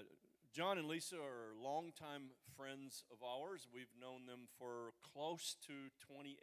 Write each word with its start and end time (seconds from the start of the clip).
Uh, 0.00 0.08
John 0.48 0.80
and 0.80 0.88
Lisa 0.88 1.20
are 1.20 1.52
longtime 1.52 2.32
friends 2.56 3.04
of 3.12 3.20
ours. 3.20 3.68
We've 3.68 3.92
known 4.00 4.24
them 4.24 4.48
for 4.56 4.96
close 5.04 5.60
to 5.68 5.92
28, 6.00 6.40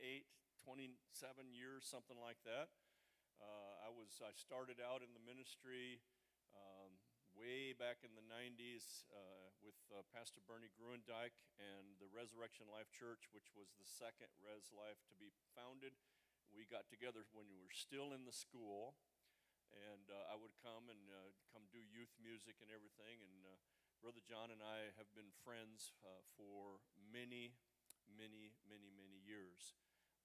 27 0.61 0.93
years, 1.49 1.89
something 1.89 2.21
like 2.21 2.37
that. 2.45 2.69
Uh, 3.41 3.73
I 3.81 3.89
was 3.89 4.21
I 4.21 4.29
started 4.37 4.77
out 4.77 5.01
in 5.01 5.09
the 5.17 5.25
ministry 5.25 6.05
um, 6.53 7.01
way 7.33 7.73
back 7.73 8.05
in 8.05 8.13
the 8.13 8.25
90s 8.29 9.09
uh, 9.09 9.49
with 9.65 9.77
uh, 9.89 10.05
Pastor 10.13 10.45
Bernie 10.45 10.69
Gruendijk 10.77 11.33
and 11.57 11.97
the 11.97 12.09
Resurrection 12.13 12.69
Life 12.69 12.93
Church, 12.93 13.25
which 13.33 13.57
was 13.57 13.73
the 13.81 13.89
second 13.89 14.29
RezLife 14.37 15.01
to 15.09 15.17
be 15.17 15.33
founded. 15.57 15.97
We 16.53 16.69
got 16.69 16.85
together 16.93 17.25
when 17.33 17.49
we 17.49 17.57
were 17.57 17.73
still 17.73 18.13
in 18.13 18.29
the 18.29 18.37
school, 18.37 18.93
and 19.73 20.05
uh, 20.07 20.33
I 20.33 20.35
would 20.39 20.53
come 20.63 20.87
and 20.87 21.03
uh, 21.09 21.31
come 21.51 21.65
do 21.73 21.79
youth 21.79 22.11
music 22.19 22.59
and 22.63 22.69
everything. 22.71 23.19
And 23.23 23.37
uh, 23.43 23.55
Brother 23.99 24.21
John 24.23 24.53
and 24.53 24.61
I 24.63 24.93
have 24.95 25.09
been 25.17 25.29
friends 25.43 25.95
uh, 26.05 26.23
for 26.37 26.83
many, 27.09 27.55
many, 28.07 28.55
many, 28.67 28.89
many 28.93 29.19
years. 29.23 29.75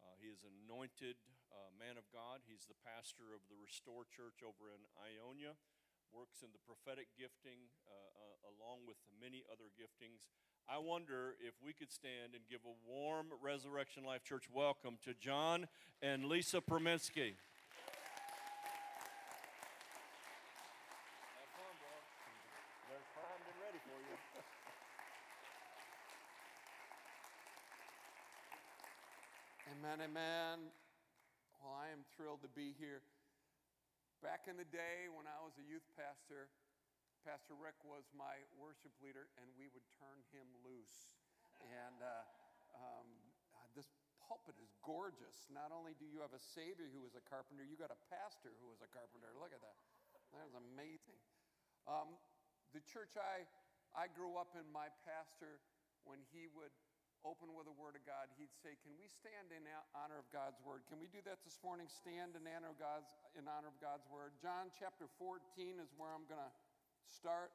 Uh, 0.02 0.14
he 0.18 0.30
is 0.30 0.42
an 0.42 0.54
anointed 0.66 1.18
uh, 1.50 1.70
man 1.74 1.98
of 1.98 2.06
God. 2.10 2.42
He's 2.44 2.66
the 2.66 2.78
pastor 2.82 3.34
of 3.34 3.42
the 3.46 3.58
Restore 3.58 4.06
Church 4.10 4.42
over 4.42 4.70
in 4.70 4.82
Ionia, 4.98 5.54
works 6.10 6.42
in 6.42 6.50
the 6.50 6.62
prophetic 6.62 7.10
gifting 7.18 7.70
along 8.42 8.86
with 8.86 8.96
many 9.20 9.42
other 9.50 9.70
giftings. 9.74 10.26
I 10.68 10.78
wonder 10.78 11.34
if 11.42 11.54
we 11.64 11.72
could 11.72 11.90
stand 11.90 12.34
and 12.34 12.42
give 12.48 12.60
a 12.64 12.74
warm 12.86 13.26
Resurrection 13.42 14.04
Life 14.04 14.22
Church 14.24 14.44
welcome 14.52 14.98
to 15.04 15.14
John 15.14 15.66
and 16.00 16.24
Lisa 16.26 16.60
Prominski. 16.60 17.34
Have 21.34 21.50
fun, 21.58 21.74
bro. 21.82 21.94
They're 22.88 23.02
primed 23.14 23.46
and 23.50 23.58
ready 23.58 23.80
for 23.82 23.98
you. 24.06 24.14
Amen, 29.92 30.08
amen. 30.08 30.72
Well, 31.60 31.76
I 31.76 31.92
am 31.92 32.00
thrilled 32.16 32.40
to 32.48 32.52
be 32.56 32.72
here. 32.80 33.04
Back 34.24 34.48
in 34.48 34.56
the 34.56 34.64
day 34.64 35.12
when 35.12 35.28
I 35.28 35.36
was 35.44 35.52
a 35.60 35.66
youth 35.68 35.84
pastor, 36.00 36.48
Pastor 37.28 37.52
Rick 37.60 37.76
was 37.84 38.08
my 38.16 38.40
worship 38.56 38.96
leader, 39.04 39.28
and 39.36 39.44
we 39.52 39.68
would 39.68 39.84
turn 40.00 40.16
him 40.32 40.48
loose. 40.64 41.20
And 41.60 42.00
uh, 42.00 42.08
um, 42.72 43.04
uh, 43.52 43.68
this 43.76 43.92
pulpit 44.24 44.56
is 44.64 44.72
gorgeous. 44.80 45.44
Not 45.52 45.68
only 45.68 45.92
do 46.00 46.08
you 46.08 46.24
have 46.24 46.32
a 46.32 46.40
Savior 46.40 46.88
who 46.88 47.04
was 47.04 47.12
a 47.12 47.24
carpenter, 47.28 47.60
you 47.60 47.76
got 47.76 47.92
a 47.92 48.00
pastor 48.08 48.56
who 48.64 48.72
was 48.72 48.80
a 48.80 48.88
carpenter. 48.88 49.28
Look 49.36 49.52
at 49.52 49.60
that. 49.60 49.76
That 50.32 50.48
is 50.48 50.56
amazing. 50.56 51.20
Um, 51.84 52.16
the 52.72 52.80
church 52.88 53.20
I, 53.20 53.44
I 53.92 54.08
grew 54.08 54.40
up 54.40 54.56
in, 54.56 54.64
my 54.72 54.88
pastor, 55.04 55.60
when 56.08 56.24
he 56.32 56.48
would 56.56 56.72
open 57.22 57.54
with 57.54 57.70
a 57.70 57.74
word 57.74 57.94
of 57.94 58.04
God, 58.06 58.30
he'd 58.38 58.52
say, 58.62 58.74
Can 58.82 58.94
we 58.98 59.06
stand 59.06 59.54
in 59.54 59.62
honor 59.94 60.18
of 60.18 60.26
God's 60.34 60.58
word? 60.62 60.82
Can 60.90 60.98
we 60.98 61.06
do 61.10 61.22
that 61.26 61.42
this 61.46 61.58
morning? 61.62 61.86
Stand 61.90 62.34
in 62.34 62.42
honor 62.46 62.74
of 62.74 62.78
God's, 62.78 63.10
in 63.38 63.46
honor 63.46 63.70
of 63.70 63.78
God's 63.78 64.06
word. 64.10 64.34
John 64.42 64.70
chapter 64.74 65.06
14 65.18 65.78
is 65.78 65.90
where 65.94 66.10
I'm 66.10 66.26
going 66.26 66.42
to 66.42 66.52
start. 67.06 67.54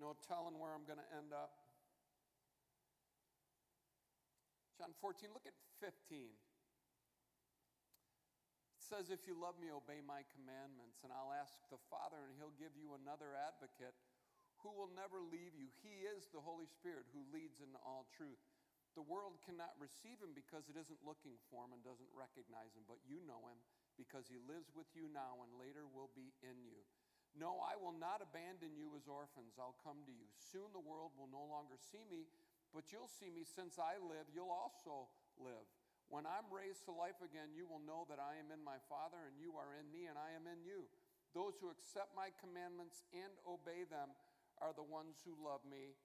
No 0.00 0.16
telling 0.24 0.56
where 0.56 0.72
I'm 0.72 0.88
going 0.88 1.00
to 1.00 1.10
end 1.12 1.36
up. 1.36 1.62
John 4.80 4.96
14, 4.98 5.30
look 5.36 5.44
at 5.44 5.54
15. 5.84 6.32
It 8.82 8.82
says, 8.82 9.12
If 9.12 9.28
you 9.28 9.36
love 9.36 9.60
me, 9.60 9.68
obey 9.70 10.00
my 10.00 10.24
commandments, 10.32 11.04
and 11.04 11.12
I'll 11.12 11.30
ask 11.36 11.54
the 11.68 11.78
Father, 11.92 12.24
and 12.26 12.34
he'll 12.40 12.56
give 12.56 12.74
you 12.74 12.96
another 12.96 13.36
advocate 13.36 13.94
who 14.62 14.70
will 14.72 14.90
never 14.94 15.18
leave 15.18 15.54
you. 15.54 15.68
He 15.82 16.06
is 16.06 16.30
the 16.30 16.42
Holy 16.42 16.66
Spirit 16.66 17.06
who 17.10 17.22
leads 17.34 17.58
in 17.60 17.74
all 17.82 18.06
truth. 18.14 18.40
The 18.94 19.04
world 19.04 19.40
cannot 19.42 19.74
receive 19.80 20.20
him 20.20 20.36
because 20.36 20.68
it 20.68 20.76
isn't 20.76 21.06
looking 21.06 21.36
for 21.48 21.64
him 21.66 21.74
and 21.74 21.82
doesn't 21.82 22.12
recognize 22.12 22.76
him, 22.76 22.84
but 22.84 23.00
you 23.08 23.24
know 23.24 23.40
him 23.48 23.56
because 23.96 24.28
he 24.28 24.36
lives 24.44 24.68
with 24.72 24.88
you 24.92 25.08
now 25.08 25.40
and 25.44 25.50
later 25.56 25.88
will 25.88 26.12
be 26.12 26.32
in 26.44 26.60
you. 26.60 26.76
No, 27.32 27.64
I 27.64 27.80
will 27.80 27.96
not 27.96 28.20
abandon 28.20 28.76
you 28.76 28.92
as 28.92 29.08
orphans. 29.08 29.56
I'll 29.56 29.80
come 29.80 30.04
to 30.04 30.12
you. 30.12 30.28
Soon 30.36 30.68
the 30.76 30.84
world 30.84 31.16
will 31.16 31.32
no 31.32 31.48
longer 31.48 31.80
see 31.80 32.04
me, 32.12 32.28
but 32.76 32.92
you'll 32.92 33.08
see 33.08 33.32
me 33.32 33.48
since 33.48 33.80
I 33.80 33.96
live, 33.96 34.28
you'll 34.28 34.52
also 34.52 35.08
live. 35.40 35.64
When 36.12 36.28
I'm 36.28 36.52
raised 36.52 36.84
to 36.84 36.92
life 36.92 37.24
again, 37.24 37.56
you 37.56 37.64
will 37.64 37.80
know 37.80 38.04
that 38.12 38.20
I 38.20 38.36
am 38.36 38.52
in 38.52 38.60
my 38.60 38.76
Father, 38.84 39.16
and 39.24 39.40
you 39.40 39.56
are 39.56 39.72
in 39.80 39.88
me, 39.88 40.12
and 40.12 40.20
I 40.20 40.36
am 40.36 40.44
in 40.44 40.60
you. 40.60 40.84
Those 41.32 41.56
who 41.56 41.72
accept 41.72 42.12
my 42.12 42.28
commandments 42.36 43.00
and 43.16 43.32
obey 43.48 43.88
them 43.88 44.12
are 44.62 44.70
the 44.70 44.86
ones 44.86 45.18
who 45.26 45.34
love 45.34 45.66
me. 45.66 45.98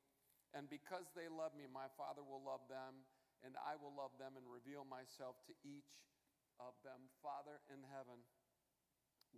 And 0.57 0.65
because 0.65 1.13
they 1.13 1.29
love 1.29 1.53
me, 1.53 1.69
my 1.69 1.85
Father 1.93 2.25
will 2.25 2.41
love 2.41 2.65
them, 2.65 3.05
and 3.45 3.53
I 3.61 3.77
will 3.77 3.93
love 3.93 4.17
them 4.17 4.33
and 4.33 4.49
reveal 4.49 4.81
myself 4.89 5.37
to 5.45 5.53
each 5.61 6.01
of 6.57 6.73
them. 6.81 7.13
Father 7.21 7.61
in 7.69 7.85
heaven, 7.93 8.25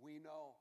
we 0.00 0.16
know 0.16 0.56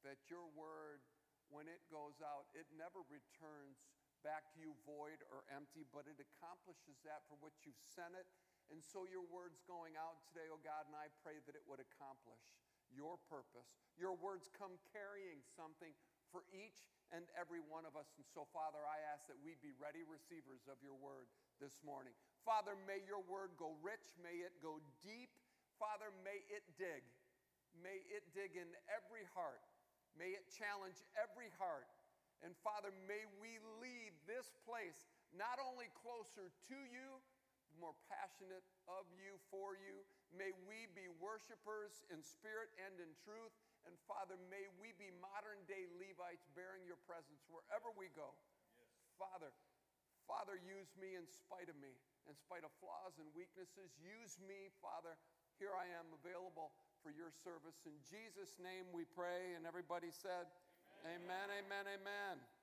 that 0.00 0.32
your 0.32 0.48
word, 0.56 1.04
when 1.52 1.68
it 1.68 1.84
goes 1.92 2.24
out, 2.24 2.48
it 2.56 2.64
never 2.72 3.04
returns 3.12 3.84
back 4.24 4.48
to 4.56 4.60
you 4.64 4.72
void 4.88 5.20
or 5.28 5.44
empty, 5.52 5.84
but 5.92 6.08
it 6.08 6.16
accomplishes 6.16 7.00
that 7.04 7.24
for 7.28 7.36
what 7.44 7.52
you've 7.64 7.84
sent 7.84 8.16
it. 8.16 8.24
And 8.72 8.80
so 8.80 9.04
your 9.04 9.26
word's 9.28 9.60
going 9.66 9.98
out 9.98 10.22
today, 10.30 10.46
oh 10.48 10.62
God, 10.62 10.86
and 10.86 10.94
I 10.94 11.10
pray 11.20 11.42
that 11.44 11.58
it 11.58 11.64
would 11.66 11.82
accomplish 11.82 12.40
your 12.88 13.18
purpose. 13.26 13.74
Your 13.98 14.14
words 14.14 14.46
come 14.54 14.78
carrying 14.94 15.42
something 15.58 15.90
for 16.30 16.46
each 16.54 16.86
and 17.10 17.26
every 17.34 17.60
one 17.60 17.86
of 17.86 17.98
us. 17.98 18.06
And 18.14 18.26
so, 18.30 18.46
Father, 18.54 18.82
I 18.86 19.02
ask 19.10 19.26
that 19.26 19.38
we 19.42 19.58
be 19.58 19.74
ready 19.76 20.06
receivers 20.06 20.66
of 20.70 20.78
your 20.82 20.94
word 20.98 21.26
this 21.58 21.74
morning. 21.82 22.14
Father, 22.46 22.78
may 22.86 23.02
your 23.04 23.22
word 23.26 23.54
go 23.58 23.74
rich, 23.82 24.14
may 24.22 24.42
it 24.42 24.54
go 24.62 24.78
deep. 25.02 25.30
Father, 25.76 26.14
may 26.22 26.42
it 26.48 26.64
dig. 26.78 27.02
May 27.82 28.02
it 28.10 28.24
dig 28.34 28.54
in 28.54 28.70
every 28.90 29.26
heart. 29.34 29.62
May 30.18 30.34
it 30.34 30.46
challenge 30.50 30.98
every 31.14 31.50
heart. 31.58 31.86
And 32.40 32.56
Father, 32.64 32.90
may 33.04 33.28
we 33.38 33.60
leave 33.78 34.16
this 34.24 34.48
place 34.64 35.06
not 35.36 35.60
only 35.60 35.92
closer 36.00 36.50
to 36.72 36.78
you, 36.90 37.20
more 37.78 37.96
passionate 38.12 38.66
of 38.90 39.08
you, 39.16 39.40
for 39.48 39.78
you. 39.78 40.04
May 40.34 40.52
we 40.68 40.90
be 40.92 41.08
worshipers 41.16 42.04
in 42.12 42.20
spirit 42.20 42.68
and 42.76 42.92
in 43.00 43.10
truth. 43.24 43.54
And 43.88 43.96
Father, 44.04 44.36
may 44.52 44.68
we 44.76 44.92
be 45.00 45.08
modern 45.20 45.60
day 45.64 45.88
Levites 45.96 46.44
bearing 46.52 46.84
your 46.84 47.00
presence 47.08 47.40
wherever 47.48 47.88
we 47.96 48.12
go. 48.12 48.36
Yes. 48.76 48.90
Father, 49.16 49.50
Father, 50.28 50.60
use 50.62 50.92
me 50.94 51.18
in 51.18 51.26
spite 51.26 51.66
of 51.66 51.76
me, 51.82 51.90
in 52.28 52.36
spite 52.38 52.62
of 52.62 52.70
flaws 52.78 53.18
and 53.18 53.26
weaknesses. 53.34 53.90
Use 53.98 54.38
me, 54.44 54.70
Father. 54.78 55.18
Here 55.58 55.74
I 55.74 55.90
am 55.98 56.06
available 56.14 56.70
for 57.02 57.10
your 57.10 57.32
service. 57.32 57.82
In 57.82 57.96
Jesus' 58.06 58.56
name 58.62 58.86
we 58.94 59.04
pray. 59.04 59.58
And 59.58 59.66
everybody 59.66 60.12
said, 60.14 60.46
Amen, 61.02 61.48
amen, 61.50 61.88
amen. 61.88 62.36
amen. 62.36 62.59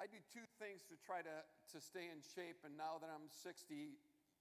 I 0.00 0.08
do 0.08 0.16
two 0.32 0.48
things 0.56 0.80
to 0.88 0.96
try 1.04 1.20
to, 1.20 1.36
to 1.44 1.76
stay 1.76 2.08
in 2.08 2.24
shape, 2.24 2.64
and 2.64 2.72
now 2.72 2.96
that 3.04 3.12
I'm 3.12 3.28
60, 3.28 3.52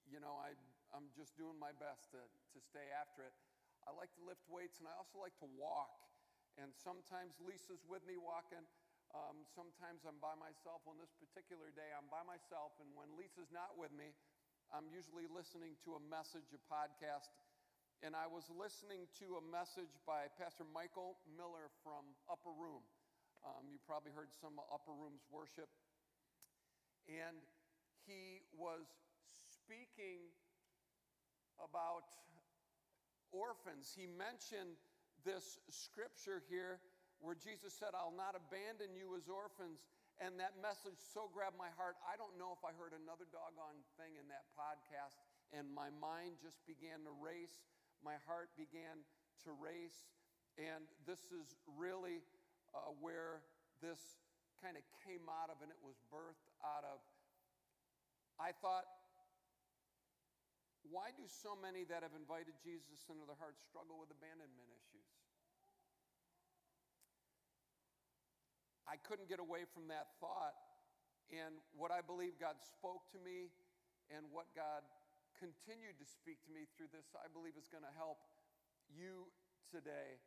you 0.08 0.20
know, 0.24 0.40
I, 0.40 0.56
I'm 0.96 1.12
just 1.20 1.36
doing 1.36 1.60
my 1.60 1.76
best 1.76 2.16
to, 2.16 2.24
to 2.24 2.60
stay 2.64 2.88
after 2.96 3.28
it. 3.28 3.36
I 3.84 3.92
like 3.92 4.08
to 4.16 4.24
lift 4.24 4.40
weights, 4.48 4.80
and 4.80 4.88
I 4.88 4.96
also 4.96 5.20
like 5.20 5.36
to 5.44 5.50
walk. 5.60 5.92
And 6.56 6.72
sometimes 6.80 7.36
Lisa's 7.44 7.84
with 7.92 8.08
me 8.08 8.16
walking. 8.16 8.64
Um, 9.12 9.44
sometimes 9.52 10.08
I'm 10.08 10.16
by 10.24 10.32
myself. 10.40 10.80
On 10.88 10.96
this 10.96 11.12
particular 11.20 11.76
day, 11.76 11.92
I'm 11.92 12.08
by 12.08 12.24
myself, 12.24 12.80
and 12.80 12.88
when 12.96 13.12
Lisa's 13.20 13.52
not 13.52 13.76
with 13.76 13.92
me, 13.92 14.16
I'm 14.72 14.88
usually 14.88 15.28
listening 15.28 15.76
to 15.84 16.00
a 16.00 16.02
message, 16.08 16.56
a 16.56 16.62
podcast. 16.72 17.36
And 18.00 18.16
I 18.16 18.32
was 18.32 18.48
listening 18.48 19.12
to 19.20 19.36
a 19.36 19.44
message 19.44 19.92
by 20.08 20.32
Pastor 20.40 20.64
Michael 20.72 21.20
Miller 21.36 21.68
from 21.84 22.16
Upper 22.32 22.56
Room. 22.56 22.80
Um, 23.46 23.72
you 23.72 23.80
probably 23.88 24.12
heard 24.12 24.32
some 24.36 24.60
upper 24.72 24.92
rooms 24.92 25.24
worship. 25.32 25.72
And 27.08 27.40
he 28.06 28.44
was 28.54 28.86
speaking 29.48 30.30
about 31.60 32.10
orphans. 33.32 33.96
He 33.96 34.06
mentioned 34.06 34.78
this 35.24 35.60
scripture 35.70 36.44
here 36.48 36.80
where 37.20 37.36
Jesus 37.36 37.76
said, 37.76 37.92
I'll 37.96 38.16
not 38.16 38.36
abandon 38.36 38.96
you 38.96 39.16
as 39.16 39.28
orphans. 39.28 39.84
And 40.20 40.36
that 40.44 40.60
message 40.60 41.00
so 41.00 41.32
grabbed 41.32 41.56
my 41.56 41.72
heart. 41.80 41.96
I 42.04 42.20
don't 42.20 42.36
know 42.36 42.52
if 42.52 42.60
I 42.68 42.76
heard 42.76 42.92
another 42.92 43.24
doggone 43.32 43.80
thing 43.96 44.20
in 44.20 44.28
that 44.28 44.52
podcast, 44.52 45.16
and 45.56 45.64
my 45.72 45.88
mind 46.04 46.44
just 46.44 46.60
began 46.68 47.08
to 47.08 47.14
race. 47.24 47.64
My 48.04 48.20
heart 48.28 48.52
began 48.60 49.00
to 49.48 49.56
race. 49.56 50.12
And 50.60 50.84
this 51.08 51.32
is 51.32 51.56
really 51.80 52.20
uh, 52.76 52.94
where 53.00 53.42
this 53.82 54.00
kind 54.62 54.76
of 54.76 54.84
came 55.06 55.26
out 55.30 55.50
of 55.50 55.62
and 55.64 55.72
it 55.72 55.80
was 55.80 55.96
birthed 56.12 56.52
out 56.64 56.84
of. 56.84 57.00
I 58.40 58.52
thought 58.52 58.88
Why 60.88 61.12
do 61.14 61.28
so 61.28 61.54
many 61.60 61.84
that 61.92 62.02
have 62.02 62.16
invited 62.16 62.56
Jesus 62.64 63.06
into 63.12 63.28
their 63.28 63.38
hearts 63.38 63.62
struggle 63.68 64.00
with 64.00 64.10
abandonment 64.10 64.70
issues? 64.74 65.06
I 68.90 68.98
couldn't 68.98 69.30
get 69.30 69.38
away 69.38 69.70
from 69.70 69.86
that 69.94 70.18
thought. 70.18 70.58
And 71.30 71.62
what 71.78 71.94
I 71.94 72.02
believe 72.02 72.42
God 72.42 72.58
spoke 72.58 73.06
to 73.14 73.22
me 73.22 73.54
and 74.10 74.26
what 74.34 74.50
God 74.58 74.82
continued 75.38 76.02
to 76.02 76.08
speak 76.10 76.42
to 76.50 76.52
me 76.52 76.66
through 76.74 76.90
this, 76.90 77.06
I 77.14 77.30
believe 77.30 77.54
is 77.54 77.70
going 77.70 77.86
to 77.86 77.94
help 77.94 78.18
you 78.90 79.30
today. 79.70 80.18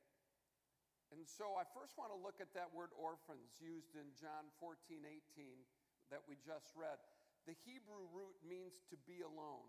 And 1.13 1.29
so 1.29 1.61
I 1.61 1.69
first 1.77 2.01
want 2.01 2.09
to 2.09 2.17
look 2.17 2.41
at 2.41 2.57
that 2.57 2.73
word 2.73 2.89
orphans 2.97 3.61
used 3.61 3.93
in 4.01 4.09
John 4.17 4.49
14, 4.57 5.05
18 5.05 5.45
that 6.09 6.25
we 6.25 6.41
just 6.41 6.73
read. 6.73 6.97
The 7.45 7.53
Hebrew 7.69 8.09
root 8.17 8.33
means 8.41 8.81
to 8.89 8.97
be 9.05 9.21
alone. 9.21 9.69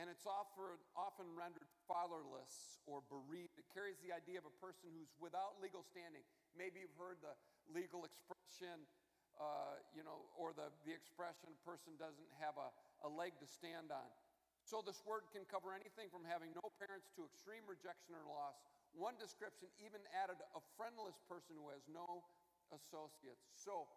And 0.00 0.08
it's 0.08 0.24
often, 0.24 0.74
often 0.96 1.28
rendered 1.36 1.68
fatherless 1.84 2.80
or 2.88 3.04
bereaved. 3.06 3.60
It 3.60 3.68
carries 3.70 4.00
the 4.00 4.10
idea 4.10 4.40
of 4.40 4.48
a 4.48 4.56
person 4.58 4.90
who's 4.90 5.12
without 5.20 5.60
legal 5.60 5.84
standing. 5.84 6.24
Maybe 6.56 6.80
you've 6.82 6.96
heard 6.96 7.20
the 7.20 7.36
legal 7.70 8.08
expression, 8.08 8.82
uh, 9.36 9.78
you 9.92 10.02
know, 10.02 10.26
or 10.34 10.56
the, 10.56 10.72
the 10.88 10.96
expression 10.96 11.52
a 11.52 11.62
person 11.62 11.94
doesn't 12.00 12.30
have 12.40 12.56
a, 12.56 12.72
a 13.06 13.10
leg 13.12 13.36
to 13.38 13.46
stand 13.46 13.92
on. 13.92 14.08
So 14.64 14.80
this 14.80 15.04
word 15.04 15.28
can 15.30 15.44
cover 15.44 15.76
anything 15.76 16.08
from 16.08 16.24
having 16.24 16.56
no 16.56 16.72
parents 16.80 17.12
to 17.20 17.28
extreme 17.28 17.68
rejection 17.68 18.16
or 18.16 18.24
loss. 18.24 18.56
One 18.92 19.18
description 19.18 19.72
even 19.78 20.06
added 20.08 20.38
a 20.54 20.60
friendless 20.60 21.20
person 21.20 21.56
who 21.56 21.70
has 21.70 21.88
no 21.88 22.24
associates. 22.72 23.48
So, 23.48 23.90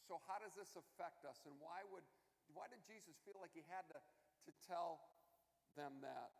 so 0.00 0.18
how 0.18 0.38
does 0.40 0.54
this 0.56 0.76
affect 0.76 1.24
us? 1.24 1.46
And 1.46 1.60
why 1.60 1.84
would 1.84 2.04
why 2.48 2.68
did 2.68 2.84
Jesus 2.84 3.18
feel 3.20 3.40
like 3.40 3.52
he 3.54 3.62
had 3.62 3.88
to, 3.90 4.02
to 4.44 4.52
tell 4.52 5.10
them 5.74 6.00
that. 6.02 6.32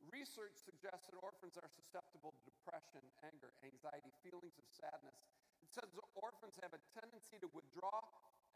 Research 0.00 0.56
suggests 0.56 1.08
that 1.08 1.16
orphans 1.16 1.58
are 1.58 1.68
susceptible 1.68 2.32
to 2.32 2.44
depression, 2.44 3.12
anger, 3.22 3.54
anxiety, 3.62 4.10
feelings 4.10 4.58
of 4.58 4.66
sadness. 4.66 5.28
It 5.62 5.70
says 5.70 5.92
that 5.94 6.04
orphans 6.16 6.56
have 6.62 6.74
a 6.74 6.78
tendency 6.78 7.38
to 7.40 7.48
withdraw 7.48 8.00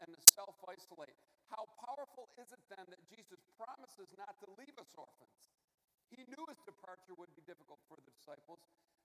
and 0.01 0.13
to 0.15 0.21
self 0.21 0.63
isolate. 0.67 1.15
How 1.49 1.65
powerful 1.65 2.29
is 2.39 2.53
it 2.53 2.61
then 2.69 2.87
that 2.89 3.05
Jesus 3.05 3.43
promises 3.57 4.13
not 4.17 4.39
to 4.41 4.51
leave 4.53 4.79
us 4.79 4.95
orphans? 4.95 5.52
He 6.13 6.23
knew 6.29 6.45
his 6.45 6.61
departure 6.61 7.17
would 7.17 7.33
be 7.33 7.41
difficult 7.45 7.81
for 7.89 7.97
the 7.97 8.05
disciples. 8.13 8.61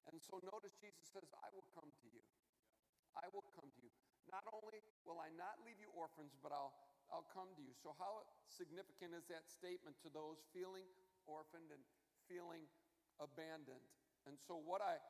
And 0.08 0.20
so 0.20 0.40
notice 0.44 0.76
Jesus 0.76 1.04
says, 1.08 1.28
I 1.40 1.48
will 1.52 1.64
come 1.72 1.88
to 1.88 2.06
you. 2.12 2.20
I 3.16 3.26
will 3.32 3.44
come 3.56 3.68
to 3.68 3.80
you. 3.80 3.92
Not 4.28 4.44
only 4.52 4.84
will 5.08 5.18
I 5.18 5.32
not 5.34 5.56
leave 5.64 5.80
you 5.80 5.88
orphans, 5.96 6.36
but 6.44 6.52
I'll, 6.52 6.76
I'll 7.08 7.26
come 7.32 7.48
to 7.56 7.62
you. 7.64 7.72
So, 7.80 7.96
how 7.96 8.28
significant 8.44 9.16
is 9.16 9.24
that 9.32 9.48
statement 9.48 9.96
to 10.04 10.12
those 10.12 10.44
feeling 10.52 10.84
orphaned 11.24 11.72
and 11.72 11.80
feeling 12.28 12.68
abandoned. 13.18 13.82
And 14.28 14.36
so, 14.36 14.60
what 14.60 14.84
I, 14.84 15.00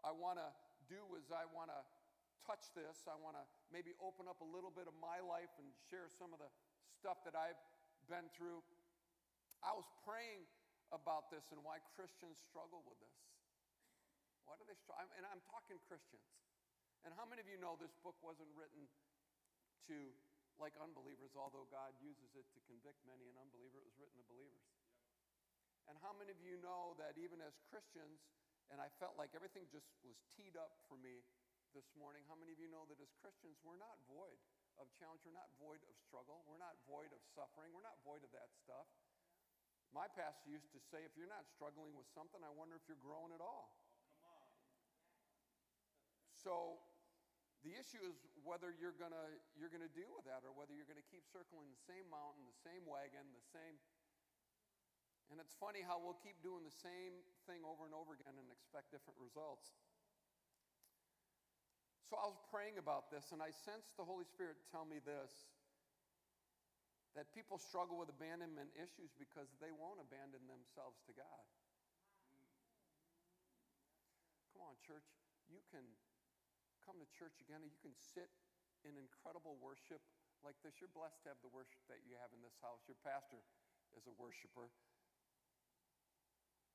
I 0.00 0.16
want 0.16 0.40
to 0.40 0.48
do 0.88 1.00
is, 1.20 1.28
I 1.28 1.44
want 1.52 1.68
to 1.68 1.80
touch 2.48 2.72
this. 2.72 3.04
I 3.04 3.16
want 3.20 3.36
to 3.36 3.44
maybe 3.68 3.92
open 4.00 4.28
up 4.28 4.40
a 4.40 4.48
little 4.48 4.72
bit 4.72 4.88
of 4.88 4.96
my 4.96 5.20
life 5.20 5.52
and 5.60 5.68
share 5.92 6.08
some 6.08 6.32
of 6.32 6.40
the 6.40 6.48
stuff 6.96 7.20
that 7.28 7.36
I've 7.36 7.60
been 8.08 8.28
through. 8.32 8.64
I 9.60 9.72
was 9.76 9.88
praying 10.04 10.44
about 10.94 11.28
this 11.34 11.42
and 11.50 11.58
why 11.66 11.82
Christians 11.98 12.38
struggle 12.38 12.86
with 12.86 12.96
this. 13.02 13.18
Why 14.46 14.54
do 14.54 14.64
they 14.64 14.78
struggle? 14.78 15.10
And 15.18 15.26
I'm 15.26 15.42
talking 15.50 15.76
Christians. 15.90 16.24
And 17.02 17.12
how 17.12 17.26
many 17.28 17.42
of 17.42 17.48
you 17.50 17.58
know 17.58 17.76
this 17.76 17.92
book 18.00 18.16
wasn't 18.24 18.48
written 18.54 18.86
to 19.90 19.96
like 20.56 20.72
unbelievers, 20.78 21.34
although 21.34 21.66
God 21.68 21.92
uses 21.98 22.32
it 22.38 22.46
to 22.54 22.60
convict 22.70 23.02
many 23.04 23.26
an 23.26 23.36
unbeliever? 23.36 23.82
It 23.82 23.86
was 23.90 23.98
written 23.98 24.16
to 24.22 24.26
believers. 24.30 24.64
And 25.90 26.00
how 26.00 26.16
many 26.16 26.32
of 26.32 26.40
you 26.40 26.56
know 26.64 26.96
that 26.96 27.20
even 27.20 27.44
as 27.44 27.60
Christians, 27.68 28.24
and 28.72 28.80
I 28.80 28.88
felt 28.96 29.20
like 29.20 29.36
everything 29.36 29.68
just 29.68 29.92
was 30.00 30.16
teed 30.32 30.56
up 30.56 30.80
for 30.88 30.96
me 30.96 31.20
this 31.76 31.92
morning, 31.92 32.24
how 32.24 32.38
many 32.38 32.56
of 32.56 32.60
you 32.62 32.72
know 32.72 32.88
that 32.88 32.96
as 33.02 33.12
Christians, 33.20 33.60
we're 33.60 33.76
not 33.76 34.00
void 34.08 34.40
of 34.80 34.88
challenge, 34.96 35.20
we're 35.28 35.36
not 35.36 35.52
void 35.60 35.84
of 35.84 35.94
struggle, 36.00 36.40
we're 36.48 36.62
not 36.62 36.78
void 36.88 37.12
of 37.12 37.20
suffering, 37.36 37.68
we're 37.76 37.84
not 37.84 38.00
void 38.00 38.24
of 38.24 38.32
that 38.32 38.48
stuff. 38.56 38.88
My 39.94 40.10
pastor 40.10 40.50
used 40.50 40.74
to 40.74 40.82
say, 40.90 41.06
if 41.06 41.14
you're 41.14 41.30
not 41.30 41.46
struggling 41.46 41.94
with 41.94 42.10
something, 42.10 42.42
I 42.42 42.50
wonder 42.50 42.74
if 42.74 42.82
you're 42.90 42.98
growing 42.98 43.30
at 43.30 43.38
all. 43.38 43.78
So 46.34 46.82
the 47.62 47.72
issue 47.78 48.02
is 48.04 48.18
whether 48.44 48.74
you're 48.74 48.98
gonna 49.00 49.40
you're 49.56 49.72
gonna 49.72 49.88
deal 49.96 50.12
with 50.12 50.28
that 50.28 50.44
or 50.44 50.52
whether 50.52 50.76
you're 50.76 50.90
gonna 50.90 51.06
keep 51.08 51.24
circling 51.30 51.70
the 51.72 51.80
same 51.88 52.04
mountain, 52.12 52.44
the 52.44 52.60
same 52.60 52.84
wagon, 52.84 53.24
the 53.32 53.46
same 53.54 53.80
and 55.32 55.40
it's 55.40 55.56
funny 55.56 55.80
how 55.80 55.96
we'll 55.96 56.20
keep 56.20 56.36
doing 56.44 56.60
the 56.68 56.74
same 56.84 57.24
thing 57.48 57.64
over 57.64 57.88
and 57.88 57.96
over 57.96 58.12
again 58.12 58.36
and 58.36 58.44
expect 58.52 58.92
different 58.92 59.16
results. 59.16 59.72
So 62.04 62.20
I 62.20 62.28
was 62.28 62.36
praying 62.52 62.76
about 62.76 63.08
this, 63.08 63.32
and 63.32 63.40
I 63.40 63.48
sensed 63.48 63.96
the 63.96 64.04
Holy 64.04 64.28
Spirit 64.28 64.60
tell 64.68 64.84
me 64.84 65.00
this 65.00 65.32
that 67.14 67.30
people 67.30 67.58
struggle 67.58 67.94
with 67.94 68.10
abandonment 68.10 68.74
issues 68.74 69.14
because 69.14 69.46
they 69.62 69.70
won't 69.70 70.02
abandon 70.02 70.42
themselves 70.50 70.98
to 71.06 71.14
God. 71.14 71.44
Come 74.50 74.66
on, 74.66 74.74
church. 74.82 75.06
You 75.46 75.62
can 75.70 75.86
come 76.82 76.98
to 76.98 77.08
church 77.14 77.38
again 77.38 77.62
and 77.62 77.70
you 77.70 77.80
can 77.80 77.94
sit 77.94 78.28
in 78.82 78.98
incredible 78.98 79.56
worship 79.62 80.02
like 80.42 80.58
this. 80.66 80.76
You're 80.82 80.92
blessed 80.92 81.22
to 81.24 81.32
have 81.32 81.40
the 81.40 81.54
worship 81.54 81.80
that 81.88 82.02
you 82.04 82.18
have 82.18 82.34
in 82.34 82.42
this 82.42 82.58
house. 82.60 82.82
Your 82.90 82.98
pastor 83.00 83.40
is 83.94 84.04
a 84.10 84.14
worshiper. 84.18 84.68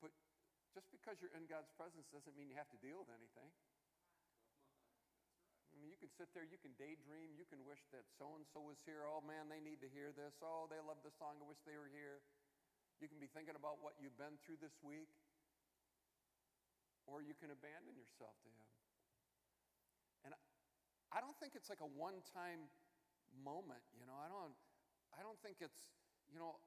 But 0.00 0.10
just 0.72 0.88
because 0.88 1.20
you're 1.20 1.34
in 1.36 1.44
God's 1.46 1.70
presence 1.76 2.08
doesn't 2.08 2.34
mean 2.34 2.48
you 2.48 2.58
have 2.58 2.72
to 2.72 2.80
deal 2.80 3.04
with 3.04 3.12
anything. 3.12 3.52
I 5.90 5.98
you 5.98 6.06
can 6.06 6.14
sit 6.14 6.30
there, 6.38 6.46
you 6.46 6.54
can 6.62 6.70
daydream, 6.78 7.34
you 7.34 7.42
can 7.50 7.66
wish 7.66 7.82
that 7.90 8.06
so 8.14 8.38
and 8.38 8.46
so 8.46 8.62
was 8.62 8.78
here. 8.86 9.02
Oh 9.02 9.18
man, 9.26 9.50
they 9.50 9.58
need 9.58 9.82
to 9.82 9.90
hear 9.90 10.14
this. 10.14 10.38
Oh, 10.38 10.70
they 10.70 10.78
love 10.78 11.02
this 11.02 11.18
song. 11.18 11.34
I 11.42 11.46
wish 11.50 11.58
they 11.66 11.74
were 11.74 11.90
here. 11.90 12.22
You 13.02 13.10
can 13.10 13.18
be 13.18 13.26
thinking 13.26 13.58
about 13.58 13.82
what 13.82 13.98
you've 13.98 14.14
been 14.14 14.38
through 14.46 14.62
this 14.62 14.78
week, 14.86 15.10
or 17.10 17.26
you 17.26 17.34
can 17.34 17.50
abandon 17.50 17.98
yourself 17.98 18.38
to 18.46 18.48
Him. 18.54 18.70
And 20.30 20.32
I 21.10 21.18
don't 21.18 21.34
think 21.42 21.58
it's 21.58 21.66
like 21.66 21.82
a 21.82 21.90
one 21.90 22.22
time 22.30 22.70
moment, 23.34 23.82
you 23.98 24.06
know. 24.06 24.14
I 24.14 24.30
don't, 24.30 24.54
I 25.18 25.26
don't 25.26 25.42
think 25.42 25.58
it's, 25.58 25.90
you 26.30 26.38
know, 26.38 26.62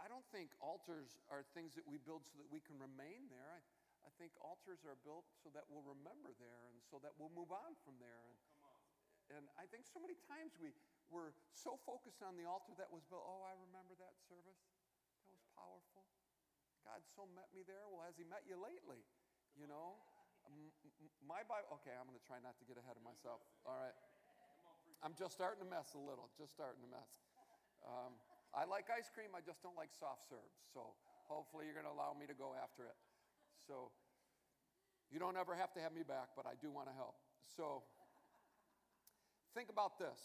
I 0.00 0.08
don't 0.08 0.24
think 0.32 0.56
altars 0.56 1.20
are 1.28 1.44
things 1.52 1.76
that 1.76 1.84
we 1.84 2.00
build 2.00 2.24
so 2.32 2.40
that 2.40 2.48
we 2.48 2.64
can 2.64 2.80
remain 2.80 3.28
there. 3.28 3.44
I, 3.44 3.60
I 4.08 4.10
think 4.16 4.32
altars 4.40 4.88
are 4.88 4.96
built 5.04 5.28
so 5.44 5.52
that 5.52 5.68
we'll 5.68 5.84
remember 5.84 6.32
there 6.40 6.64
and 6.72 6.80
so 6.88 6.96
that 7.04 7.12
we'll 7.20 7.34
move 7.36 7.52
on 7.52 7.76
from 7.84 8.00
there. 8.00 8.24
And, 8.24 8.40
and 9.32 9.48
I 9.56 9.64
think 9.68 9.88
so 9.88 10.00
many 10.00 10.16
times 10.28 10.56
we, 10.60 10.76
we're 11.08 11.32
so 11.52 11.80
focused 11.88 12.20
on 12.20 12.36
the 12.36 12.44
altar 12.44 12.76
that 12.76 12.92
was 12.92 13.04
built. 13.08 13.24
Oh, 13.24 13.44
I 13.44 13.56
remember 13.56 13.96
that 14.00 14.16
service. 14.28 14.60
That 15.24 15.32
was 15.32 15.44
powerful. 15.56 16.04
God 16.84 17.00
so 17.08 17.24
met 17.32 17.48
me 17.56 17.64
there. 17.64 17.88
Well, 17.88 18.04
has 18.04 18.20
He 18.20 18.28
met 18.28 18.44
you 18.44 18.60
lately? 18.60 19.00
You 19.56 19.64
know? 19.64 19.96
My 21.24 21.40
Bible, 21.48 21.72
okay, 21.80 21.96
I'm 21.96 22.04
going 22.04 22.20
to 22.20 22.26
try 22.28 22.36
not 22.44 22.60
to 22.60 22.68
get 22.68 22.76
ahead 22.76 23.00
of 23.00 23.04
myself. 23.04 23.40
All 23.64 23.80
right. 23.80 23.96
I'm 25.00 25.16
just 25.16 25.32
starting 25.32 25.64
to 25.64 25.68
mess 25.68 25.96
a 25.96 26.02
little, 26.02 26.28
just 26.36 26.52
starting 26.52 26.84
to 26.84 26.90
mess. 26.92 27.08
Um, 27.84 28.12
I 28.52 28.68
like 28.68 28.92
ice 28.92 29.08
cream, 29.08 29.32
I 29.32 29.40
just 29.40 29.64
don't 29.64 29.76
like 29.76 29.92
soft 29.92 30.28
serves. 30.28 30.56
So 30.72 30.92
hopefully 31.28 31.64
you're 31.64 31.76
going 31.76 31.88
to 31.88 31.92
allow 31.92 32.12
me 32.12 32.28
to 32.28 32.36
go 32.36 32.52
after 32.52 32.84
it. 32.84 32.96
So 33.64 33.88
you 35.08 35.16
don't 35.16 35.36
ever 35.36 35.56
have 35.56 35.72
to 35.76 35.80
have 35.80 35.92
me 35.96 36.04
back, 36.04 36.32
but 36.36 36.44
I 36.44 36.56
do 36.60 36.68
want 36.68 36.92
to 36.92 36.96
help. 36.96 37.16
So 37.44 37.84
think 39.54 39.70
about 39.70 39.96
this. 39.96 40.18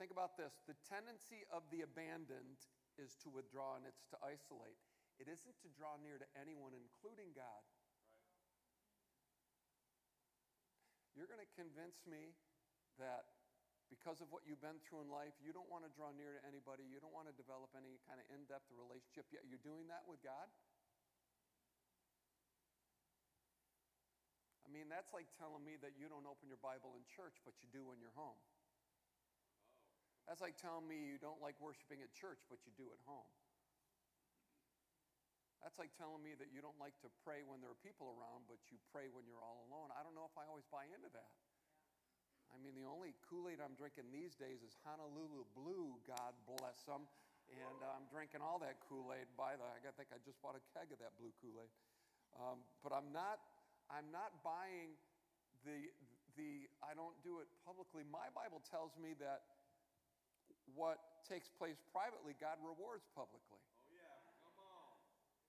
Think 0.00 0.10
about 0.10 0.36
this. 0.36 0.60
The 0.64 0.76
tendency 0.88 1.44
of 1.52 1.64
the 1.68 1.84
abandoned 1.84 2.64
is 2.96 3.16
to 3.24 3.28
withdraw 3.28 3.76
and 3.76 3.84
it's 3.84 4.08
to 4.12 4.18
isolate. 4.24 4.80
It 5.16 5.28
isn't 5.28 5.56
to 5.64 5.68
draw 5.72 5.96
near 5.96 6.20
to 6.20 6.28
anyone, 6.36 6.76
including 6.76 7.32
God. 7.32 7.64
You're 11.16 11.28
going 11.28 11.40
to 11.40 11.52
convince 11.56 12.04
me 12.04 12.36
that 13.00 13.24
because 13.88 14.20
of 14.20 14.28
what 14.28 14.44
you've 14.44 14.60
been 14.60 14.76
through 14.84 15.00
in 15.00 15.08
life, 15.08 15.32
you 15.40 15.56
don't 15.56 15.70
want 15.72 15.88
to 15.88 15.92
draw 15.96 16.12
near 16.12 16.36
to 16.36 16.42
anybody. 16.44 16.84
You 16.84 17.00
don't 17.00 17.14
want 17.16 17.30
to 17.30 17.36
develop 17.36 17.72
any 17.72 17.96
kind 18.04 18.20
of 18.20 18.26
in 18.28 18.44
depth 18.44 18.68
relationship, 18.68 19.24
yet 19.32 19.48
you're 19.48 19.62
doing 19.62 19.88
that 19.88 20.04
with 20.04 20.20
God? 20.20 20.52
Mean, 24.76 24.92
that's 24.92 25.08
like 25.16 25.24
telling 25.40 25.64
me 25.64 25.80
that 25.80 25.96
you 25.96 26.12
don't 26.12 26.28
open 26.28 26.52
your 26.52 26.60
Bible 26.60 26.92
in 27.00 27.02
church, 27.08 27.40
but 27.48 27.56
you 27.64 27.68
do 27.72 27.96
in 27.96 27.98
your 28.04 28.12
home. 28.12 28.36
That's 30.28 30.44
like 30.44 30.60
telling 30.60 30.84
me 30.84 31.00
you 31.00 31.16
don't 31.16 31.40
like 31.40 31.56
worshiping 31.56 32.04
at 32.04 32.12
church, 32.12 32.44
but 32.52 32.60
you 32.68 32.76
do 32.76 32.92
at 32.92 33.00
home. 33.08 33.30
That's 35.64 35.80
like 35.80 35.96
telling 35.96 36.20
me 36.20 36.36
that 36.36 36.52
you 36.52 36.60
don't 36.60 36.76
like 36.76 36.94
to 37.00 37.08
pray 37.24 37.40
when 37.40 37.64
there 37.64 37.72
are 37.72 37.80
people 37.80 38.12
around, 38.12 38.44
but 38.44 38.60
you 38.68 38.76
pray 38.92 39.08
when 39.08 39.24
you're 39.24 39.40
all 39.40 39.64
alone. 39.66 39.88
I 39.96 40.04
don't 40.04 40.12
know 40.12 40.28
if 40.28 40.36
I 40.36 40.44
always 40.44 40.68
buy 40.68 40.84
into 40.92 41.08
that. 41.16 41.32
I 42.52 42.60
mean, 42.60 42.76
the 42.76 42.86
only 42.86 43.16
Kool 43.26 43.48
Aid 43.50 43.58
I'm 43.58 43.74
drinking 43.74 44.12
these 44.12 44.36
days 44.38 44.62
is 44.62 44.76
Honolulu 44.86 45.48
Blue, 45.56 45.98
God 46.06 46.36
bless 46.46 46.86
them. 46.86 47.08
And 47.46 47.78
uh, 47.78 47.94
I'm 47.94 48.06
drinking 48.10 48.42
all 48.42 48.58
that 48.62 48.82
Kool 48.82 49.14
Aid. 49.14 49.30
By 49.38 49.54
the, 49.54 49.62
way, 49.62 49.78
I 49.78 49.94
think 49.94 50.10
I 50.10 50.18
just 50.26 50.38
bought 50.42 50.58
a 50.58 50.62
keg 50.74 50.90
of 50.90 50.98
that 50.98 51.14
blue 51.18 51.30
Kool 51.38 51.58
Aid. 51.62 51.70
Um, 52.34 52.58
but 52.82 52.90
I'm 52.90 53.10
not, 53.14 53.38
I'm 53.92 54.10
not 54.10 54.42
buying 54.42 54.98
the, 55.62 55.90
the, 56.34 56.66
I 56.82 56.94
don't 56.94 57.16
do 57.22 57.38
it 57.38 57.48
publicly. 57.62 58.02
My 58.06 58.30
Bible 58.34 58.62
tells 58.66 58.94
me 58.98 59.14
that 59.22 59.46
what 60.74 61.22
takes 61.22 61.46
place 61.46 61.78
privately, 61.94 62.34
God 62.38 62.58
rewards 62.58 63.06
publicly. 63.14 63.62
Oh, 64.58 64.98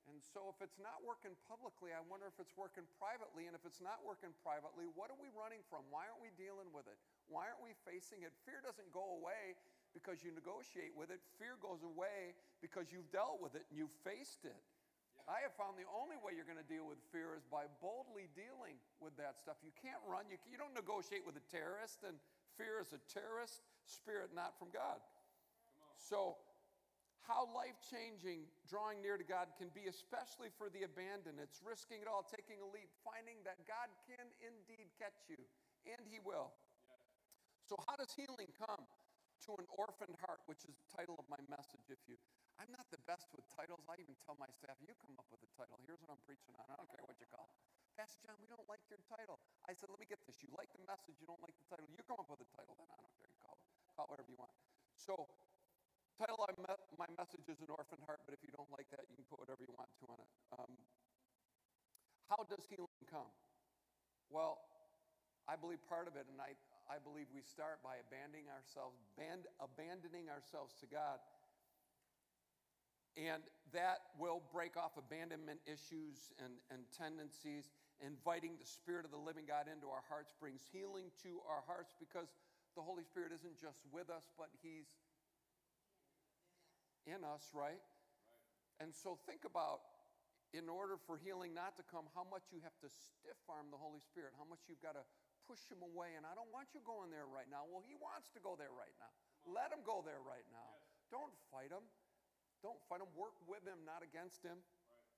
and 0.10 0.22
so, 0.22 0.54
if 0.54 0.62
it's 0.62 0.78
not 0.78 1.02
working 1.02 1.34
publicly, 1.50 1.92
I 1.92 2.02
wonder 2.06 2.30
if 2.30 2.38
it's 2.38 2.54
working 2.54 2.86
privately. 3.02 3.50
And 3.50 3.58
if 3.58 3.66
it's 3.66 3.82
not 3.82 4.06
working 4.06 4.32
privately, 4.46 4.86
what 4.94 5.10
are 5.10 5.18
we 5.18 5.34
running 5.34 5.66
from? 5.68 5.86
Why 5.90 6.06
aren't 6.06 6.22
we 6.22 6.30
dealing 6.38 6.70
with 6.70 6.86
it? 6.86 6.98
Why 7.28 7.50
aren't 7.50 7.66
we 7.66 7.74
facing 7.84 8.22
it? 8.22 8.32
Fear 8.46 8.62
doesn't 8.62 8.94
go 8.94 9.18
away 9.18 9.58
because 9.98 10.22
you 10.22 10.30
negotiate 10.30 10.94
with 10.94 11.10
it, 11.10 11.18
fear 11.42 11.58
goes 11.58 11.82
away 11.82 12.38
because 12.62 12.94
you've 12.94 13.10
dealt 13.10 13.42
with 13.42 13.58
it 13.58 13.66
and 13.70 13.82
you've 13.82 13.94
faced 14.06 14.46
it. 14.46 14.62
I 15.28 15.44
have 15.44 15.52
found 15.60 15.76
the 15.76 15.88
only 15.92 16.16
way 16.24 16.32
you're 16.32 16.48
going 16.48 16.62
to 16.62 16.72
deal 16.72 16.88
with 16.88 17.04
fear 17.12 17.36
is 17.36 17.44
by 17.44 17.68
boldly 17.84 18.32
dealing 18.32 18.80
with 19.04 19.12
that 19.20 19.36
stuff. 19.36 19.60
You 19.60 19.76
can't 19.76 20.00
run, 20.08 20.24
you, 20.32 20.40
you 20.48 20.56
don't 20.56 20.72
negotiate 20.72 21.28
with 21.28 21.36
a 21.36 21.46
terrorist, 21.52 22.08
and 22.08 22.16
fear 22.56 22.80
is 22.80 22.96
a 22.96 23.02
terrorist 23.12 23.60
spirit, 23.84 24.32
not 24.32 24.56
from 24.56 24.72
God. 24.72 25.04
So, 26.00 26.40
how 27.28 27.44
life 27.52 27.76
changing 27.84 28.48
drawing 28.72 29.04
near 29.04 29.20
to 29.20 29.28
God 29.28 29.52
can 29.60 29.68
be, 29.76 29.92
especially 29.92 30.48
for 30.56 30.72
the 30.72 30.88
abandoned. 30.88 31.44
It's 31.44 31.60
risking 31.60 32.00
it 32.00 32.08
all, 32.08 32.24
taking 32.24 32.64
a 32.64 32.68
leap, 32.72 32.88
finding 33.04 33.36
that 33.44 33.60
God 33.68 33.92
can 34.08 34.24
indeed 34.40 34.88
catch 34.96 35.28
you, 35.28 35.44
and 35.92 36.00
He 36.08 36.24
will. 36.24 36.56
So, 37.68 37.76
how 37.84 38.00
does 38.00 38.16
healing 38.16 38.48
come? 38.56 38.88
To 39.46 39.56
an 39.62 39.70
orphaned 39.78 40.18
heart, 40.26 40.42
which 40.50 40.66
is 40.66 40.76
the 40.76 40.90
title 40.92 41.16
of 41.16 41.24
my 41.30 41.40
message. 41.48 41.86
If 41.88 42.02
you, 42.10 42.18
I'm 42.58 42.68
not 42.74 42.90
the 42.90 43.00
best 43.08 43.30
with 43.32 43.46
titles. 43.54 43.86
I 43.88 43.96
even 44.02 44.18
tell 44.26 44.36
my 44.36 44.50
staff, 44.50 44.76
you 44.84 44.92
come 44.98 45.16
up 45.16 45.30
with 45.32 45.40
a 45.46 45.52
title. 45.56 45.80
Here's 45.86 46.02
what 46.04 46.12
I'm 46.12 46.20
preaching 46.28 46.52
on. 46.58 46.68
I 46.68 46.76
don't 46.76 46.90
care 46.92 47.06
what 47.06 47.16
you 47.22 47.30
call 47.32 47.48
it. 47.48 47.56
Pastor 47.96 48.20
John, 48.28 48.36
we 48.44 48.50
don't 48.50 48.68
like 48.68 48.84
your 48.92 49.00
title. 49.08 49.40
I 49.64 49.72
said, 49.72 49.88
let 49.94 50.02
me 50.02 50.10
get 50.10 50.20
this. 50.28 50.38
You 50.44 50.52
like 50.54 50.70
the 50.76 50.84
message, 50.84 51.16
you 51.22 51.26
don't 51.30 51.40
like 51.40 51.56
the 51.56 51.66
title. 51.70 51.88
You 51.88 52.02
come 52.04 52.20
up 52.20 52.28
with 52.28 52.44
a 52.44 52.50
title, 52.52 52.76
then 52.76 52.90
I 52.92 52.98
don't 52.98 53.14
care. 53.16 53.26
What 53.26 53.34
you 53.34 53.42
call 53.42 53.56
it, 53.56 53.66
call 53.96 54.06
it 54.06 54.12
whatever 54.14 54.30
you 54.30 54.40
want. 54.42 54.54
So, 55.00 55.32
title 56.18 56.42
of 56.42 56.50
my 56.98 57.10
message 57.14 57.46
is 57.46 57.62
an 57.62 57.70
orphaned 57.70 58.02
heart, 58.10 58.26
but 58.26 58.34
if 58.34 58.42
you 58.42 58.50
don't 58.50 58.70
like 58.74 58.90
that, 58.90 59.06
you 59.06 59.16
can 59.16 59.26
put 59.30 59.38
whatever 59.38 59.62
you 59.62 59.74
want 59.78 59.90
to 60.02 60.06
on 60.10 60.20
it. 60.20 60.32
Um, 60.58 60.74
how 62.30 62.42
does 62.50 62.66
healing 62.68 62.90
come? 63.08 63.30
Well, 64.34 64.60
I 65.48 65.56
believe 65.56 65.80
part 65.88 66.10
of 66.10 66.20
it, 66.20 66.28
and 66.28 66.42
I, 66.42 66.58
I 66.88 67.04
believe 67.04 67.28
we 67.36 67.44
start 67.44 67.84
by 67.84 68.00
abandoning 68.00 68.48
ourselves, 68.48 69.04
band, 69.20 69.44
abandoning 69.60 70.32
ourselves 70.32 70.72
to 70.80 70.88
God. 70.88 71.20
And 73.20 73.44
that 73.76 74.16
will 74.16 74.40
break 74.54 74.78
off 74.78 74.96
abandonment 74.96 75.60
issues 75.68 76.32
and, 76.40 76.56
and 76.72 76.88
tendencies. 76.96 77.76
Inviting 78.00 78.56
the 78.62 78.70
Spirit 78.70 79.04
of 79.04 79.12
the 79.12 79.20
living 79.20 79.44
God 79.50 79.66
into 79.66 79.90
our 79.90 80.06
hearts 80.06 80.32
brings 80.38 80.64
healing 80.70 81.10
to 81.26 81.42
our 81.50 81.66
hearts 81.66 81.98
because 81.98 82.30
the 82.78 82.86
Holy 82.86 83.02
Spirit 83.02 83.34
isn't 83.34 83.58
just 83.58 83.82
with 83.90 84.14
us, 84.14 84.30
but 84.38 84.54
He's 84.62 84.86
in 87.10 87.26
us, 87.26 87.50
right? 87.58 87.82
right? 87.82 88.80
And 88.80 88.94
so 88.94 89.18
think 89.26 89.50
about, 89.50 89.82
in 90.54 90.70
order 90.70 90.96
for 90.96 91.18
healing 91.18 91.58
not 91.58 91.74
to 91.82 91.84
come, 91.90 92.06
how 92.14 92.24
much 92.30 92.54
you 92.54 92.62
have 92.62 92.78
to 92.86 92.88
stiff 92.88 93.42
arm 93.50 93.74
the 93.74 93.82
Holy 93.82 94.00
Spirit, 94.00 94.38
how 94.38 94.46
much 94.46 94.62
you've 94.70 94.84
got 94.86 94.94
to 94.94 95.04
push 95.48 95.64
him 95.72 95.80
away. 95.80 96.14
And 96.20 96.28
I 96.28 96.36
don't 96.36 96.52
want 96.52 96.76
you 96.76 96.84
going 96.84 97.10
there 97.10 97.26
right 97.26 97.48
now. 97.48 97.64
Well, 97.66 97.82
he 97.82 97.96
wants 97.96 98.30
to 98.36 98.40
go 98.44 98.60
there 98.60 98.72
right 98.76 98.94
now. 99.00 99.10
Let 99.48 99.72
him 99.72 99.82
go 99.88 100.04
there 100.04 100.20
right 100.22 100.46
now. 100.52 100.76
Yes. 100.76 101.16
Don't 101.16 101.34
fight 101.50 101.72
him. 101.72 101.88
Don't 102.60 102.78
fight 102.92 103.00
him. 103.00 103.08
Work 103.16 103.40
with 103.48 103.64
him, 103.64 103.80
not 103.88 104.04
against 104.04 104.44
him. 104.44 104.60
Right. 104.92 105.10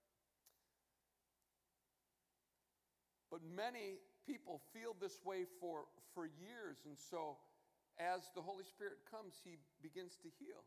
But 3.34 3.42
many 3.42 3.98
people 4.30 4.62
feel 4.72 4.94
this 5.02 5.18
way 5.26 5.50
for, 5.58 5.90
for 6.14 6.30
years. 6.30 6.86
And 6.86 6.94
so, 6.94 7.42
as 7.98 8.30
the 8.38 8.46
Holy 8.46 8.64
Spirit 8.64 9.02
comes, 9.10 9.42
he 9.42 9.58
begins 9.82 10.16
to 10.22 10.30
heal 10.38 10.62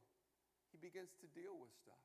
he 0.73 0.81
begins 0.81 1.12
to 1.21 1.28
deal 1.37 1.52
with 1.61 1.69
stuff. 1.76 2.00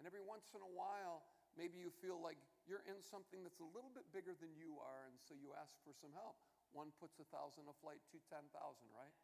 And 0.00 0.08
every 0.08 0.24
once 0.24 0.48
in 0.56 0.64
a 0.64 0.72
while, 0.72 1.20
maybe 1.60 1.76
you 1.76 1.92
feel 2.00 2.16
like 2.16 2.40
you're 2.68 2.84
in 2.88 3.00
something 3.00 3.44
that's 3.44 3.60
a 3.60 3.70
little 3.76 3.90
bit 3.92 4.08
bigger 4.12 4.36
than 4.36 4.52
you 4.56 4.80
are, 4.80 5.08
and 5.08 5.16
so 5.16 5.36
you 5.36 5.52
ask 5.56 5.76
for 5.84 5.92
some 5.96 6.12
help. 6.12 6.36
One 6.70 6.94
puts 7.02 7.18
a 7.18 7.26
thousand 7.28 7.66
a 7.66 7.74
flight, 7.82 7.98
two, 8.08 8.22
ten 8.30 8.46
thousand, 8.54 8.88
right? 8.94 9.14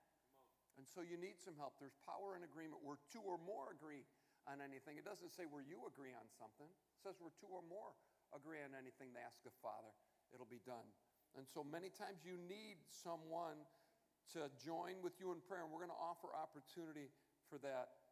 And 0.76 0.85
so 0.85 1.00
you 1.00 1.16
need 1.16 1.40
some 1.40 1.57
help. 1.57 1.78
There's 1.81 1.97
power 2.05 2.37
in 2.37 2.45
agreement 2.45 2.85
where 2.85 3.00
two 3.09 3.25
or 3.25 3.40
more 3.40 3.73
agree 3.73 4.05
on 4.45 4.61
anything. 4.61 5.00
It 5.00 5.07
doesn't 5.09 5.33
say 5.33 5.49
where 5.49 5.64
you 5.64 5.88
agree 5.88 6.12
on 6.12 6.26
something, 6.37 6.69
it 6.69 6.99
says 7.00 7.16
where 7.19 7.33
two 7.40 7.49
or 7.49 7.64
more 7.64 7.97
agree 8.35 8.61
on 8.61 8.75
anything 8.75 9.14
they 9.14 9.23
ask 9.23 9.40
the 9.47 9.55
Father, 9.62 9.90
it'll 10.35 10.50
be 10.50 10.62
done. 10.66 10.87
And 11.38 11.45
so 11.47 11.62
many 11.62 11.93
times 11.93 12.25
you 12.25 12.40
need 12.49 12.81
someone 12.88 13.61
to 14.35 14.50
join 14.59 14.99
with 15.05 15.14
you 15.23 15.31
in 15.31 15.38
prayer, 15.45 15.62
and 15.62 15.71
we're 15.71 15.85
going 15.85 15.95
to 15.95 16.02
offer 16.02 16.33
opportunity 16.35 17.12
for 17.47 17.62
that 17.62 18.02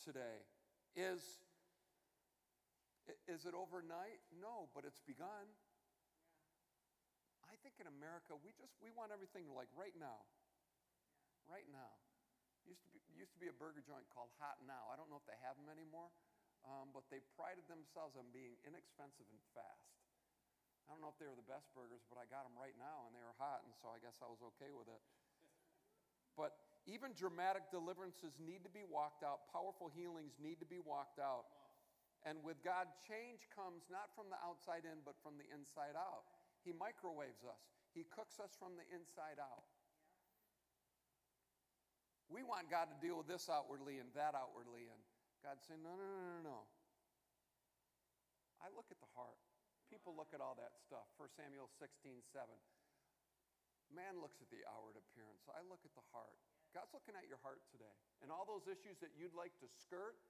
today. 0.00 0.46
Is, 0.96 1.20
is 3.28 3.48
it 3.48 3.56
overnight? 3.56 4.20
No, 4.34 4.68
but 4.76 4.84
it's 4.84 5.00
begun. 5.04 5.48
I 7.48 7.56
think 7.64 7.80
in 7.80 7.88
America, 7.88 8.36
we 8.36 8.52
just 8.54 8.76
we 8.84 8.92
want 8.92 9.10
everything 9.10 9.48
like 9.52 9.72
right 9.72 9.96
now. 9.96 10.24
Right 11.48 11.66
now. 11.72 11.96
Used 12.68 12.84
to 12.84 12.92
be, 12.92 13.00
used 13.16 13.32
to 13.32 13.40
be 13.40 13.48
a 13.48 13.56
burger 13.56 13.80
joint 13.80 14.04
called 14.12 14.28
Hot 14.36 14.60
Now. 14.68 14.92
I 14.92 15.00
don't 15.00 15.08
know 15.08 15.16
if 15.16 15.24
they 15.24 15.40
have 15.40 15.56
them 15.56 15.72
anymore, 15.72 16.12
um, 16.68 16.92
but 16.92 17.08
they 17.08 17.24
prided 17.32 17.64
themselves 17.64 18.12
on 18.20 18.28
being 18.28 18.60
inexpensive 18.68 19.24
and 19.24 19.40
fast. 19.56 19.88
I 20.84 20.92
don't 20.92 21.00
know 21.00 21.08
if 21.08 21.16
they 21.16 21.28
were 21.28 21.36
the 21.36 21.48
best 21.48 21.68
burgers, 21.72 22.04
but 22.08 22.20
I 22.20 22.28
got 22.28 22.48
them 22.48 22.56
right 22.56 22.76
now 22.76 23.08
and 23.08 23.12
they 23.16 23.24
were 23.24 23.36
hot, 23.36 23.64
and 23.64 23.72
so 23.76 23.88
I 23.88 24.00
guess 24.00 24.20
I 24.20 24.28
was 24.28 24.40
okay 24.56 24.72
with 24.72 24.88
it. 24.88 25.00
But 26.36 26.56
even 26.88 27.12
dramatic 27.12 27.68
deliverances 27.68 28.40
need 28.40 28.64
to 28.64 28.72
be 28.72 28.84
walked 28.84 29.20
out, 29.20 29.52
powerful 29.52 29.92
healings 29.92 30.40
need 30.40 30.60
to 30.64 30.68
be 30.68 30.80
walked 30.80 31.20
out. 31.20 31.44
And 32.26 32.42
with 32.42 32.58
God, 32.66 32.90
change 33.06 33.46
comes 33.54 33.86
not 33.86 34.10
from 34.14 34.26
the 34.30 34.40
outside 34.42 34.82
in, 34.82 35.02
but 35.06 35.14
from 35.22 35.38
the 35.38 35.46
inside 35.54 35.94
out. 35.94 36.26
He 36.66 36.74
microwaves 36.74 37.46
us, 37.46 37.62
He 37.94 38.06
cooks 38.10 38.42
us 38.42 38.54
from 38.58 38.74
the 38.74 38.86
inside 38.90 39.38
out. 39.38 39.66
We 42.28 42.44
want 42.44 42.68
God 42.68 42.92
to 42.92 42.96
deal 43.00 43.16
with 43.16 43.30
this 43.30 43.48
outwardly 43.48 43.96
and 44.02 44.12
that 44.12 44.36
outwardly, 44.36 44.92
and 44.92 45.00
God's 45.40 45.64
saying, 45.64 45.80
no, 45.80 45.96
no, 45.96 46.04
no, 46.04 46.20
no, 46.20 46.40
no. 46.44 46.58
I 48.60 48.68
look 48.74 48.90
at 48.92 49.00
the 49.00 49.08
heart. 49.16 49.38
People 49.88 50.12
look 50.12 50.36
at 50.36 50.44
all 50.44 50.52
that 50.60 50.76
stuff. 50.76 51.08
1 51.16 51.32
Samuel 51.32 51.72
16, 51.80 52.20
7. 52.20 52.44
Man 53.88 54.20
looks 54.20 54.44
at 54.44 54.52
the 54.52 54.60
outward 54.68 55.00
appearance. 55.00 55.40
I 55.48 55.64
look 55.64 55.80
at 55.88 55.94
the 55.96 56.04
heart. 56.12 56.36
God's 56.76 56.92
looking 56.92 57.16
at 57.16 57.24
your 57.24 57.40
heart 57.40 57.64
today. 57.72 57.96
And 58.20 58.28
all 58.28 58.44
those 58.44 58.68
issues 58.68 59.00
that 59.00 59.16
you'd 59.16 59.32
like 59.32 59.56
to 59.64 59.68
skirt 59.80 60.20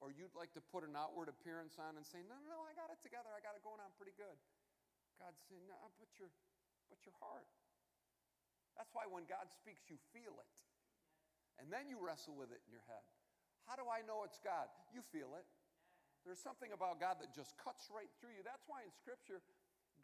or 0.00 0.12
you'd 0.12 0.34
like 0.36 0.52
to 0.52 0.62
put 0.62 0.84
an 0.84 0.92
outward 0.92 1.32
appearance 1.32 1.80
on 1.80 1.96
and 1.96 2.04
say, 2.04 2.20
no, 2.24 2.36
no, 2.36 2.48
no, 2.52 2.58
I 2.68 2.76
got 2.76 2.92
it 2.92 3.00
together. 3.00 3.32
I 3.32 3.40
got 3.40 3.56
it 3.56 3.64
going 3.64 3.80
on 3.80 3.88
pretty 3.96 4.12
good. 4.16 4.36
God's 5.16 5.40
saying, 5.48 5.64
no, 5.64 5.76
but 5.96 6.10
your, 6.20 6.28
but 6.92 7.00
your 7.08 7.16
heart. 7.16 7.48
That's 8.76 8.92
why 8.92 9.08
when 9.08 9.24
God 9.24 9.48
speaks, 9.48 9.88
you 9.88 9.96
feel 10.12 10.36
it. 10.36 10.56
And 11.56 11.72
then 11.72 11.88
you 11.88 11.96
wrestle 11.96 12.36
with 12.36 12.52
it 12.52 12.60
in 12.68 12.70
your 12.76 12.84
head. 12.84 13.00
How 13.64 13.74
do 13.80 13.88
I 13.88 14.04
know 14.04 14.22
it's 14.28 14.36
God? 14.44 14.68
You 14.92 15.00
feel 15.00 15.32
it. 15.40 15.48
There's 16.28 16.42
something 16.42 16.76
about 16.76 17.00
God 17.00 17.16
that 17.24 17.32
just 17.32 17.56
cuts 17.56 17.88
right 17.88 18.10
through 18.20 18.36
you. 18.36 18.44
That's 18.44 18.68
why 18.68 18.84
in 18.84 18.92
Scripture, 18.92 19.40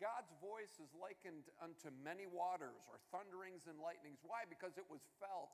God's 0.01 0.33
voice 0.41 0.81
is 0.81 0.89
likened 0.97 1.53
unto 1.61 1.93
many 2.01 2.25
waters 2.25 2.81
or 2.89 2.97
thunderings 3.13 3.69
and 3.69 3.77
lightnings. 3.77 4.25
Why? 4.25 4.49
Because 4.49 4.81
it 4.81 4.89
was 4.89 5.05
felt. 5.21 5.53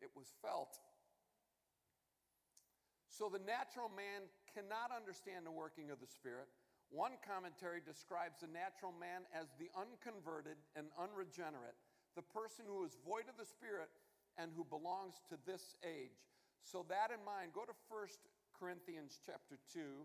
It 0.00 0.10
was 0.16 0.32
felt. 0.40 0.80
So 3.14 3.30
the 3.30 3.38
natural 3.46 3.86
man 3.94 4.26
cannot 4.50 4.90
understand 4.90 5.46
the 5.46 5.54
working 5.54 5.94
of 5.94 6.02
the 6.02 6.10
Spirit. 6.10 6.50
One 6.90 7.14
commentary 7.22 7.78
describes 7.78 8.42
the 8.42 8.50
natural 8.50 8.90
man 8.90 9.22
as 9.30 9.54
the 9.54 9.70
unconverted 9.78 10.58
and 10.74 10.90
unregenerate, 10.98 11.78
the 12.18 12.26
person 12.26 12.66
who 12.66 12.82
is 12.82 12.98
void 13.06 13.30
of 13.30 13.38
the 13.38 13.46
Spirit 13.46 13.86
and 14.34 14.50
who 14.50 14.66
belongs 14.66 15.22
to 15.30 15.38
this 15.46 15.78
age. 15.86 16.26
So 16.66 16.82
that 16.90 17.14
in 17.14 17.22
mind, 17.22 17.54
go 17.54 17.62
to 17.62 17.76
1 17.86 18.10
Corinthians 18.58 19.22
chapter 19.22 19.62
2. 19.70 20.02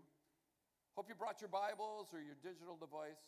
Hope 0.94 1.10
you 1.10 1.18
brought 1.18 1.42
your 1.42 1.50
Bibles 1.50 2.14
or 2.14 2.22
your 2.22 2.38
digital 2.46 2.78
device. 2.78 3.26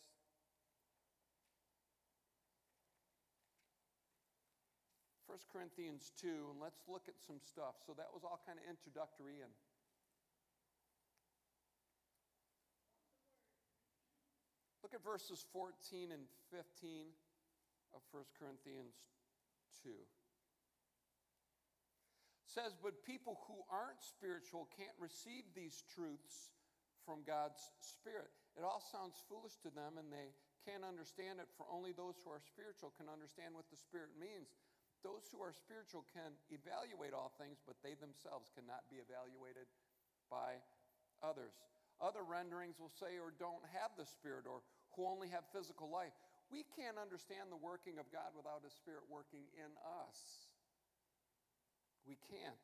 First 5.27 5.51
Corinthians 5.51 6.15
2, 6.23 6.55
and 6.55 6.61
let's 6.61 6.87
look 6.87 7.11
at 7.11 7.19
some 7.19 7.43
stuff. 7.43 7.83
So 7.83 7.91
that 7.99 8.07
was 8.15 8.23
all 8.23 8.39
kind 8.47 8.61
of 8.61 8.69
introductory 8.69 9.43
and 9.43 9.51
look 14.83 14.93
at 14.93 15.01
verses 15.01 15.47
14 15.55 16.11
and 16.11 16.27
15 16.51 17.07
of 17.95 18.03
1 18.11 18.23
Corinthians 18.35 18.93
2. 19.81 19.89
says, 22.53 22.77
But 22.77 23.01
people 23.01 23.41
who 23.49 23.65
aren't 23.71 24.03
spiritual 24.03 24.69
can't 24.77 24.93
receive 25.01 25.47
these 25.57 25.81
truths 25.89 26.53
from 27.01 27.25
God's 27.25 27.59
Spirit. 27.81 28.29
It 28.53 28.61
all 28.61 28.83
sounds 28.93 29.17
foolish 29.25 29.57
to 29.65 29.73
them, 29.73 29.97
and 29.97 30.13
they 30.13 30.35
can't 30.61 30.85
understand 30.85 31.41
it, 31.41 31.49
for 31.57 31.65
only 31.67 31.91
those 31.91 32.21
who 32.21 32.29
are 32.29 32.43
spiritual 32.43 32.93
can 32.95 33.09
understand 33.09 33.57
what 33.57 33.67
the 33.73 33.79
Spirit 33.79 34.13
means. 34.15 34.53
Those 35.01 35.27
who 35.33 35.43
are 35.43 35.51
spiritual 35.51 36.07
can 36.15 36.31
evaluate 36.47 37.11
all 37.11 37.33
things, 37.35 37.59
but 37.65 37.75
they 37.83 37.97
themselves 37.99 38.53
cannot 38.55 38.87
be 38.87 39.03
evaluated 39.03 39.67
by 40.31 40.63
others. 41.19 41.51
Other 41.99 42.23
renderings 42.23 42.79
will 42.79 42.93
say, 42.93 43.19
or 43.19 43.35
don't 43.35 43.63
have 43.75 43.91
the 43.99 44.07
Spirit, 44.07 44.47
or 44.47 44.63
who 44.95 45.05
only 45.05 45.29
have 45.29 45.43
physical 45.53 45.89
life. 45.89 46.13
We 46.51 46.65
can't 46.75 46.97
understand 47.01 47.49
the 47.49 47.57
working 47.57 47.97
of 47.97 48.09
God 48.13 48.35
without 48.37 48.61
His 48.63 48.73
Spirit 48.73 49.03
working 49.09 49.45
in 49.57 49.71
us. 50.05 50.49
We 52.05 52.17
can't. 52.29 52.59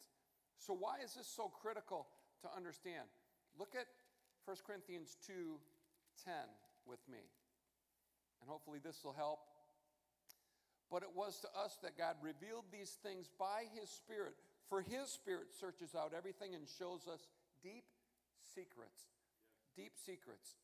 So, 0.57 0.75
why 0.75 0.99
is 1.03 1.15
this 1.15 1.27
so 1.27 1.49
critical 1.49 2.07
to 2.43 2.47
understand? 2.51 3.07
Look 3.57 3.73
at 3.73 3.87
1 4.45 4.57
Corinthians 4.67 5.17
2 5.25 5.57
10 6.25 6.33
with 6.85 6.99
me. 7.09 7.23
And 8.41 8.49
hopefully, 8.49 8.79
this 8.83 8.99
will 9.03 9.15
help 9.15 9.39
but 10.89 11.03
it 11.03 11.13
was 11.13 11.39
to 11.41 11.49
us 11.53 11.77
that 11.83 11.97
God 11.97 12.15
revealed 12.21 12.65
these 12.73 12.97
things 13.03 13.29
by 13.37 13.69
His 13.77 13.89
Spirit. 13.89 14.33
For 14.69 14.81
His 14.81 15.09
Spirit 15.09 15.53
searches 15.53 15.93
out 15.93 16.13
everything 16.17 16.55
and 16.55 16.65
shows 16.65 17.05
us 17.05 17.29
deep 17.61 17.85
secrets. 18.41 19.13
Deep 19.77 19.93
secrets. 19.95 20.57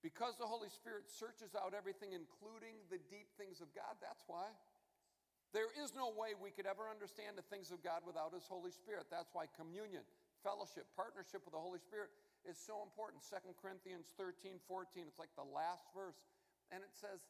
Because 0.00 0.40
the 0.40 0.48
Holy 0.48 0.72
Spirit 0.72 1.12
searches 1.12 1.52
out 1.52 1.76
everything, 1.76 2.16
including 2.16 2.80
the 2.88 2.96
deep 3.12 3.28
things 3.36 3.60
of 3.60 3.68
God, 3.76 4.00
that's 4.00 4.24
why. 4.24 4.48
There 5.52 5.68
is 5.76 5.92
no 5.92 6.14
way 6.14 6.32
we 6.38 6.54
could 6.54 6.64
ever 6.64 6.88
understand 6.88 7.36
the 7.36 7.44
things 7.50 7.74
of 7.74 7.84
God 7.84 8.06
without 8.06 8.32
His 8.32 8.46
Holy 8.48 8.70
Spirit. 8.70 9.10
That's 9.12 9.34
why 9.34 9.50
communion, 9.58 10.06
fellowship, 10.46 10.88
partnership 10.94 11.42
with 11.44 11.52
the 11.52 11.60
Holy 11.60 11.82
Spirit 11.82 12.08
is 12.48 12.56
so 12.56 12.80
important. 12.80 13.20
2 13.26 13.36
Corinthians 13.58 14.14
13, 14.16 14.62
14, 14.64 15.04
it's 15.04 15.20
like 15.20 15.34
the 15.36 15.44
last 15.44 15.90
verse. 15.92 16.16
And 16.70 16.80
it 16.80 16.94
says, 16.94 17.20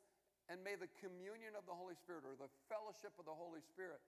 and 0.52 0.60
may 0.60 0.76
the 0.76 0.90
communion 1.00 1.56
of 1.56 1.64
the 1.64 1.74
Holy 1.74 1.96
Spirit 1.96 2.28
or 2.28 2.36
the 2.36 2.50
fellowship 2.68 3.16
of 3.16 3.24
the 3.24 3.34
Holy 3.34 3.64
Spirit 3.64 3.98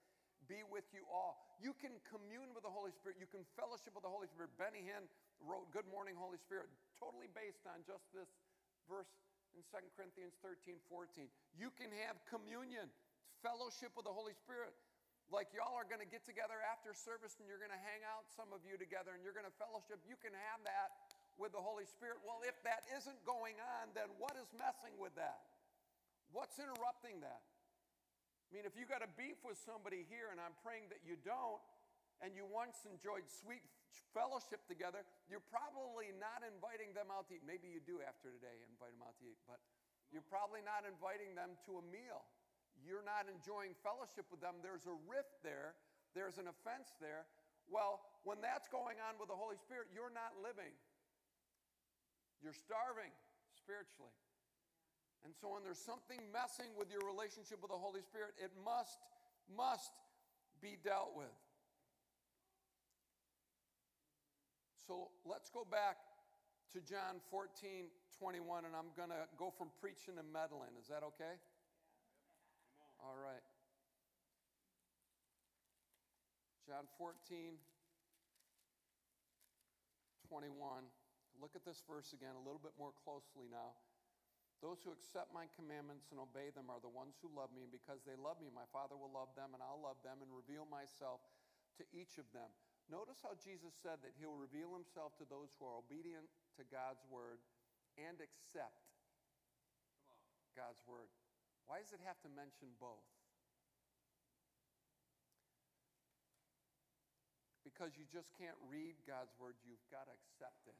be 0.45 0.61
with 0.67 0.83
you 0.91 1.07
all. 1.07 1.39
You 1.63 1.71
can 1.71 1.95
commune 2.03 2.51
with 2.51 2.67
the 2.67 2.71
Holy 2.71 2.91
Spirit. 2.91 3.15
You 3.15 3.31
can 3.31 3.47
fellowship 3.55 3.95
with 3.95 4.03
the 4.03 4.11
Holy 4.11 4.27
Spirit. 4.27 4.51
Benny 4.59 4.83
Hinn 4.83 5.07
wrote 5.39 5.71
Good 5.71 5.87
Morning, 5.87 6.19
Holy 6.19 6.35
Spirit, 6.35 6.67
totally 6.99 7.31
based 7.31 7.63
on 7.63 7.79
just 7.87 8.11
this 8.11 8.27
verse 8.89 9.09
in 9.53 9.61
2 9.69 9.77
Corinthians 9.93 10.35
13, 10.41 10.81
14. 10.89 11.29
You 11.53 11.69
can 11.73 11.93
have 12.05 12.17
communion, 12.25 12.89
fellowship 13.45 13.93
with 13.93 14.09
the 14.09 14.15
Holy 14.15 14.33
Spirit. 14.33 14.73
Like 15.31 15.49
y'all 15.55 15.73
are 15.77 15.87
going 15.87 16.03
to 16.03 16.09
get 16.09 16.27
together 16.27 16.59
after 16.67 16.91
service 16.93 17.39
and 17.39 17.47
you're 17.47 17.61
going 17.61 17.73
to 17.73 17.79
hang 17.79 18.03
out, 18.05 18.27
some 18.33 18.51
of 18.51 18.61
you 18.67 18.75
together, 18.75 19.15
and 19.15 19.23
you're 19.23 19.35
going 19.35 19.47
to 19.47 19.57
fellowship. 19.61 20.01
You 20.05 20.19
can 20.19 20.35
have 20.35 20.59
that 20.67 20.93
with 21.37 21.55
the 21.55 21.63
Holy 21.63 21.87
Spirit. 21.89 22.21
Well, 22.21 22.43
if 22.45 22.57
that 22.67 22.85
isn't 22.93 23.17
going 23.25 23.57
on, 23.79 23.93
then 23.97 24.11
what 24.21 24.35
is 24.37 24.49
messing 24.53 24.93
with 24.99 25.15
that? 25.17 25.41
What's 26.33 26.57
interrupting 26.57 27.21
that? 27.25 27.41
I 27.41 28.49
mean, 28.53 28.69
if 28.69 28.77
you 28.77 28.85
got 28.85 29.01
a 29.01 29.09
beef 29.17 29.41
with 29.41 29.57
somebody 29.57 30.05
here, 30.05 30.29
and 30.29 30.37
I'm 30.37 30.53
praying 30.61 30.93
that 30.93 31.01
you 31.01 31.17
don't, 31.25 31.61
and 32.21 32.37
you 32.37 32.45
once 32.45 32.85
enjoyed 32.85 33.25
sweet 33.25 33.65
fellowship 34.13 34.65
together, 34.65 35.05
you're 35.29 35.43
probably 35.43 36.13
not 36.17 36.41
inviting 36.41 36.93
them 36.97 37.13
out 37.13 37.29
to 37.29 37.37
eat. 37.37 37.45
Maybe 37.45 37.69
you 37.69 37.81
do 37.83 38.01
after 38.03 38.33
today, 38.33 38.63
invite 38.65 38.93
them 38.93 39.05
out 39.05 39.17
to 39.21 39.25
eat, 39.25 39.39
but 39.45 39.61
you're 40.13 40.25
probably 40.25 40.61
not 40.61 40.85
inviting 40.85 41.33
them 41.33 41.57
to 41.69 41.81
a 41.81 41.83
meal. 41.89 42.25
You're 42.81 43.05
not 43.05 43.29
enjoying 43.29 43.77
fellowship 43.85 44.29
with 44.33 44.41
them. 44.41 44.61
There's 44.61 44.89
a 44.89 44.97
rift 45.05 45.41
there, 45.45 45.77
there's 46.17 46.41
an 46.41 46.49
offense 46.49 46.93
there. 46.97 47.25
Well, 47.69 48.03
when 48.27 48.43
that's 48.43 48.67
going 48.67 48.99
on 48.99 49.15
with 49.17 49.31
the 49.31 49.39
Holy 49.39 49.55
Spirit, 49.55 49.87
you're 49.93 50.11
not 50.11 50.35
living. 50.43 50.73
You're 52.43 52.57
starving 52.57 53.13
spiritually. 53.55 54.11
And 55.23 55.31
so 55.31 55.55
when 55.55 55.63
there's 55.63 55.79
something 55.79 56.19
messing 56.35 56.67
with 56.75 56.91
your 56.91 57.07
relationship 57.07 57.63
with 57.63 57.71
the 57.71 57.79
Holy 57.79 58.03
Spirit, 58.03 58.35
it 58.35 58.51
must, 58.59 58.99
must 59.47 59.95
be 60.59 60.75
dealt 60.83 61.15
with. 61.15 61.31
So 64.83 65.07
let's 65.23 65.47
go 65.47 65.63
back 65.63 65.95
to 66.75 66.83
John 66.83 67.23
14, 67.31 67.87
21, 68.19 68.67
and 68.67 68.75
I'm 68.75 68.91
going 68.99 69.15
to 69.15 69.31
go 69.39 69.47
from 69.47 69.71
preaching 69.79 70.19
to 70.19 70.25
meddling. 70.27 70.75
Is 70.75 70.91
that 70.91 71.07
okay? 71.15 71.39
All 72.99 73.15
right. 73.15 73.39
John 76.67 76.83
14, 76.99 77.55
21. 80.27 80.51
Look 81.39 81.55
at 81.55 81.63
this 81.63 81.79
verse 81.87 82.11
again 82.11 82.35
a 82.35 82.43
little 82.43 82.59
bit 82.59 82.75
more 82.75 82.91
closely 83.07 83.47
now. 83.47 83.79
Those 84.59 84.83
who 84.83 84.91
accept 84.91 85.31
my 85.31 85.47
commandments 85.55 86.11
and 86.11 86.19
obey 86.19 86.51
them 86.51 86.67
are 86.67 86.83
the 86.83 86.91
ones 86.91 87.19
who 87.23 87.31
love 87.31 87.55
me, 87.55 87.67
and 87.67 87.71
because 87.71 88.03
they 88.03 88.15
love 88.19 88.39
me, 88.39 88.51
my 88.51 88.67
Father 88.75 88.99
will 88.99 89.11
love 89.11 89.31
them, 89.35 89.55
and 89.55 89.63
I'll 89.63 89.79
love 89.79 89.99
them 90.03 90.19
and 90.19 90.31
reveal 90.31 90.67
myself 90.67 91.23
to 91.79 91.83
each 91.95 92.19
of 92.19 92.27
them. 92.35 92.51
Notice 92.93 93.25
how 93.25 93.33
Jesus 93.41 93.73
said 93.81 94.05
that 94.05 94.13
he'll 94.21 94.37
reveal 94.37 94.69
himself 94.77 95.17
to 95.17 95.25
those 95.25 95.49
who 95.57 95.65
are 95.65 95.81
obedient 95.81 96.29
to 96.61 96.63
God's 96.69 97.01
word 97.09 97.41
and 97.97 98.21
accept 98.21 98.85
God's 100.53 100.77
word. 100.85 101.09
Why 101.65 101.81
does 101.81 101.89
it 101.89 102.05
have 102.05 102.21
to 102.21 102.29
mention 102.29 102.69
both? 102.77 103.09
Because 107.65 107.97
you 107.97 108.05
just 108.13 108.29
can't 108.37 108.61
read 108.69 109.01
God's 109.09 109.33
word, 109.41 109.57
you've 109.65 109.81
got 109.89 110.05
to 110.05 110.13
accept 110.13 110.69
it. 110.69 110.77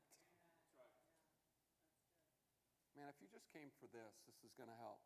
Man, 2.94 3.10
if 3.10 3.18
you 3.18 3.30
just 3.34 3.50
came 3.50 3.74
for 3.82 3.90
this, 3.90 4.14
this 4.30 4.38
is 4.46 4.54
going 4.54 4.70
to 4.70 4.78
help. 4.78 5.02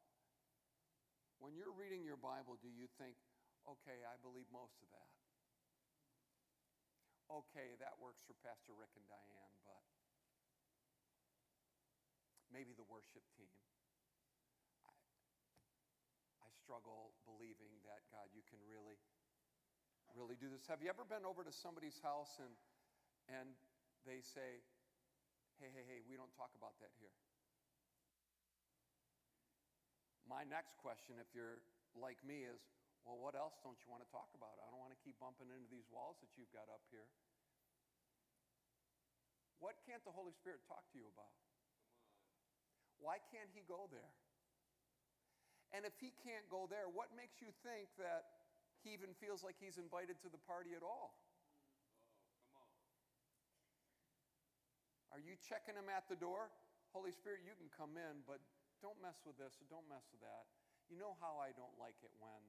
When 1.40 1.56
you're 1.56 1.72
reading 1.72 2.04
your 2.04 2.20
Bible, 2.20 2.60
do 2.60 2.68
you 2.68 2.92
think, 3.00 3.16
okay, 3.64 4.04
I 4.04 4.20
believe 4.20 4.52
most 4.52 4.76
of 4.84 4.92
that? 4.92 5.17
Okay, 7.28 7.76
that 7.84 8.00
works 8.00 8.24
for 8.24 8.40
Pastor 8.40 8.72
Rick 8.72 8.96
and 8.96 9.04
Diane, 9.12 9.56
but 9.68 9.84
maybe 12.48 12.72
the 12.72 12.88
worship 12.88 13.28
team. 13.36 13.52
I, 14.88 14.96
I 16.40 16.50
struggle 16.56 17.12
believing 17.28 17.84
that, 17.84 18.08
God, 18.16 18.32
you 18.32 18.48
can 18.48 18.64
really, 18.64 18.96
really 20.16 20.40
do 20.40 20.48
this. 20.48 20.64
Have 20.72 20.80
you 20.80 20.88
ever 20.88 21.04
been 21.04 21.28
over 21.28 21.44
to 21.44 21.52
somebody's 21.52 22.00
house 22.00 22.40
and, 22.40 22.56
and 23.28 23.52
they 24.08 24.24
say, 24.24 24.64
hey, 25.60 25.68
hey, 25.68 25.84
hey, 25.84 26.00
we 26.08 26.16
don't 26.16 26.32
talk 26.32 26.56
about 26.56 26.80
that 26.80 26.96
here? 26.96 27.12
My 30.24 30.48
next 30.48 30.80
question, 30.80 31.20
if 31.20 31.28
you're 31.36 31.60
like 31.92 32.24
me, 32.24 32.48
is 32.48 32.64
well, 33.08 33.16
what 33.24 33.40
else 33.40 33.56
don't 33.64 33.80
you 33.80 33.88
want 33.88 34.04
to 34.04 34.12
talk 34.12 34.28
about? 34.36 34.60
I 34.60 34.68
don't 34.68 34.84
want 34.84 34.92
to 34.92 35.00
keep 35.00 35.16
bumping 35.16 35.48
into 35.48 35.72
these 35.72 35.88
walls 35.88 36.20
that 36.20 36.28
you've 36.36 36.52
got 36.52 36.68
up 36.68 36.84
here. 36.92 37.08
What 39.64 39.80
can't 39.88 40.04
the 40.04 40.12
Holy 40.12 40.36
Spirit 40.36 40.60
talk 40.68 40.84
to 40.92 41.00
you 41.00 41.08
about? 41.08 41.32
Why 43.00 43.24
can't 43.32 43.48
He 43.56 43.64
go 43.64 43.88
there? 43.88 44.12
And 45.72 45.88
if 45.88 45.96
He 46.04 46.12
can't 46.20 46.44
go 46.52 46.68
there, 46.68 46.92
what 46.92 47.16
makes 47.16 47.40
you 47.40 47.48
think 47.64 47.88
that 47.96 48.44
He 48.84 48.92
even 48.92 49.16
feels 49.24 49.40
like 49.40 49.56
He's 49.56 49.80
invited 49.80 50.20
to 50.28 50.30
the 50.30 50.44
party 50.44 50.76
at 50.76 50.84
all? 50.84 51.16
Are 55.16 55.24
you 55.24 55.40
checking 55.40 55.80
Him 55.80 55.88
at 55.88 56.12
the 56.12 56.20
door? 56.20 56.52
Holy 56.92 57.16
Spirit, 57.16 57.48
you 57.48 57.56
can 57.56 57.72
come 57.72 57.96
in, 57.96 58.20
but 58.28 58.44
don't 58.84 59.00
mess 59.00 59.24
with 59.24 59.40
this, 59.40 59.56
or 59.64 59.66
don't 59.72 59.88
mess 59.88 60.04
with 60.12 60.20
that. 60.22 60.52
You 60.92 61.00
know 61.00 61.16
how 61.24 61.40
I 61.40 61.56
don't 61.56 61.74
like 61.80 61.98
it 62.04 62.12
when. 62.20 62.44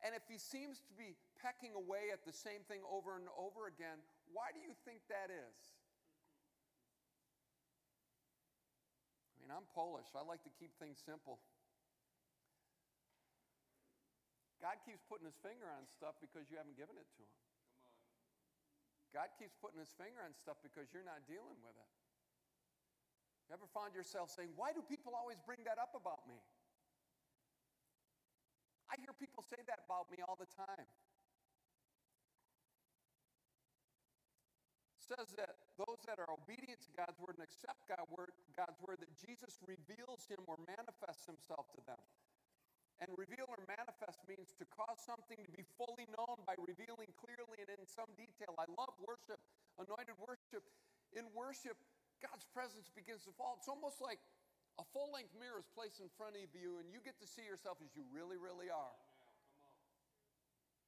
And 0.00 0.16
if 0.16 0.24
he 0.24 0.40
seems 0.40 0.80
to 0.88 0.92
be 0.96 1.12
pecking 1.36 1.76
away 1.76 2.08
at 2.08 2.24
the 2.24 2.32
same 2.32 2.64
thing 2.64 2.80
over 2.88 3.20
and 3.20 3.28
over 3.36 3.68
again, 3.68 4.00
why 4.32 4.48
do 4.52 4.60
you 4.64 4.72
think 4.88 5.04
that 5.12 5.28
is? 5.28 5.58
I 9.36 9.44
mean, 9.44 9.52
I'm 9.52 9.68
Polish. 9.76 10.08
I 10.16 10.24
like 10.24 10.40
to 10.48 10.52
keep 10.56 10.72
things 10.80 10.96
simple. 11.04 11.40
God 14.60 14.76
keeps 14.84 15.00
putting 15.04 15.24
his 15.24 15.36
finger 15.40 15.68
on 15.68 15.88
stuff 15.88 16.16
because 16.20 16.48
you 16.52 16.60
haven't 16.60 16.76
given 16.76 16.96
it 16.96 17.08
to 17.16 17.20
him. 17.24 17.36
God 19.10 19.32
keeps 19.40 19.56
putting 19.58 19.80
his 19.80 19.90
finger 19.96 20.22
on 20.22 20.36
stuff 20.36 20.60
because 20.62 20.92
you're 20.92 21.04
not 21.04 21.24
dealing 21.26 21.58
with 21.64 21.74
it. 21.74 21.90
You 23.48 23.58
ever 23.58 23.66
find 23.74 23.90
yourself 23.90 24.30
saying, 24.30 24.54
Why 24.54 24.70
do 24.70 24.78
people 24.84 25.16
always 25.16 25.40
bring 25.42 25.66
that 25.66 25.80
up 25.80 25.98
about 25.98 26.22
me? 26.30 26.38
I 28.90 28.98
hear 28.98 29.14
people 29.14 29.46
say 29.46 29.62
that 29.70 29.86
about 29.86 30.10
me 30.10 30.18
all 30.26 30.34
the 30.34 30.50
time. 30.50 30.90
It 34.98 35.02
says 35.06 35.30
that 35.38 35.54
those 35.78 36.02
that 36.10 36.18
are 36.18 36.30
obedient 36.30 36.82
to 36.86 36.92
God's 36.98 37.18
word 37.22 37.38
and 37.38 37.46
accept 37.46 37.86
God's 37.86 38.10
word, 38.10 38.34
God's 38.58 38.78
word, 38.82 38.98
that 38.98 39.14
Jesus 39.14 39.58
reveals 39.62 40.26
him 40.26 40.42
or 40.50 40.58
manifests 40.66 41.26
himself 41.26 41.70
to 41.78 41.82
them. 41.86 41.98
And 43.00 43.08
reveal 43.16 43.48
or 43.48 43.56
manifest 43.64 44.20
means 44.28 44.52
to 44.60 44.68
cause 44.68 45.00
something 45.00 45.40
to 45.40 45.50
be 45.56 45.64
fully 45.80 46.04
known 46.12 46.44
by 46.44 46.52
revealing 46.60 47.08
clearly 47.16 47.64
and 47.64 47.70
in 47.72 47.88
some 47.88 48.12
detail. 48.12 48.52
I 48.60 48.68
love 48.76 48.92
worship, 49.00 49.40
anointed 49.80 50.20
worship. 50.20 50.66
In 51.16 51.24
worship, 51.32 51.80
God's 52.20 52.44
presence 52.52 52.92
begins 52.92 53.24
to 53.24 53.32
fall. 53.32 53.56
It's 53.56 53.72
almost 53.72 54.04
like 54.04 54.20
a 54.78 54.84
full 54.94 55.10
length 55.10 55.34
mirror 55.34 55.58
is 55.58 55.68
placed 55.72 55.98
in 55.98 56.08
front 56.14 56.38
of 56.38 56.50
you, 56.54 56.78
and 56.78 56.86
you 56.92 57.02
get 57.02 57.18
to 57.18 57.28
see 57.28 57.42
yourself 57.42 57.80
as 57.82 57.90
you 57.96 58.06
really, 58.12 58.36
really 58.38 58.70
are. 58.70 58.96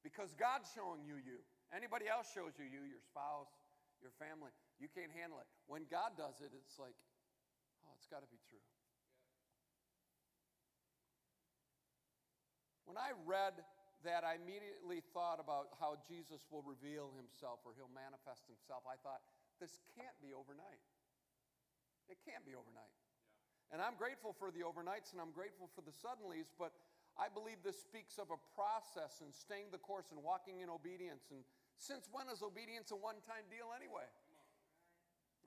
Because 0.03 0.35
God's 0.35 0.71
showing 0.75 1.07
you 1.07 1.19
you. 1.19 1.39
Anybody 1.71 2.11
else 2.11 2.29
shows 2.31 2.59
you 2.59 2.67
you, 2.67 2.83
your 2.85 3.01
spouse, 3.01 3.51
your 4.03 4.13
family. 4.19 4.51
You 4.83 4.91
can't 4.91 5.15
handle 5.15 5.39
it. 5.39 5.49
When 5.71 5.87
God 5.87 6.19
does 6.19 6.43
it, 6.43 6.51
it's 6.53 6.77
like, 6.77 6.95
oh, 7.87 7.95
it's 7.97 8.11
got 8.11 8.21
to 8.21 8.31
be 8.31 8.39
true. 8.51 8.61
When 12.85 12.99
I 12.99 13.15
read 13.25 13.57
that, 14.05 14.27
I 14.27 14.37
immediately 14.37 15.01
thought 15.15 15.39
about 15.39 15.73
how 15.79 15.97
Jesus 16.05 16.45
will 16.51 16.67
reveal 16.67 17.15
himself 17.15 17.63
or 17.63 17.73
he'll 17.73 17.95
manifest 17.95 18.45
himself. 18.51 18.83
I 18.85 18.99
thought, 19.01 19.23
this 19.63 19.79
can't 19.95 20.19
be 20.19 20.35
overnight. 20.35 20.83
It 22.11 22.19
can't 22.27 22.43
be 22.43 22.59
overnight. 22.59 22.93
And 23.73 23.81
I'm 23.81 23.97
grateful 23.97 24.37
for 24.37 24.53
the 24.53 24.61
overnights 24.61 25.17
and 25.17 25.19
I'm 25.21 25.33
grateful 25.33 25.73
for 25.73 25.81
the 25.81 25.97
suddenlies, 25.97 26.53
but 26.61 26.77
I 27.17 27.33
believe 27.33 27.65
this 27.65 27.81
speaks 27.81 28.21
of 28.21 28.29
a 28.29 28.37
process 28.53 29.25
and 29.25 29.33
staying 29.33 29.73
the 29.73 29.81
course 29.81 30.13
and 30.13 30.21
walking 30.21 30.61
in 30.61 30.69
obedience. 30.69 31.33
And 31.33 31.41
since 31.81 32.05
when 32.13 32.29
is 32.29 32.45
obedience 32.45 32.93
a 32.93 32.99
one 33.01 33.21
time 33.25 33.49
deal 33.49 33.73
anyway? 33.73 34.05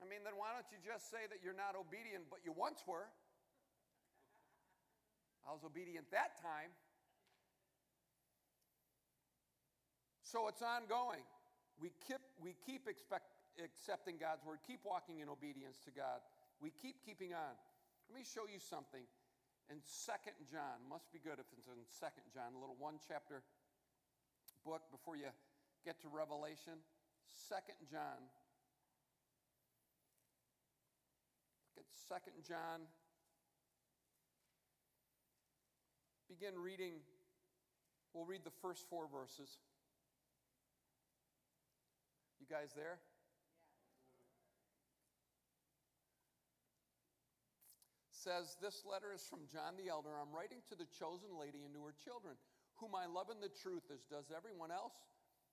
I 0.02 0.04
mean, 0.10 0.26
then 0.26 0.34
why 0.36 0.52
don't 0.52 0.66
you 0.74 0.82
just 0.82 1.08
say 1.08 1.24
that 1.30 1.40
you're 1.40 1.56
not 1.56 1.78
obedient, 1.78 2.26
but 2.28 2.42
you 2.44 2.52
once 2.52 2.82
were? 2.84 3.08
I 5.46 5.54
was 5.54 5.62
obedient 5.62 6.10
that 6.10 6.36
time. 6.42 6.74
So 10.26 10.50
it's 10.50 10.60
ongoing. 10.60 11.22
We 11.78 11.94
keep, 12.02 12.20
we 12.42 12.58
keep 12.66 12.90
expect, 12.90 13.30
accepting 13.62 14.18
God's 14.18 14.44
word, 14.44 14.58
keep 14.66 14.82
walking 14.82 15.22
in 15.22 15.30
obedience 15.30 15.78
to 15.86 15.94
God. 15.94 16.18
We 16.60 16.74
keep 16.74 16.98
keeping 17.06 17.32
on. 17.32 17.54
Let 18.08 18.18
me 18.18 18.24
show 18.24 18.46
you 18.46 18.62
something 18.62 19.02
in 19.70 19.78
Second 19.82 20.38
John. 20.50 20.78
Must 20.88 21.10
be 21.12 21.18
good 21.18 21.42
if 21.42 21.46
it's 21.52 21.66
in 21.66 21.82
Second 21.90 22.30
John, 22.32 22.54
a 22.54 22.58
little 22.58 22.78
one 22.78 23.02
chapter 23.02 23.42
book 24.64 24.82
before 24.90 25.16
you 25.16 25.30
get 25.84 26.00
to 26.02 26.08
Revelation. 26.08 26.78
Second 27.26 27.76
John. 27.90 28.22
Look 31.74 31.86
at 31.86 31.98
Second 32.08 32.38
John. 32.46 32.86
Begin 36.28 36.58
reading. 36.58 37.02
We'll 38.14 38.24
read 38.24 38.42
the 38.44 38.54
first 38.62 38.88
four 38.88 39.06
verses. 39.10 39.58
You 42.40 42.46
guys 42.48 42.70
there? 42.74 42.98
Says, 48.26 48.58
This 48.58 48.82
letter 48.82 49.14
is 49.14 49.22
from 49.22 49.46
John 49.46 49.78
the 49.78 49.86
Elder. 49.86 50.10
I'm 50.18 50.34
writing 50.34 50.58
to 50.66 50.74
the 50.74 50.90
chosen 50.90 51.38
lady 51.38 51.62
and 51.62 51.70
to 51.78 51.86
her 51.86 51.94
children, 51.94 52.34
whom 52.82 52.98
I 52.98 53.06
love 53.06 53.30
in 53.30 53.38
the 53.38 53.54
truth, 53.54 53.86
as 53.94 54.02
does 54.10 54.34
everyone 54.34 54.74
else 54.74 54.98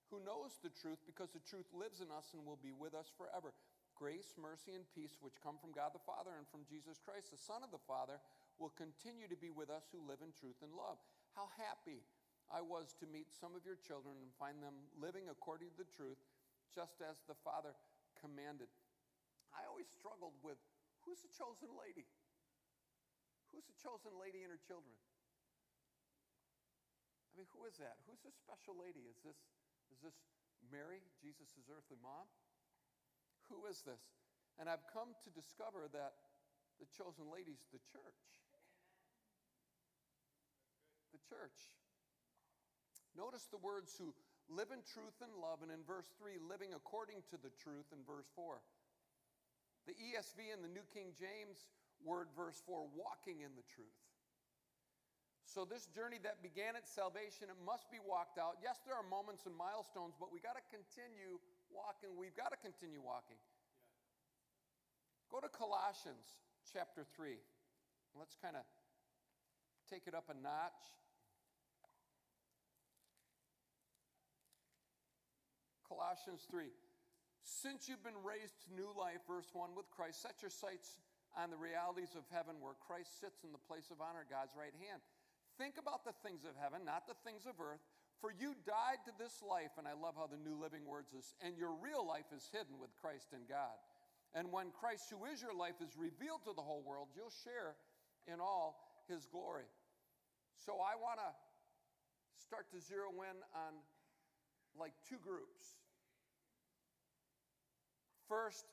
who 0.10 0.18
knows 0.26 0.58
the 0.58 0.74
truth, 0.74 0.98
because 1.06 1.30
the 1.30 1.46
truth 1.46 1.70
lives 1.70 2.02
in 2.02 2.10
us 2.10 2.34
and 2.34 2.42
will 2.42 2.58
be 2.58 2.74
with 2.74 2.98
us 2.98 3.14
forever. 3.14 3.54
Grace, 3.94 4.34
mercy, 4.42 4.74
and 4.74 4.90
peace, 4.90 5.22
which 5.22 5.38
come 5.38 5.62
from 5.62 5.70
God 5.70 5.94
the 5.94 6.02
Father 6.02 6.34
and 6.34 6.50
from 6.50 6.66
Jesus 6.66 6.98
Christ, 6.98 7.30
the 7.30 7.38
Son 7.38 7.62
of 7.62 7.70
the 7.70 7.86
Father, 7.86 8.18
will 8.58 8.74
continue 8.74 9.30
to 9.30 9.38
be 9.38 9.54
with 9.54 9.70
us 9.70 9.94
who 9.94 10.02
live 10.02 10.26
in 10.26 10.34
truth 10.34 10.58
and 10.66 10.74
love. 10.74 10.98
How 11.38 11.54
happy 11.62 12.02
I 12.50 12.66
was 12.66 12.98
to 12.98 13.06
meet 13.06 13.30
some 13.30 13.54
of 13.54 13.70
your 13.70 13.78
children 13.78 14.18
and 14.18 14.34
find 14.42 14.58
them 14.66 14.90
living 14.98 15.30
according 15.30 15.70
to 15.78 15.86
the 15.86 15.94
truth 15.94 16.18
just 16.74 17.06
as 17.06 17.22
the 17.30 17.38
Father 17.46 17.78
commanded. 18.18 18.74
I 19.54 19.70
always 19.70 19.94
struggled 19.94 20.42
with 20.42 20.58
who's 21.06 21.22
the 21.22 21.30
chosen 21.30 21.70
lady? 21.78 22.10
Who's 23.54 23.70
the 23.70 23.78
chosen 23.78 24.18
lady 24.18 24.42
and 24.42 24.50
her 24.50 24.58
children? 24.58 24.98
I 27.30 27.38
mean, 27.38 27.50
who 27.54 27.70
is 27.70 27.78
that? 27.78 28.02
Who's 28.10 28.22
this 28.26 28.34
special 28.34 28.74
lady? 28.74 29.06
Is 29.06 29.22
this, 29.22 29.38
is 29.94 30.02
this 30.02 30.18
Mary, 30.74 31.06
Jesus' 31.22 31.62
earthly 31.70 32.02
mom? 32.02 32.26
Who 33.54 33.70
is 33.70 33.86
this? 33.86 34.02
And 34.58 34.66
I've 34.66 34.86
come 34.90 35.14
to 35.26 35.30
discover 35.34 35.86
that 35.94 36.18
the 36.82 36.90
chosen 36.94 37.30
lady's 37.30 37.62
the 37.70 37.82
church. 37.94 38.22
The 41.14 41.22
church. 41.26 41.58
Notice 43.14 43.46
the 43.54 43.62
words 43.62 43.94
who 43.98 44.14
live 44.50 44.74
in 44.74 44.82
truth 44.82 45.22
and 45.22 45.34
love, 45.38 45.62
and 45.62 45.70
in 45.70 45.86
verse 45.86 46.10
3, 46.18 46.42
living 46.42 46.74
according 46.74 47.22
to 47.30 47.38
the 47.38 47.54
truth 47.62 47.90
in 47.94 48.02
verse 48.06 48.30
4. 48.34 48.62
The 49.86 49.94
ESV 49.94 50.54
and 50.54 50.66
the 50.66 50.72
New 50.72 50.86
King 50.94 51.14
James 51.14 51.70
word, 52.06 52.28
verse 52.36 52.62
4, 52.68 52.86
walking 52.96 53.42
in 53.42 53.56
the 53.56 53.66
truth. 53.74 54.00
So, 55.44 55.68
this 55.68 55.86
journey 55.92 56.18
that 56.24 56.42
began 56.42 56.74
at 56.74 56.88
salvation, 56.88 57.52
it 57.52 57.60
must 57.62 57.92
be 57.94 58.02
walked 58.02 58.42
out. 58.42 58.58
Yes, 58.64 58.82
there 58.88 58.96
are 58.96 59.06
moments 59.06 59.46
and 59.46 59.54
milestones, 59.54 60.18
but 60.18 60.34
we 60.34 60.40
got 60.40 60.58
to 60.58 60.66
continue 60.72 61.38
walking. 61.70 62.16
We've 62.18 62.34
got 62.34 62.50
to 62.50 62.60
continue 62.60 63.04
walking. 63.04 63.38
Go 65.30 65.42
to 65.42 65.50
Colossians 65.50 66.26
chapter 66.74 67.06
3. 67.16 67.38
Let's 68.18 68.38
kind 68.38 68.56
of 68.58 68.66
take 69.90 70.10
it 70.10 70.16
up 70.16 70.30
a 70.30 70.38
notch. 70.38 70.82
Colossians 75.86 76.46
3. 76.50 76.66
Since 77.44 77.90
you've 77.90 78.04
been 78.04 78.18
raised 78.26 78.58
to 78.66 78.74
new 78.74 78.90
life, 78.98 79.22
verse 79.28 79.50
1, 79.54 79.76
with 79.76 79.90
Christ, 79.92 80.22
set 80.22 80.42
your 80.42 80.50
sights 80.50 80.98
on 81.34 81.50
the 81.50 81.58
realities 81.58 82.14
of 82.14 82.24
heaven 82.30 82.62
where 82.62 82.78
Christ 82.78 83.18
sits 83.20 83.42
in 83.42 83.52
the 83.52 83.62
place 83.66 83.90
of 83.90 84.02
honor, 84.02 84.26
God's 84.26 84.54
right 84.54 84.74
hand. 84.78 85.02
Think 85.58 85.78
about 85.78 86.06
the 86.06 86.16
things 86.26 86.46
of 86.46 86.58
heaven, 86.58 86.86
not 86.86 87.06
the 87.06 87.18
things 87.26 87.46
of 87.46 87.58
earth. 87.62 87.82
For 88.22 88.32
you 88.32 88.56
died 88.64 89.04
to 89.06 89.14
this 89.20 89.44
life, 89.44 89.76
and 89.78 89.84
I 89.84 89.94
love 89.94 90.16
how 90.16 90.32
the 90.32 90.40
New 90.40 90.56
Living 90.56 90.88
Words 90.88 91.12
is, 91.12 91.36
and 91.44 91.60
your 91.60 91.76
real 91.76 92.08
life 92.08 92.32
is 92.32 92.48
hidden 92.54 92.80
with 92.80 92.96
Christ 92.96 93.36
in 93.36 93.44
God. 93.50 93.76
And 94.34 94.50
when 94.50 94.72
Christ, 94.72 95.12
who 95.12 95.28
is 95.28 95.44
your 95.44 95.54
life, 95.54 95.78
is 95.84 95.94
revealed 96.00 96.42
to 96.48 96.54
the 96.56 96.64
whole 96.64 96.82
world, 96.82 97.12
you'll 97.14 97.36
share 97.44 97.76
in 98.26 98.40
all 98.40 98.80
his 99.12 99.28
glory. 99.28 99.68
So 100.56 100.80
I 100.80 100.96
want 100.96 101.20
to 101.20 101.32
start 102.40 102.72
to 102.72 102.80
zero 102.80 103.12
in 103.12 103.38
on 103.54 103.74
like 104.80 104.94
two 105.10 105.20
groups. 105.22 105.78
First, 108.28 108.66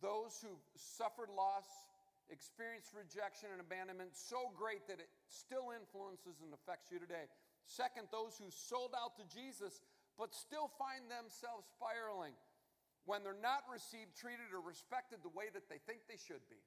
those 0.00 0.38
who 0.40 0.56
suffered 0.76 1.28
loss, 1.34 1.66
experienced 2.32 2.92
rejection 2.96 3.52
and 3.52 3.60
abandonment 3.60 4.16
so 4.16 4.52
great 4.56 4.86
that 4.88 5.00
it 5.00 5.10
still 5.28 5.72
influences 5.74 6.40
and 6.40 6.52
affects 6.52 6.88
you 6.88 6.98
today. 6.98 7.28
Second, 7.66 8.08
those 8.12 8.36
who 8.36 8.48
sold 8.48 8.92
out 8.96 9.16
to 9.16 9.24
Jesus 9.28 9.80
but 10.16 10.34
still 10.34 10.70
find 10.78 11.10
themselves 11.10 11.66
spiraling 11.74 12.36
when 13.04 13.20
they're 13.26 13.36
not 13.36 13.66
received, 13.68 14.16
treated, 14.16 14.54
or 14.54 14.62
respected 14.62 15.20
the 15.20 15.32
way 15.32 15.52
that 15.52 15.68
they 15.68 15.82
think 15.84 16.06
they 16.08 16.16
should 16.16 16.44
be. 16.48 16.60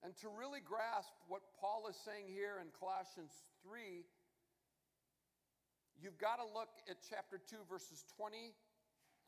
And 0.00 0.16
to 0.22 0.30
really 0.30 0.62
grasp 0.62 1.10
what 1.26 1.42
Paul 1.60 1.90
is 1.90 1.98
saying 1.98 2.30
here 2.30 2.62
in 2.62 2.70
Colossians 2.78 3.34
3, 3.66 4.06
you've 5.98 6.16
got 6.16 6.38
to 6.38 6.46
look 6.46 6.70
at 6.88 7.02
chapter 7.02 7.36
2, 7.36 7.66
verses 7.68 8.06
20 8.16 8.54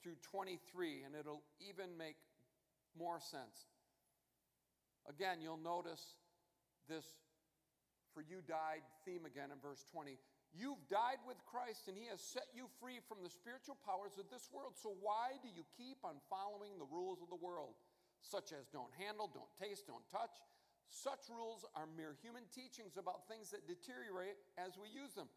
through 0.00 0.16
23, 0.30 1.02
and 1.04 1.12
it'll 1.18 1.42
even 1.58 1.98
make 1.98 2.16
more 3.00 3.16
sense. 3.16 3.72
Again, 5.08 5.40
you'll 5.40 5.64
notice 5.64 6.20
this 6.84 7.08
for 8.12 8.20
you 8.20 8.44
died 8.44 8.84
theme 9.08 9.24
again 9.24 9.48
in 9.48 9.58
verse 9.64 9.80
20. 9.88 10.20
You've 10.52 10.82
died 10.92 11.22
with 11.24 11.40
Christ, 11.48 11.88
and 11.88 11.96
He 11.96 12.10
has 12.12 12.20
set 12.20 12.50
you 12.52 12.68
free 12.82 13.00
from 13.08 13.24
the 13.24 13.32
spiritual 13.32 13.78
powers 13.80 14.20
of 14.20 14.28
this 14.28 14.50
world. 14.52 14.74
So, 14.76 14.92
why 14.98 15.38
do 15.40 15.48
you 15.48 15.62
keep 15.78 16.02
on 16.04 16.20
following 16.28 16.76
the 16.76 16.90
rules 16.90 17.22
of 17.22 17.30
the 17.30 17.38
world, 17.38 17.78
such 18.20 18.52
as 18.52 18.66
don't 18.68 18.90
handle, 18.98 19.30
don't 19.30 19.54
taste, 19.56 19.86
don't 19.86 20.04
touch? 20.10 20.36
Such 20.90 21.30
rules 21.30 21.62
are 21.78 21.86
mere 21.86 22.18
human 22.18 22.50
teachings 22.50 22.98
about 22.98 23.30
things 23.30 23.54
that 23.54 23.70
deteriorate 23.70 24.42
as 24.58 24.74
we 24.74 24.90
use 24.90 25.14
them. 25.14 25.30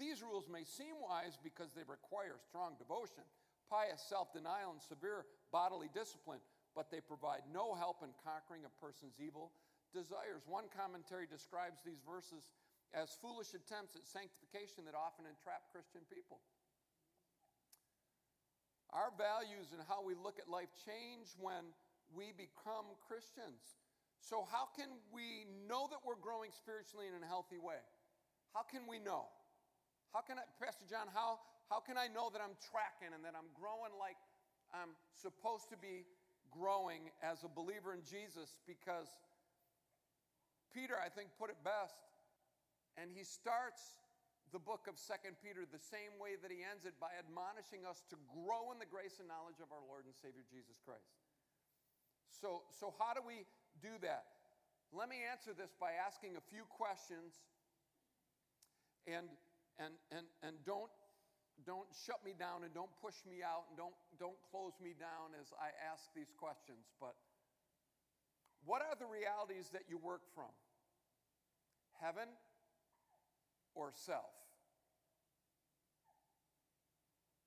These 0.00 0.24
rules 0.24 0.48
may 0.48 0.64
seem 0.64 0.96
wise 0.96 1.36
because 1.36 1.76
they 1.76 1.84
require 1.84 2.40
strong 2.40 2.80
devotion 2.80 3.28
pious 3.70 4.02
self 4.08 4.32
denial, 4.32 4.72
and 4.72 4.82
severe 4.82 5.24
bodily 5.52 5.88
discipline, 5.92 6.40
but 6.74 6.90
they 6.90 7.00
provide 7.00 7.46
no 7.48 7.74
help 7.74 8.02
in 8.02 8.10
conquering 8.26 8.66
a 8.66 8.72
person's 8.82 9.16
evil 9.22 9.54
desires. 9.94 10.42
One 10.50 10.66
commentary 10.74 11.30
describes 11.30 11.80
these 11.86 12.02
verses 12.02 12.50
as 12.90 13.14
foolish 13.22 13.54
attempts 13.54 13.94
at 13.94 14.06
sanctification 14.06 14.86
that 14.86 14.98
often 14.98 15.26
entrap 15.26 15.70
Christian 15.70 16.02
people. 16.10 16.42
Our 18.94 19.10
values 19.18 19.74
and 19.74 19.82
how 19.90 20.02
we 20.02 20.14
look 20.14 20.38
at 20.38 20.46
life 20.46 20.70
change 20.86 21.34
when 21.38 21.74
we 22.14 22.30
become 22.34 22.86
Christians. 23.02 23.82
So, 24.22 24.46
how 24.46 24.70
can 24.70 24.88
we 25.10 25.44
know 25.66 25.90
that 25.90 25.98
we're 26.06 26.18
growing 26.18 26.54
spiritually 26.54 27.10
in 27.10 27.18
a 27.18 27.26
healthy 27.26 27.58
way? 27.58 27.82
How 28.54 28.62
can 28.62 28.86
we 28.86 29.02
know? 29.02 29.26
How 30.14 30.22
can 30.22 30.38
I, 30.38 30.46
Pastor 30.62 30.86
John, 30.86 31.10
how, 31.10 31.42
how 31.66 31.82
can 31.82 31.98
I 31.98 32.06
know 32.06 32.30
that 32.30 32.38
I'm 32.38 32.54
tracking 32.70 33.10
and 33.10 33.26
that 33.26 33.34
I'm 33.34 33.50
growing 33.58 33.90
like 33.98 34.14
I'm 34.70 34.94
supposed 35.10 35.74
to 35.74 35.76
be 35.76 36.06
growing 36.54 37.10
as 37.18 37.42
a 37.42 37.50
believer 37.50 37.92
in 37.92 38.06
Jesus? 38.06 38.62
Because 38.64 39.10
Peter, 40.70 40.94
I 40.94 41.10
think, 41.10 41.34
put 41.38 41.50
it 41.50 41.58
best. 41.66 41.98
And 42.94 43.10
he 43.10 43.26
starts 43.26 43.98
the 44.54 44.62
book 44.62 44.86
of 44.86 44.94
Second 44.94 45.34
Peter 45.42 45.66
the 45.66 45.82
same 45.82 46.14
way 46.22 46.38
that 46.38 46.54
he 46.54 46.62
ends 46.62 46.86
it 46.86 46.94
by 47.02 47.10
admonishing 47.18 47.82
us 47.82 48.06
to 48.14 48.16
grow 48.30 48.70
in 48.70 48.78
the 48.78 48.86
grace 48.86 49.18
and 49.18 49.26
knowledge 49.26 49.58
of 49.58 49.74
our 49.74 49.82
Lord 49.82 50.06
and 50.06 50.14
Savior 50.14 50.46
Jesus 50.46 50.78
Christ. 50.86 51.10
So, 52.30 52.62
so 52.70 52.94
how 53.02 53.14
do 53.14 53.22
we 53.26 53.46
do 53.82 53.98
that? 54.06 54.30
Let 54.94 55.10
me 55.10 55.26
answer 55.26 55.50
this 55.50 55.74
by 55.74 55.98
asking 55.98 56.38
a 56.38 56.44
few 56.54 56.62
questions 56.70 57.42
and, 59.10 59.26
and, 59.82 59.98
and, 60.14 60.26
and 60.46 60.54
don't, 60.62 60.90
don't 61.62 61.86
shut 61.94 62.18
me 62.26 62.34
down 62.34 62.66
and 62.66 62.74
don't 62.74 62.90
push 62.98 63.22
me 63.22 63.46
out 63.46 63.70
and 63.70 63.78
don't, 63.78 63.94
don't 64.18 64.36
close 64.50 64.74
me 64.82 64.98
down 64.98 65.38
as 65.38 65.54
I 65.54 65.70
ask 65.78 66.10
these 66.12 66.34
questions. 66.34 66.90
But 66.98 67.14
what 68.66 68.82
are 68.82 68.98
the 68.98 69.06
realities 69.06 69.70
that 69.70 69.86
you 69.86 69.96
work 69.96 70.26
from? 70.34 70.50
Heaven 72.02 72.26
or 73.78 73.94
self? 73.94 74.34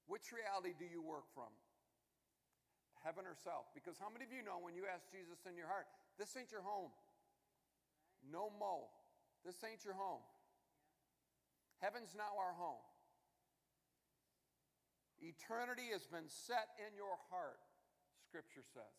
Which 0.08 0.32
reality 0.32 0.72
do 0.80 0.88
you 0.88 1.04
work 1.04 1.28
from? 1.36 1.52
Heaven 3.04 3.28
or 3.28 3.36
self? 3.36 3.68
Because 3.76 4.00
how 4.00 4.08
many 4.08 4.24
of 4.24 4.32
you 4.32 4.40
know 4.40 4.58
when 4.64 4.74
you 4.74 4.88
ask 4.88 5.04
Jesus 5.12 5.44
in 5.44 5.60
your 5.60 5.68
heart, 5.68 5.86
this 6.16 6.32
ain't 6.40 6.50
your 6.50 6.64
home? 6.64 6.96
No 8.32 8.50
mo. 8.56 8.88
This 9.46 9.60
ain't 9.68 9.84
your 9.84 9.94
home. 9.94 10.24
Heaven's 11.84 12.16
now 12.18 12.34
our 12.40 12.56
home. 12.58 12.82
Eternity 15.22 15.90
has 15.92 16.06
been 16.06 16.30
set 16.30 16.70
in 16.78 16.94
your 16.94 17.18
heart, 17.34 17.62
Scripture 18.22 18.62
says. 18.62 18.98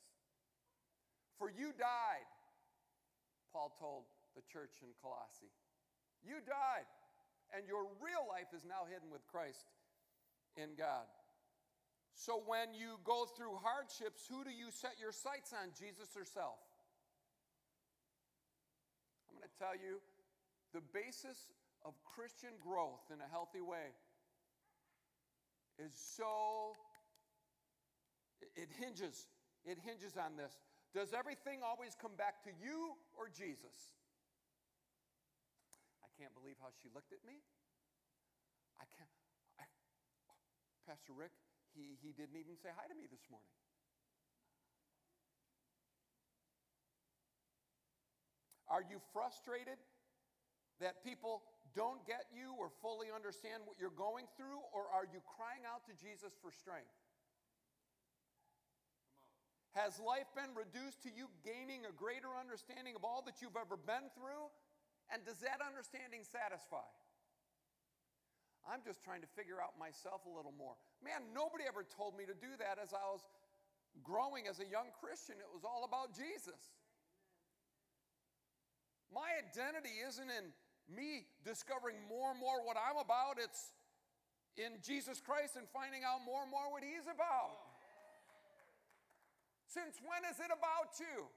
For 1.38 1.46
you 1.46 1.70
died, 1.78 2.28
Paul 3.54 3.70
told 3.78 4.10
the 4.34 4.42
church 4.50 4.82
in 4.82 4.90
Colossae. 4.98 5.54
You 6.26 6.42
died, 6.42 6.90
and 7.54 7.62
your 7.70 7.86
real 8.02 8.26
life 8.26 8.50
is 8.50 8.66
now 8.66 8.90
hidden 8.90 9.14
with 9.14 9.22
Christ 9.30 9.70
in 10.58 10.74
God. 10.74 11.06
So 12.18 12.42
when 12.42 12.74
you 12.74 12.98
go 13.06 13.30
through 13.30 13.62
hardships, 13.62 14.26
who 14.26 14.42
do 14.42 14.50
you 14.50 14.74
set 14.74 14.98
your 14.98 15.14
sights 15.14 15.54
on, 15.54 15.70
Jesus 15.70 16.18
or 16.18 16.26
self? 16.26 16.58
I'm 19.30 19.38
going 19.38 19.46
to 19.46 19.54
tell 19.54 19.78
you 19.78 20.02
the 20.74 20.82
basis 20.90 21.54
of 21.86 21.94
Christian 22.02 22.58
growth 22.58 23.06
in 23.14 23.22
a 23.22 23.30
healthy 23.30 23.62
way 23.62 23.94
is 25.78 25.94
so 25.94 26.74
it 28.56 28.68
hinges 28.78 29.26
it 29.64 29.78
hinges 29.84 30.16
on 30.16 30.38
this. 30.38 30.54
Does 30.94 31.12
everything 31.12 31.60
always 31.60 31.92
come 31.94 32.16
back 32.16 32.42
to 32.44 32.50
you 32.56 32.96
or 33.18 33.28
jesus? 33.28 33.94
I 36.02 36.08
can't 36.16 36.34
believe 36.34 36.56
how 36.58 36.72
she 36.82 36.88
looked 36.94 37.12
at 37.12 37.22
me. 37.26 37.38
I 38.80 38.86
can't 38.96 39.10
I, 39.60 39.64
pastor 40.86 41.12
rick 41.14 41.34
he, 41.76 41.94
he 42.02 42.10
didn't 42.10 42.34
even 42.34 42.56
say 42.58 42.74
hi 42.74 42.86
to 42.90 42.96
me 42.96 43.06
this 43.10 43.22
morning. 43.30 43.52
Are 48.68 48.84
you 48.84 49.00
frustrated 49.12 49.80
that 50.80 51.02
people 51.02 51.42
don't 51.78 52.02
get 52.10 52.26
you 52.34 52.58
or 52.58 52.74
fully 52.82 53.14
understand 53.14 53.62
what 53.62 53.78
you're 53.78 53.94
going 53.94 54.26
through, 54.34 54.58
or 54.74 54.90
are 54.90 55.06
you 55.06 55.22
crying 55.22 55.62
out 55.62 55.86
to 55.86 55.94
Jesus 55.94 56.34
for 56.42 56.50
strength? 56.50 56.90
Has 59.78 60.02
life 60.02 60.26
been 60.34 60.50
reduced 60.58 61.06
to 61.06 61.10
you 61.14 61.30
gaining 61.46 61.86
a 61.86 61.94
greater 61.94 62.34
understanding 62.34 62.98
of 62.98 63.06
all 63.06 63.22
that 63.30 63.38
you've 63.38 63.54
ever 63.54 63.78
been 63.78 64.10
through? 64.18 64.50
And 65.14 65.22
does 65.22 65.38
that 65.46 65.62
understanding 65.62 66.26
satisfy? 66.26 66.82
I'm 68.66 68.82
just 68.82 69.06
trying 69.06 69.22
to 69.22 69.30
figure 69.38 69.62
out 69.62 69.78
myself 69.78 70.26
a 70.26 70.32
little 70.34 70.52
more. 70.58 70.74
Man, 70.98 71.30
nobody 71.30 71.62
ever 71.70 71.86
told 71.86 72.18
me 72.18 72.26
to 72.26 72.34
do 72.34 72.58
that 72.58 72.82
as 72.82 72.90
I 72.90 73.06
was 73.06 73.22
growing 74.02 74.50
as 74.50 74.58
a 74.58 74.66
young 74.66 74.90
Christian. 74.98 75.38
It 75.38 75.46
was 75.54 75.62
all 75.62 75.86
about 75.86 76.10
Jesus. 76.10 76.58
My 79.14 79.38
identity 79.38 80.02
isn't 80.02 80.26
in 80.26 80.50
me 80.88 81.28
discovering 81.44 82.00
more 82.08 82.32
and 82.32 82.40
more 82.40 82.64
what 82.64 82.76
I'm 82.80 82.96
about. 82.96 83.36
It's 83.36 83.72
in 84.56 84.80
Jesus 84.82 85.20
Christ 85.20 85.54
and 85.54 85.68
finding 85.70 86.02
out 86.02 86.24
more 86.24 86.42
and 86.42 86.50
more 86.50 86.66
what 86.72 86.82
He's 86.82 87.06
about. 87.06 87.68
Since 89.68 90.00
when 90.00 90.24
is 90.24 90.40
it 90.40 90.48
about 90.48 90.96
you? 90.96 91.28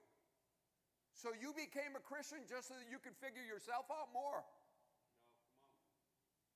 So 1.14 1.36
you 1.36 1.54
became 1.54 1.94
a 1.94 2.02
Christian 2.02 2.48
just 2.48 2.72
so 2.72 2.80
that 2.80 2.88
you 2.88 2.98
could 2.98 3.14
figure 3.20 3.44
yourself 3.44 3.86
out 3.92 4.10
more. 4.16 4.42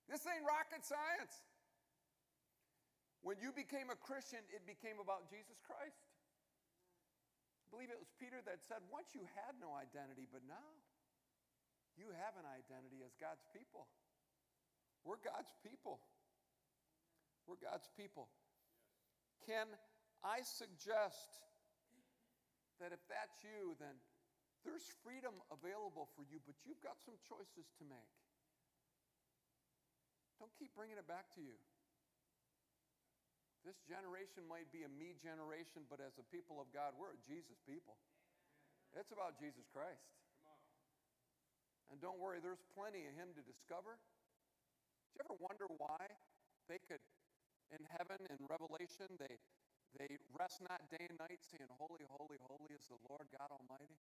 This 0.10 0.24
ain't 0.26 0.42
rocket 0.48 0.82
science. 0.88 1.44
When 3.22 3.42
you 3.42 3.50
became 3.52 3.90
a 3.90 3.98
Christian, 3.98 4.42
it 4.54 4.64
became 4.70 5.02
about 5.02 5.28
Jesus 5.30 5.58
Christ. 5.66 5.98
I 7.66 7.68
believe 7.74 7.90
it 7.90 7.98
was 7.98 8.14
Peter 8.22 8.38
that 8.46 8.62
said, 8.62 8.86
Once 8.94 9.18
you 9.18 9.26
had 9.34 9.58
no 9.58 9.74
identity, 9.74 10.30
but 10.30 10.46
now 10.46 10.72
you 11.96 12.12
have 12.12 12.36
an 12.36 12.48
identity 12.48 13.04
as 13.04 13.16
God's 13.16 13.44
people. 13.56 13.88
We're 15.04 15.22
God's 15.22 15.52
people. 15.64 16.04
We're 17.48 17.62
God's 17.62 17.88
people. 17.96 18.28
Can 19.46 19.70
I 20.26 20.42
suggest 20.42 21.46
that 22.82 22.92
if 22.92 23.00
that's 23.08 23.38
you, 23.46 23.78
then 23.78 23.96
there's 24.66 24.86
freedom 25.06 25.38
available 25.54 26.10
for 26.18 26.26
you, 26.26 26.42
but 26.44 26.58
you've 26.66 26.82
got 26.82 26.98
some 27.06 27.16
choices 27.22 27.70
to 27.78 27.84
make. 27.86 28.14
Don't 30.42 30.52
keep 30.58 30.74
bringing 30.74 30.98
it 30.98 31.08
back 31.08 31.30
to 31.38 31.42
you. 31.42 31.56
This 33.62 33.78
generation 33.86 34.46
might 34.46 34.70
be 34.74 34.86
a 34.86 34.92
me 34.92 35.18
generation, 35.18 35.86
but 35.90 36.02
as 36.02 36.18
a 36.22 36.26
people 36.34 36.58
of 36.62 36.70
God, 36.74 36.94
we're 36.98 37.14
a 37.14 37.22
Jesus 37.26 37.58
people. 37.66 37.98
It's 38.94 39.14
about 39.14 39.38
Jesus 39.38 39.66
Christ. 39.70 40.06
And 41.94 42.02
don't 42.02 42.18
worry, 42.18 42.42
there's 42.42 42.64
plenty 42.74 43.06
of 43.06 43.14
Him 43.14 43.34
to 43.38 43.44
discover. 43.46 43.98
Do 43.98 45.12
you 45.18 45.22
ever 45.30 45.38
wonder 45.38 45.66
why 45.70 46.02
they 46.68 46.82
could, 46.82 47.02
in 47.72 47.82
heaven, 47.94 48.20
in 48.28 48.40
Revelation, 48.46 49.16
they, 49.16 49.38
they 49.96 50.20
rest 50.36 50.60
not 50.66 50.84
day 50.92 51.08
and 51.08 51.16
night, 51.22 51.40
saying, 51.46 51.70
Holy, 51.80 52.04
holy, 52.10 52.42
holy 52.42 52.74
is 52.76 52.84
the 52.92 53.00
Lord 53.08 53.30
God 53.32 53.54
Almighty? 53.54 53.96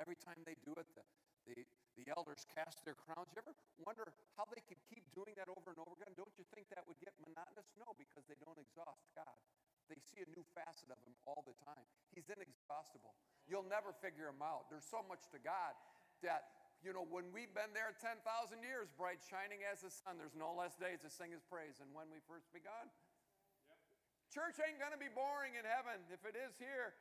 Every 0.00 0.16
time 0.16 0.40
they 0.48 0.56
do 0.64 0.72
it, 0.80 0.88
the, 0.96 1.04
the, 1.44 1.68
the 2.00 2.06
elders 2.16 2.48
cast 2.48 2.80
their 2.88 2.96
crowns. 2.96 3.28
You 3.36 3.44
ever 3.44 3.52
wonder 3.84 4.08
how 4.40 4.48
they 4.48 4.64
could 4.64 4.80
keep 4.88 5.04
doing 5.12 5.36
that 5.36 5.52
over 5.52 5.74
and 5.74 5.78
over 5.84 5.92
again? 6.00 6.16
Don't 6.16 6.32
you 6.40 6.48
think 6.48 6.72
that 6.72 6.88
would 6.88 6.96
get 7.02 7.12
monotonous? 7.20 7.68
No, 7.76 7.92
because 7.98 8.24
they 8.24 8.38
don't 8.40 8.56
exhaust 8.56 9.04
God. 9.12 9.36
They 9.92 10.00
see 10.00 10.24
a 10.24 10.28
new 10.32 10.46
facet 10.56 10.88
of 10.88 10.96
Him 11.04 11.12
all 11.28 11.44
the 11.44 11.52
time. 11.60 11.84
He's 12.16 12.32
inexhaustible. 12.32 13.12
You'll 13.44 13.68
never 13.68 13.92
figure 14.00 14.32
Him 14.32 14.40
out. 14.40 14.72
There's 14.72 14.88
so 14.88 15.04
much 15.04 15.28
to 15.36 15.38
God 15.42 15.76
that 16.24 16.61
you 16.82 16.90
know, 16.90 17.06
when 17.06 17.30
we've 17.30 17.50
been 17.54 17.70
there 17.70 17.94
10,000 17.94 18.18
years, 18.62 18.90
bright 18.98 19.22
shining 19.22 19.62
as 19.62 19.86
the 19.86 19.90
sun, 19.90 20.18
there's 20.18 20.34
no 20.34 20.50
less 20.50 20.74
days 20.74 21.02
to 21.06 21.10
sing 21.10 21.30
his 21.30 21.42
praise 21.46 21.78
than 21.78 21.86
when 21.94 22.10
we 22.10 22.18
first 22.26 22.50
begun. 22.50 22.90
Yep. 23.70 23.78
Church 24.34 24.56
ain't 24.58 24.82
going 24.82 24.90
to 24.90 24.98
be 24.98 25.10
boring 25.10 25.54
in 25.54 25.62
heaven. 25.62 26.02
If 26.10 26.26
it 26.26 26.34
is 26.34 26.58
here, 26.58 26.98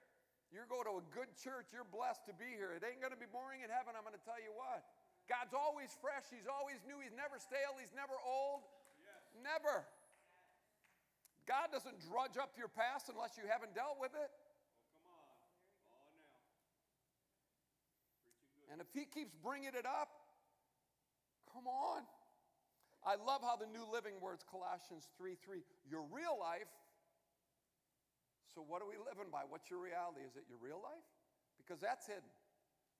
you 0.54 0.62
go 0.70 0.86
to 0.86 1.02
a 1.02 1.06
good 1.10 1.34
church, 1.34 1.74
you're 1.74 1.88
blessed 1.88 2.30
to 2.30 2.34
be 2.38 2.54
here. 2.54 2.78
It 2.78 2.86
ain't 2.86 3.02
going 3.02 3.15
to 3.15 3.20
be 3.20 3.30
boring 3.30 3.65
in 3.65 3.74
heaven, 3.74 3.98
I'm 3.98 4.06
going 4.06 4.17
to 4.17 4.26
tell 4.28 4.38
you 4.38 4.54
what. 4.54 4.86
God's 5.26 5.58
always 5.58 5.89
fresh, 5.98 6.30
He's 6.30 6.50
always 6.50 6.78
new, 6.86 7.02
He's 7.02 7.15
never 7.15 7.41
stale, 7.41 7.74
He's 7.80 7.94
never 7.98 8.13
old. 8.22 8.67
Yes. 9.02 9.22
Never. 9.41 9.88
God 11.50 11.74
doesn't 11.74 11.98
drudge 12.06 12.38
up 12.38 12.54
your 12.60 12.70
past 12.70 13.10
unless 13.10 13.39
you 13.39 13.50
haven't 13.50 13.74
dealt 13.74 13.98
with 13.98 14.13
it. 14.13 14.30
And 18.71 18.79
if 18.79 18.88
he 18.95 19.03
keeps 19.03 19.36
bringing 19.43 19.75
it 19.75 19.86
up, 19.86 20.07
come 21.51 21.67
on. 21.67 22.07
I 23.03 23.19
love 23.19 23.43
how 23.43 23.60
the 23.60 23.67
New 23.67 23.84
Living 23.84 24.23
words, 24.23 24.45
Colossians 24.47 25.12
3 25.17 25.36
3, 25.36 25.60
your 25.89 26.07
real 26.07 26.39
life. 26.39 26.71
So, 28.53 28.63
what 28.63 28.79
are 28.79 28.88
we 28.88 28.95
living 28.95 29.27
by? 29.31 29.43
What's 29.47 29.67
your 29.67 29.84
reality? 29.84 30.23
Is 30.23 30.39
it 30.39 30.47
your 30.47 30.62
real 30.62 30.79
life? 30.79 31.03
Because 31.60 31.84
that's 31.84 32.07
hidden 32.07 32.31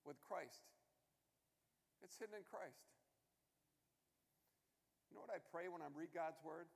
with 0.04 0.20
Christ. 0.20 0.68
It's 2.04 2.18
hidden 2.18 2.36
in 2.36 2.44
Christ. 2.44 2.82
You 5.12 5.20
know 5.20 5.24
what 5.28 5.34
I 5.34 5.44
pray 5.54 5.70
when 5.70 5.84
I 5.84 5.92
read 5.94 6.16
God's 6.16 6.40
word? 6.42 6.72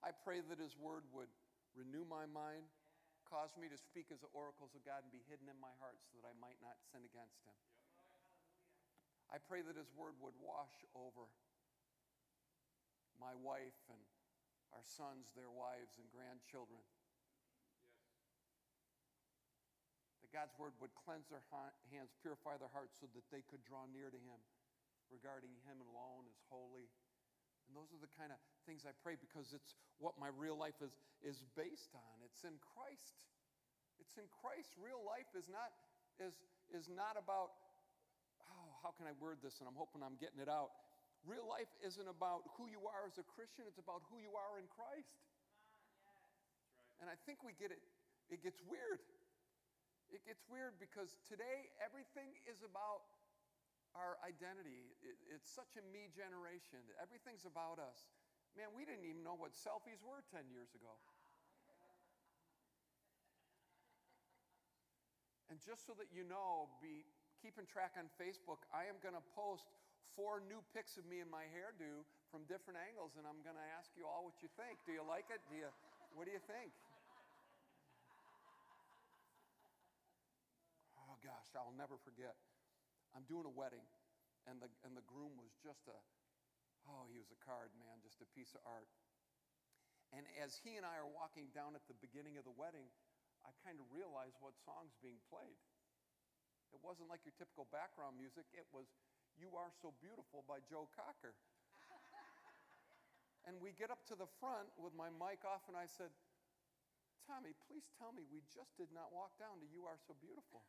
I 0.00 0.10
pray 0.24 0.40
that 0.40 0.58
His 0.58 0.74
word 0.80 1.04
would 1.12 1.30
renew 1.76 2.02
my 2.08 2.24
mind, 2.26 2.66
Cause 3.30 3.54
me 3.54 3.70
to 3.70 3.78
speak 3.78 4.10
as 4.10 4.18
the 4.18 4.32
oracles 4.34 4.74
of 4.74 4.82
God 4.82 5.06
and 5.06 5.14
be 5.14 5.22
hidden 5.30 5.46
in 5.46 5.54
my 5.62 5.70
heart 5.78 6.02
so 6.10 6.18
that 6.18 6.26
I 6.26 6.34
might 6.42 6.58
not 6.58 6.74
sin 6.90 7.06
against 7.06 7.38
him. 7.46 7.54
I 9.30 9.38
pray 9.38 9.62
that 9.62 9.78
his 9.78 9.86
word 9.94 10.18
would 10.18 10.34
wash 10.42 10.74
over 10.98 11.30
my 13.22 13.30
wife 13.38 13.78
and 13.86 14.02
our 14.74 14.82
sons, 14.82 15.30
their 15.38 15.50
wives, 15.50 15.94
and 16.02 16.10
grandchildren. 16.10 16.82
That 20.26 20.34
God's 20.34 20.58
word 20.58 20.74
would 20.82 20.90
cleanse 20.98 21.30
their 21.30 21.46
ha- 21.54 21.74
hands, 21.94 22.10
purify 22.18 22.58
their 22.58 22.74
hearts 22.74 22.98
so 22.98 23.06
that 23.14 23.26
they 23.30 23.46
could 23.46 23.62
draw 23.62 23.86
near 23.86 24.10
to 24.10 24.18
him, 24.18 24.42
regarding 25.06 25.54
him 25.62 25.78
alone 25.94 26.26
as 26.26 26.38
holy. 26.50 26.90
And 27.70 27.78
those 27.78 27.94
are 27.94 28.02
the 28.02 28.10
kind 28.18 28.34
of 28.34 28.42
things 28.70 28.86
I 28.86 28.94
pray 29.02 29.18
because 29.18 29.50
it's 29.50 29.74
what 29.98 30.14
my 30.14 30.30
real 30.30 30.54
life 30.54 30.78
is, 30.78 30.94
is 31.26 31.42
based 31.58 31.90
on. 31.90 32.14
It's 32.22 32.46
in 32.46 32.54
Christ. 32.62 33.26
It's 33.98 34.14
in 34.14 34.30
Christ. 34.30 34.78
Real 34.78 35.02
life 35.02 35.26
is 35.34 35.50
not, 35.50 35.74
is, 36.22 36.38
is 36.70 36.86
not 36.86 37.18
about, 37.18 37.58
oh, 38.46 38.70
how 38.86 38.94
can 38.94 39.10
I 39.10 39.14
word 39.18 39.42
this? 39.42 39.58
And 39.58 39.66
I'm 39.66 39.74
hoping 39.74 40.06
I'm 40.06 40.14
getting 40.22 40.38
it 40.38 40.46
out. 40.46 40.70
Real 41.26 41.50
life 41.50 41.66
isn't 41.82 42.06
about 42.06 42.46
who 42.54 42.70
you 42.70 42.86
are 42.86 43.10
as 43.10 43.18
a 43.18 43.26
Christian, 43.26 43.66
it's 43.66 43.82
about 43.82 44.06
who 44.06 44.22
you 44.22 44.38
are 44.38 44.54
in 44.62 44.70
Christ. 44.70 45.18
And 47.02 47.10
I 47.10 47.18
think 47.26 47.42
we 47.42 47.58
get 47.58 47.74
it, 47.74 47.82
it 48.30 48.38
gets 48.38 48.62
weird. 48.62 49.02
It 50.14 50.22
gets 50.22 50.46
weird 50.46 50.78
because 50.78 51.18
today 51.26 51.74
everything 51.82 52.30
is 52.46 52.62
about 52.62 53.02
our 53.98 54.18
identity. 54.22 54.94
It, 55.02 55.18
it's 55.34 55.50
such 55.50 55.74
a 55.74 55.82
me 55.90 56.06
generation. 56.14 56.82
Everything's 57.02 57.46
about 57.46 57.82
us. 57.82 58.06
Man, 58.58 58.70
we 58.74 58.82
didn't 58.82 59.06
even 59.06 59.22
know 59.22 59.38
what 59.38 59.54
selfies 59.54 60.02
were 60.02 60.22
10 60.34 60.50
years 60.50 60.74
ago. 60.74 60.90
And 65.50 65.58
just 65.58 65.86
so 65.86 65.98
that 65.98 66.10
you 66.14 66.22
know, 66.22 66.70
be 66.78 67.02
keeping 67.42 67.66
track 67.66 67.98
on 67.98 68.06
Facebook, 68.14 68.62
I 68.70 68.86
am 68.86 69.02
going 69.02 69.18
to 69.18 69.24
post 69.34 69.66
four 70.14 70.42
new 70.46 70.62
pics 70.70 70.94
of 70.94 71.06
me 71.10 71.18
and 71.18 71.30
my 71.30 71.46
hairdo 71.50 72.06
from 72.30 72.46
different 72.46 72.78
angles, 72.78 73.18
and 73.18 73.26
I'm 73.26 73.42
going 73.42 73.58
to 73.58 73.68
ask 73.74 73.90
you 73.98 74.06
all 74.06 74.30
what 74.30 74.38
you 74.38 74.50
think. 74.54 74.78
Do 74.86 74.94
you 74.94 75.02
like 75.02 75.26
it? 75.34 75.42
Do 75.50 75.58
you, 75.58 75.70
what 76.14 76.30
do 76.30 76.32
you 76.34 76.42
think? 76.46 76.70
Oh 81.02 81.18
gosh, 81.18 81.50
I'll 81.58 81.74
never 81.74 81.98
forget. 82.06 82.38
I'm 83.10 83.26
doing 83.26 83.42
a 83.42 83.50
wedding, 83.50 83.82
and 84.46 84.62
the, 84.62 84.70
and 84.86 84.94
the 84.94 85.02
groom 85.02 85.34
was 85.34 85.50
just 85.66 85.82
a, 85.90 85.98
oh, 86.90 87.06
he 87.06 87.22
was 87.22 87.30
a 87.30 87.38
card, 87.38 87.70
man, 87.78 88.02
just 88.02 88.18
a 88.18 88.28
piece 88.34 88.50
of 88.58 88.62
art. 88.66 88.90
And 90.10 90.26
as 90.42 90.58
he 90.58 90.74
and 90.74 90.82
I 90.82 90.98
are 90.98 91.06
walking 91.06 91.54
down 91.54 91.78
at 91.78 91.86
the 91.86 91.94
beginning 92.02 92.34
of 92.34 92.42
the 92.42 92.54
wedding, 92.54 92.90
I 93.46 93.54
kind 93.62 93.78
of 93.78 93.86
realized 93.94 94.36
what 94.42 94.58
song's 94.66 94.98
being 94.98 95.22
played. 95.30 95.58
It 96.74 96.82
wasn't 96.82 97.10
like 97.10 97.22
your 97.22 97.34
typical 97.38 97.70
background 97.70 98.18
music, 98.18 98.46
it 98.50 98.66
was 98.74 98.90
You 99.38 99.54
Are 99.54 99.70
So 99.82 99.94
Beautiful 100.02 100.42
by 100.50 100.62
Joe 100.66 100.90
Cocker. 100.94 101.34
and 103.46 103.58
we 103.62 103.70
get 103.74 103.94
up 103.94 104.02
to 104.10 104.18
the 104.18 104.28
front 104.42 104.70
with 104.74 104.94
my 104.94 105.10
mic 105.14 105.46
off, 105.46 105.66
and 105.70 105.78
I 105.78 105.86
said, 105.86 106.10
Tommy, 107.26 107.54
please 107.70 107.86
tell 107.94 108.10
me 108.10 108.26
we 108.26 108.42
just 108.50 108.74
did 108.74 108.90
not 108.90 109.14
walk 109.14 109.38
down 109.38 109.62
to 109.62 109.66
You 109.70 109.86
Are 109.86 109.98
So 110.02 110.18
Beautiful. 110.18 110.66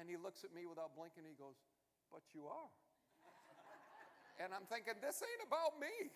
And 0.00 0.08
he 0.08 0.16
looks 0.16 0.40
at 0.44 0.56
me 0.56 0.64
without 0.64 0.96
blinking, 0.96 1.28
he 1.28 1.36
goes, 1.36 1.60
But 2.08 2.24
you 2.32 2.48
are. 2.48 2.72
And 4.38 4.54
I'm 4.54 4.66
thinking, 4.70 4.98
This 5.02 5.22
ain't 5.22 5.44
about 5.46 5.78
me. 5.82 6.10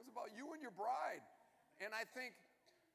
It's 0.00 0.08
about 0.08 0.32
you 0.32 0.52
and 0.56 0.60
your 0.64 0.74
bride. 0.74 1.22
And 1.80 1.92
I 1.92 2.04
think, 2.16 2.36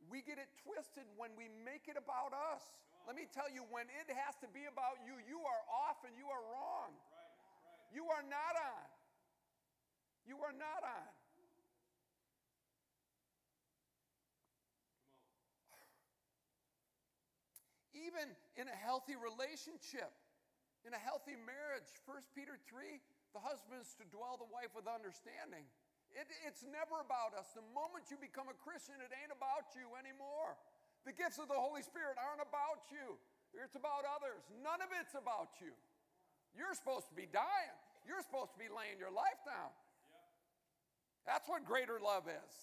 we 0.10 0.21
get 0.21 0.38
it 0.38 0.50
twisted 0.62 1.06
when 1.17 1.34
we 1.34 1.50
make 1.65 1.89
it 1.89 1.98
about 1.98 2.34
us. 2.54 2.62
Let 3.10 3.17
me 3.17 3.30
tell 3.30 3.50
you, 3.50 3.65
when 3.69 3.86
it 3.89 4.10
has 4.10 4.38
to 4.41 4.50
be 4.50 4.65
about 4.65 5.02
you, 5.06 5.17
you 5.26 5.41
are 5.45 5.63
off 5.69 6.02
and 6.06 6.13
you 6.17 6.26
are 6.30 6.43
wrong. 6.54 6.93
You 7.93 8.10
are 8.10 8.26
not 8.26 8.54
on. 8.58 8.86
You 10.26 10.41
are 10.41 10.54
not 10.54 10.82
on. 10.82 11.10
Even 17.93 18.34
in 18.58 18.67
a 18.69 18.78
healthy 18.78 19.17
relationship, 19.17 20.12
in 20.86 20.93
a 20.93 21.02
healthy 21.02 21.38
marriage, 21.38 21.89
1 22.06 22.17
Peter 22.34 22.58
3, 22.69 23.02
the 23.36 23.43
husband 23.43 23.84
is 23.84 23.91
to 24.00 24.08
dwell 24.08 24.39
the 24.39 24.48
wife 24.48 24.71
with 24.71 24.88
understanding. 24.88 25.67
It, 26.15 26.32
it's 26.48 26.63
never 26.63 27.04
about 27.04 27.36
us. 27.36 27.52
The 27.52 27.67
moment 27.76 28.08
you 28.08 28.15
become 28.15 28.48
a 28.48 28.56
Christian, 28.56 28.95
it 29.04 29.12
ain't 29.12 29.36
about 29.36 29.76
you 29.76 29.91
anymore. 30.00 30.56
The 31.04 31.12
gifts 31.12 31.38
of 31.43 31.52
the 31.52 31.60
Holy 31.60 31.84
Spirit 31.84 32.15
aren't 32.15 32.39
about 32.39 32.88
you, 32.88 33.19
it's 33.52 33.76
about 33.76 34.08
others. 34.08 34.48
None 34.63 34.80
of 34.80 34.89
it's 34.95 35.13
about 35.13 35.60
you. 35.60 35.76
You're 36.56 36.74
supposed 36.74 37.12
to 37.12 37.15
be 37.19 37.28
dying, 37.28 37.76
you're 38.08 38.24
supposed 38.24 38.56
to 38.56 38.60
be 38.60 38.71
laying 38.71 38.95
your 38.95 39.12
life 39.12 39.43
down. 39.43 39.76
That's 41.28 41.52
what 41.52 41.67
greater 41.67 42.00
love 42.00 42.32
is. 42.32 42.54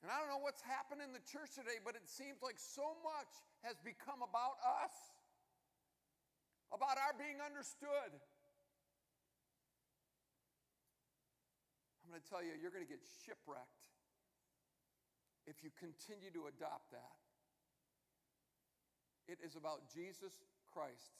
And 0.00 0.08
I 0.08 0.16
don't 0.16 0.32
know 0.32 0.40
what's 0.40 0.64
happened 0.64 1.04
in 1.04 1.12
the 1.12 1.20
church 1.28 1.52
today, 1.52 1.76
but 1.84 1.92
it 1.92 2.08
seems 2.08 2.40
like 2.40 2.56
so 2.56 2.96
much 3.04 3.28
has 3.60 3.76
become 3.84 4.24
about 4.24 4.56
us, 4.64 4.96
about 6.72 6.96
our 6.96 7.12
being 7.20 7.36
understood. 7.44 8.16
Going 12.10 12.22
to 12.22 12.30
tell 12.30 12.42
you, 12.42 12.52
you're 12.58 12.74
going 12.74 12.84
to 12.84 12.90
get 12.90 13.02
shipwrecked 13.22 13.86
if 15.46 15.62
you 15.62 15.70
continue 15.78 16.34
to 16.34 16.50
adopt 16.50 16.90
that. 16.90 17.16
It 19.30 19.38
is 19.46 19.54
about 19.54 19.86
Jesus 19.86 20.42
Christ. 20.74 21.14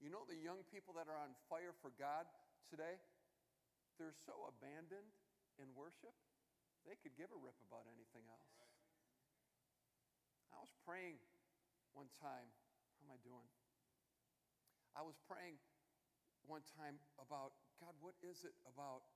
You 0.00 0.08
know, 0.08 0.24
the 0.24 0.38
young 0.38 0.64
people 0.72 0.96
that 0.96 1.06
are 1.06 1.20
on 1.20 1.36
fire 1.46 1.76
for 1.84 1.92
God 2.00 2.24
today, 2.66 2.98
they're 4.00 4.16
so 4.16 4.48
abandoned 4.48 5.12
in 5.60 5.68
worship, 5.76 6.16
they 6.88 6.96
could 6.98 7.14
give 7.14 7.30
a 7.30 7.38
rip 7.38 7.54
about 7.68 7.84
anything 7.86 8.26
else. 8.32 8.52
I 10.50 10.58
was 10.58 10.72
praying 10.82 11.20
one 11.92 12.08
time. 12.18 12.48
How 12.98 13.06
am 13.06 13.12
I 13.14 13.20
doing? 13.22 13.48
I 14.96 15.04
was 15.04 15.20
praying 15.28 15.60
one 16.48 16.64
time 16.74 16.98
about 17.22 17.54
God, 17.78 17.94
what 18.02 18.14
is 18.22 18.42
it 18.42 18.54
about 18.66 19.06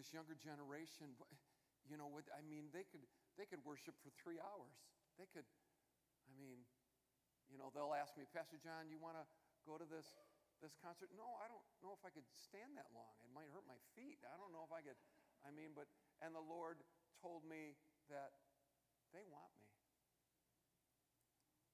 this 0.00 0.16
younger 0.16 0.32
generation? 0.32 1.12
You 1.84 2.00
know, 2.00 2.08
what, 2.08 2.24
I 2.32 2.40
mean, 2.40 2.72
they 2.72 2.88
could 2.88 3.04
they 3.36 3.44
could 3.44 3.60
worship 3.68 3.92
for 4.00 4.08
three 4.16 4.40
hours. 4.40 4.72
They 5.20 5.28
could, 5.28 5.44
I 6.24 6.32
mean, 6.40 6.64
you 7.52 7.60
know, 7.60 7.68
they'll 7.76 7.92
ask 7.92 8.16
me, 8.16 8.24
Pastor 8.32 8.56
John, 8.56 8.88
you 8.88 8.96
want 8.96 9.20
to 9.20 9.24
go 9.68 9.76
to 9.76 9.84
this 9.84 10.08
this 10.64 10.72
concert? 10.80 11.12
No, 11.12 11.36
I 11.40 11.52
don't 11.52 11.64
know 11.84 11.92
if 11.92 12.00
I 12.00 12.08
could 12.08 12.24
stand 12.32 12.80
that 12.80 12.88
long. 12.96 13.12
It 13.20 13.32
might 13.36 13.52
hurt 13.52 13.68
my 13.68 13.76
feet. 13.92 14.24
I 14.24 14.40
don't 14.40 14.56
know 14.56 14.64
if 14.64 14.72
I 14.72 14.80
could. 14.80 14.96
I 15.44 15.52
mean, 15.52 15.76
but 15.76 15.88
and 16.24 16.32
the 16.32 16.44
Lord 16.44 16.80
told 17.20 17.44
me 17.44 17.76
that 18.08 18.32
they 19.12 19.24
want 19.28 19.52
me. 19.60 19.68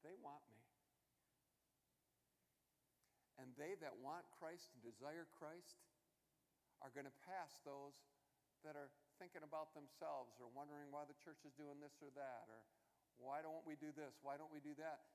They 0.03 0.15
want 0.19 0.43
me. 0.51 0.59
And 3.39 3.53
they 3.55 3.79
that 3.83 3.95
want 4.01 4.27
Christ 4.39 4.71
and 4.75 4.81
desire 4.83 5.29
Christ 5.35 5.79
are 6.81 6.93
going 6.93 7.09
to 7.09 7.19
pass 7.25 7.59
those 7.65 7.97
that 8.67 8.75
are 8.75 8.91
thinking 9.23 9.47
about 9.47 9.71
themselves 9.73 10.35
or 10.43 10.51
wondering 10.51 10.91
why 10.91 11.07
the 11.07 11.17
church 11.23 11.39
is 11.47 11.55
doing 11.55 11.79
this 11.79 11.95
or 12.03 12.11
that 12.19 12.51
or 12.51 12.61
why 13.23 13.41
don't 13.41 13.65
we 13.65 13.79
do 13.79 13.95
this? 13.95 14.19
Why 14.21 14.37
don't 14.37 14.53
we 14.53 14.61
do 14.61 14.77
that? 14.83 15.07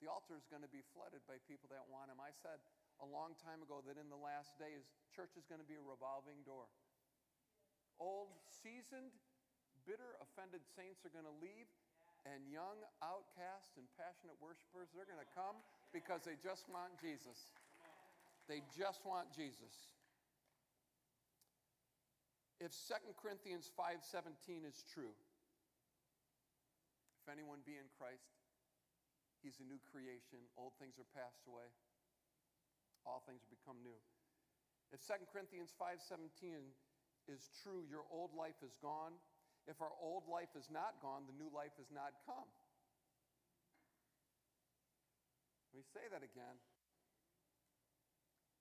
The 0.00 0.08
altar 0.08 0.34
is 0.34 0.48
going 0.48 0.64
to 0.64 0.72
be 0.72 0.80
flooded 0.96 1.20
by 1.28 1.36
people 1.44 1.68
that 1.68 1.84
want 1.92 2.08
him. 2.08 2.16
I 2.18 2.32
said 2.32 2.56
a 3.04 3.06
long 3.06 3.36
time 3.36 3.60
ago 3.60 3.84
that 3.84 4.00
in 4.00 4.08
the 4.08 4.18
last 4.18 4.56
days, 4.56 4.88
church 5.12 5.36
is 5.36 5.44
going 5.44 5.60
to 5.60 5.68
be 5.68 5.76
a 5.76 5.84
revolving 5.84 6.40
door. 6.48 6.64
Old, 8.00 8.32
seasoned, 8.48 9.12
bitter, 9.84 10.16
offended 10.24 10.64
saints 10.72 11.04
are 11.04 11.12
going 11.12 11.28
to 11.28 11.36
leave, 11.44 11.68
and 12.24 12.40
young, 12.48 12.80
outcasts, 13.04 13.76
and 13.76 13.84
passionate 13.96 14.36
worshipers, 14.40 14.88
they're 14.92 15.08
going 15.08 15.20
to 15.20 15.32
come 15.36 15.60
because 15.92 16.24
they 16.24 16.36
just 16.40 16.68
want 16.68 16.96
Jesus. 17.00 17.48
They 18.48 18.64
just 18.72 19.04
want 19.04 19.28
Jesus. 19.32 19.72
If 22.60 22.76
2 22.76 23.16
Corinthians 23.16 23.72
5:17 23.72 24.68
is 24.68 24.84
true, 24.92 25.16
if 27.24 27.28
anyone 27.32 27.64
be 27.64 27.80
in 27.80 27.88
Christ, 27.96 28.36
he's 29.40 29.58
a 29.60 29.64
new 29.64 29.80
creation. 29.90 30.44
Old 30.60 30.76
things 30.76 31.00
are 31.00 31.08
passed 31.16 31.46
away. 31.48 31.72
All 33.08 33.24
things 33.24 33.40
have 33.40 33.50
become 33.50 33.80
new. 33.82 33.96
If 34.92 35.00
2 35.00 35.24
Corinthians 35.32 35.72
5:17 35.80 36.76
is 37.26 37.48
true, 37.62 37.82
your 37.88 38.04
old 38.12 38.34
life 38.34 38.62
is 38.62 38.76
gone. 38.76 39.18
If 39.66 39.80
our 39.80 39.92
old 39.96 40.28
life 40.28 40.54
is 40.54 40.68
not 40.68 41.00
gone, 41.00 41.26
the 41.26 41.32
new 41.32 41.48
life 41.48 41.72
has 41.78 41.90
not 41.90 42.12
come. 42.26 42.48
Let 45.72 45.78
me 45.78 45.82
say 45.82 46.08
that 46.08 46.22
again. 46.22 46.60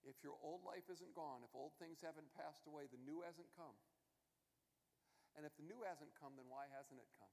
If 0.07 0.23
your 0.23 0.39
old 0.39 0.63
life 0.63 0.87
isn't 0.87 1.11
gone, 1.11 1.43
if 1.43 1.51
old 1.51 1.75
things 1.75 1.99
haven't 1.99 2.31
passed 2.35 2.63
away, 2.63 2.87
the 2.87 3.01
new 3.03 3.19
hasn't 3.23 3.51
come. 3.55 3.75
And 5.35 5.43
if 5.43 5.53
the 5.59 5.67
new 5.67 5.83
hasn't 5.83 6.15
come, 6.15 6.39
then 6.39 6.47
why 6.47 6.71
hasn't 6.71 6.99
it 6.99 7.11
come? 7.19 7.31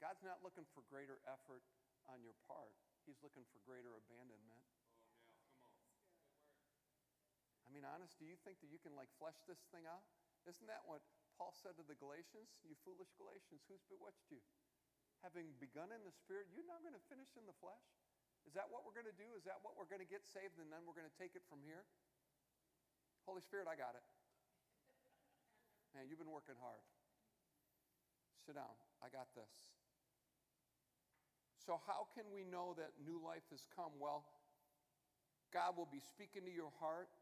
God's 0.00 0.24
not 0.24 0.40
looking 0.40 0.64
for 0.72 0.80
greater 0.88 1.20
effort 1.28 1.64
on 2.08 2.24
your 2.24 2.36
part, 2.48 2.72
He's 3.04 3.20
looking 3.20 3.44
for 3.52 3.60
greater 3.68 3.92
abandonment. 3.96 4.64
I 7.64 7.68
mean, 7.70 7.86
honest, 7.86 8.18
do 8.18 8.26
you 8.26 8.34
think 8.42 8.58
that 8.64 8.72
you 8.72 8.82
can 8.82 8.98
like 8.98 9.12
flesh 9.20 9.38
this 9.46 9.62
thing 9.70 9.86
out? 9.86 10.02
Isn't 10.48 10.66
that 10.66 10.82
what 10.88 11.04
Paul 11.38 11.54
said 11.54 11.78
to 11.78 11.86
the 11.86 11.94
Galatians? 11.94 12.50
You 12.66 12.74
foolish 12.82 13.14
Galatians, 13.14 13.62
who's 13.70 13.84
bewitched 13.86 14.26
you? 14.32 14.42
Having 15.22 15.54
begun 15.60 15.92
in 15.94 16.02
the 16.02 16.10
Spirit, 16.10 16.50
you're 16.50 16.66
not 16.66 16.82
going 16.82 16.96
to 16.96 17.06
finish 17.12 17.30
in 17.36 17.44
the 17.44 17.54
flesh? 17.60 17.99
Is 18.48 18.54
that 18.56 18.68
what 18.72 18.82
we're 18.84 18.96
going 18.96 19.08
to 19.08 19.18
do? 19.18 19.28
Is 19.36 19.44
that 19.44 19.60
what 19.60 19.76
we're 19.76 19.88
going 19.88 20.02
to 20.02 20.08
get 20.08 20.24
saved 20.24 20.58
and 20.58 20.68
then 20.72 20.84
we're 20.84 20.96
going 20.96 21.08
to 21.08 21.18
take 21.20 21.36
it 21.36 21.44
from 21.46 21.60
here? 21.64 21.84
Holy 23.28 23.44
Spirit, 23.44 23.68
I 23.68 23.76
got 23.76 23.94
it. 23.94 24.04
Man, 25.94 26.06
you've 26.06 26.22
been 26.22 26.32
working 26.32 26.58
hard. 26.58 26.82
Sit 28.46 28.56
down. 28.56 28.74
I 29.02 29.10
got 29.10 29.30
this. 29.36 29.50
So, 31.60 31.76
how 31.84 32.08
can 32.16 32.24
we 32.32 32.42
know 32.42 32.72
that 32.80 32.96
new 33.04 33.20
life 33.20 33.44
has 33.52 33.68
come? 33.76 33.92
Well, 34.00 34.24
God 35.52 35.76
will 35.76 35.90
be 35.90 36.00
speaking 36.00 36.46
to 36.48 36.52
your 36.52 36.72
heart 36.80 37.12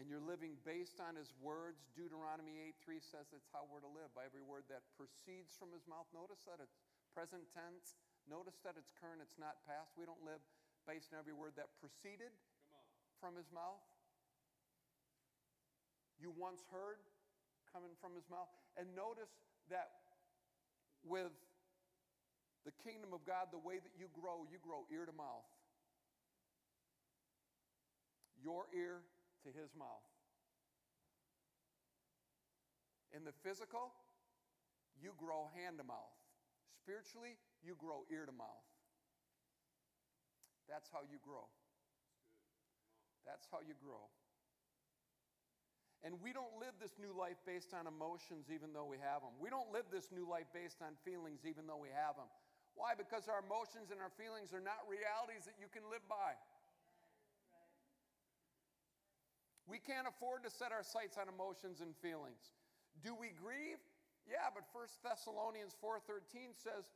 and 0.00 0.08
you're 0.08 0.22
living 0.22 0.56
based 0.64 0.98
on 0.98 1.14
his 1.14 1.32
words. 1.38 1.86
Deuteronomy 1.92 2.60
8 2.72 3.00
3 3.00 3.00
says 3.00 3.30
it's 3.36 3.48
how 3.52 3.68
we're 3.68 3.84
to 3.84 3.90
live 3.90 4.10
by 4.16 4.24
every 4.24 4.42
word 4.42 4.64
that 4.72 4.84
proceeds 4.96 5.54
from 5.54 5.70
his 5.76 5.84
mouth. 5.84 6.08
Notice 6.10 6.42
that 6.48 6.58
it's 6.58 6.80
present 7.12 7.46
tense. 7.52 8.00
Notice 8.28 8.58
that 8.66 8.74
it's 8.76 8.92
current, 9.00 9.22
it's 9.22 9.38
not 9.38 9.62
past. 9.64 9.94
We 9.96 10.04
don't 10.04 10.20
live 10.26 10.42
based 10.88 11.12
on 11.14 11.20
every 11.20 11.32
word 11.32 11.54
that 11.56 11.72
proceeded 11.78 12.32
from 13.20 13.36
his 13.36 13.48
mouth. 13.52 13.84
You 16.20 16.32
once 16.36 16.64
heard 16.68 17.00
coming 17.72 17.94
from 18.00 18.12
his 18.14 18.28
mouth. 18.28 18.48
And 18.76 18.92
notice 18.92 19.32
that 19.70 20.12
with 21.04 21.32
the 22.68 22.74
kingdom 22.84 23.16
of 23.16 23.24
God, 23.24 23.48
the 23.52 23.62
way 23.62 23.80
that 23.80 23.94
you 23.96 24.12
grow, 24.12 24.44
you 24.50 24.60
grow 24.60 24.84
ear 24.92 25.06
to 25.06 25.16
mouth. 25.16 25.48
Your 28.42 28.68
ear 28.76 29.00
to 29.44 29.48
his 29.48 29.72
mouth. 29.72 30.04
In 33.16 33.24
the 33.24 33.32
physical, 33.42 33.92
you 35.00 35.16
grow 35.16 35.48
hand 35.56 35.78
to 35.78 35.84
mouth. 35.84 36.14
Spiritually, 36.84 37.36
you 37.64 37.76
grow 37.76 38.04
ear 38.10 38.24
to 38.24 38.32
mouth. 38.32 38.66
That's 40.68 40.88
how 40.88 41.02
you 41.02 41.18
grow. 41.20 41.50
That's 43.26 43.46
how 43.50 43.60
you 43.60 43.74
grow. 43.78 44.08
And 46.00 46.16
we 46.24 46.32
don't 46.32 46.56
live 46.56 46.72
this 46.80 46.96
new 46.96 47.12
life 47.12 47.36
based 47.44 47.76
on 47.76 47.84
emotions, 47.84 48.48
even 48.48 48.72
though 48.72 48.88
we 48.88 48.96
have 48.96 49.20
them. 49.20 49.36
We 49.36 49.52
don't 49.52 49.68
live 49.68 49.92
this 49.92 50.08
new 50.08 50.24
life 50.24 50.48
based 50.56 50.80
on 50.80 50.96
feelings, 51.04 51.44
even 51.44 51.68
though 51.68 51.76
we 51.76 51.92
have 51.92 52.16
them. 52.16 52.30
Why? 52.72 52.96
Because 52.96 53.28
our 53.28 53.44
emotions 53.44 53.92
and 53.92 54.00
our 54.00 54.08
feelings 54.16 54.56
are 54.56 54.64
not 54.64 54.80
realities 54.88 55.44
that 55.44 55.60
you 55.60 55.68
can 55.68 55.84
live 55.92 56.00
by. 56.08 56.40
We 59.68 59.76
can't 59.76 60.08
afford 60.08 60.42
to 60.48 60.50
set 60.50 60.72
our 60.72 60.82
sights 60.82 61.20
on 61.20 61.28
emotions 61.28 61.84
and 61.84 61.92
feelings. 62.00 62.56
Do 63.04 63.12
we 63.14 63.36
grieve? 63.36 63.78
Yeah, 64.24 64.48
but 64.50 64.64
1 64.72 65.04
Thessalonians 65.04 65.76
4:13 65.78 66.56
says, 66.56 66.88